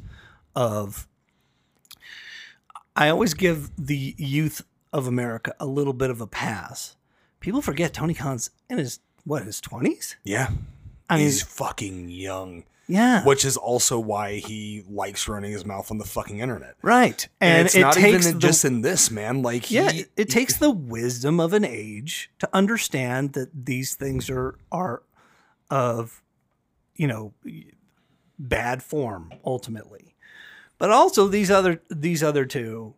of. 0.56 1.07
I 2.95 3.10
always 3.10 3.34
give 3.34 3.72
the 3.78 4.16
youth 4.18 4.64
of 4.91 5.07
America 5.07 5.53
a 5.60 5.66
little 5.66 5.94
bit 5.94 6.10
of 6.10 6.20
a 6.22 6.28
pass. 6.28 6.95
People 7.40 7.61
forget 7.61 7.94
Tony 7.94 8.14
Khan's 8.14 8.49
in 8.70 8.78
his 8.78 8.99
what 9.24 9.44
his 9.44 9.61
twenties. 9.61 10.16
Yeah. 10.24 10.49
I 11.10 11.16
mean, 11.18 11.26
He's 11.26 11.41
fucking 11.41 12.10
young. 12.10 12.66
yeah, 12.88 13.24
Which 13.24 13.44
is 13.45 13.57
also 13.57 13.98
why 13.99 14.36
he 14.36 14.84
likes 14.88 15.28
running 15.28 15.52
his 15.52 15.66
mouth 15.66 15.90
on 15.90 15.98
the 15.98 16.06
fucking 16.06 16.40
internet. 16.40 16.76
right. 16.84 17.28
And, 17.41 17.57
And, 17.60 17.66
it's 17.66 17.76
it 17.76 17.82
not 17.82 17.94
takes 17.94 18.26
even 18.28 18.34
the- 18.40 18.48
just 18.48 18.64
in 18.66 18.82
this, 18.82 19.10
man. 19.10 19.41
Like, 19.41 19.72
Yeah, 19.72 19.91
he, 19.91 20.02
it, 20.02 20.11
it 20.18 20.30
takes 20.30 20.57
the 20.57 20.70
wisdom 20.70 21.40
of 21.40 21.53
an 21.53 21.66
age 21.66 22.30
to 22.40 22.49
understand 22.53 23.34
that 23.34 23.66
these 23.66 23.95
things 23.95 24.30
are 24.30 24.56
are 24.72 25.02
of 25.72 26.22
you 26.95 27.07
know 27.07 27.34
bad 28.40 28.82
form 28.82 29.34
ultimately. 29.45 30.16
But 30.78 30.91
also 30.91 31.28
these 31.28 31.52
other 31.52 31.82
these 31.90 32.24
other 32.24 32.45
two 32.45 32.95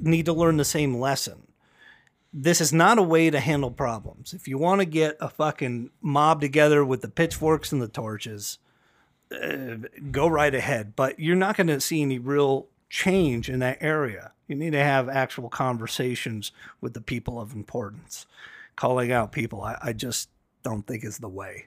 need 0.00 0.26
to 0.26 0.32
learn 0.32 0.58
the 0.58 0.64
same 0.64 0.98
lesson. 0.98 1.46
This 2.32 2.60
is 2.60 2.72
not 2.72 2.98
a 2.98 3.02
way 3.02 3.30
to 3.30 3.40
handle 3.40 3.72
problems. 3.72 4.32
If 4.34 4.46
you 4.46 4.56
want 4.58 4.80
to 4.80 4.84
get 4.84 5.16
a 5.20 5.28
fucking 5.28 5.90
mob 6.00 6.40
together 6.40 6.84
with 6.84 7.00
the 7.00 7.08
pitchforks 7.08 7.72
and 7.72 7.82
the 7.82 7.88
torches, 7.88 8.58
uh, 9.32 9.88
go 10.12 10.28
right 10.28 10.54
ahead. 10.54 10.94
But 10.94 11.18
you're 11.18 11.34
not 11.34 11.56
going 11.56 11.66
to 11.68 11.80
see 11.80 12.02
any 12.02 12.18
real 12.18 12.68
change 12.88 13.48
in 13.48 13.58
that 13.60 13.78
area. 13.80 14.32
You 14.46 14.54
need 14.54 14.72
to 14.72 14.82
have 14.82 15.08
actual 15.08 15.48
conversations 15.48 16.52
with 16.80 16.94
the 16.94 17.00
people 17.00 17.40
of 17.40 17.52
importance. 17.52 18.26
Calling 18.76 19.10
out 19.10 19.32
people, 19.32 19.62
I, 19.62 19.78
I 19.82 19.92
just 19.92 20.28
don't 20.62 20.86
think 20.86 21.04
is 21.04 21.18
the 21.18 21.28
way. 21.28 21.66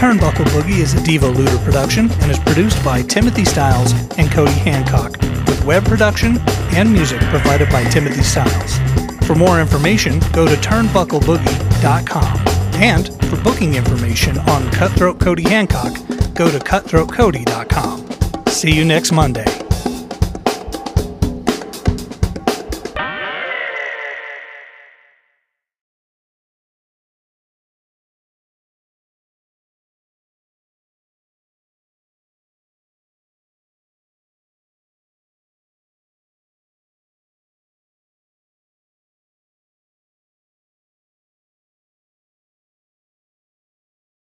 Turnbuckle 0.00 0.46
Boogie 0.46 0.78
is 0.78 0.94
a 0.94 0.96
Devo 0.96 1.36
Looter 1.36 1.58
production 1.58 2.10
and 2.10 2.30
is 2.30 2.38
produced 2.38 2.82
by 2.82 3.02
Timothy 3.02 3.44
Styles 3.44 3.92
and 4.16 4.32
Cody 4.32 4.50
Hancock, 4.50 5.10
with 5.46 5.62
web 5.66 5.84
production 5.84 6.38
and 6.74 6.90
music 6.90 7.20
provided 7.24 7.68
by 7.68 7.84
Timothy 7.84 8.22
Styles. 8.22 8.78
For 9.26 9.34
more 9.34 9.60
information, 9.60 10.18
go 10.32 10.48
to 10.48 10.54
turnbuckleboogie.com. 10.54 12.38
And 12.80 13.14
for 13.26 13.36
booking 13.42 13.74
information 13.74 14.38
on 14.38 14.70
Cutthroat 14.70 15.20
Cody 15.20 15.42
Hancock, 15.42 15.92
go 16.34 16.50
to 16.50 16.58
cutthroatcody.com. 16.58 18.46
See 18.46 18.72
you 18.74 18.86
next 18.86 19.12
Monday. 19.12 19.69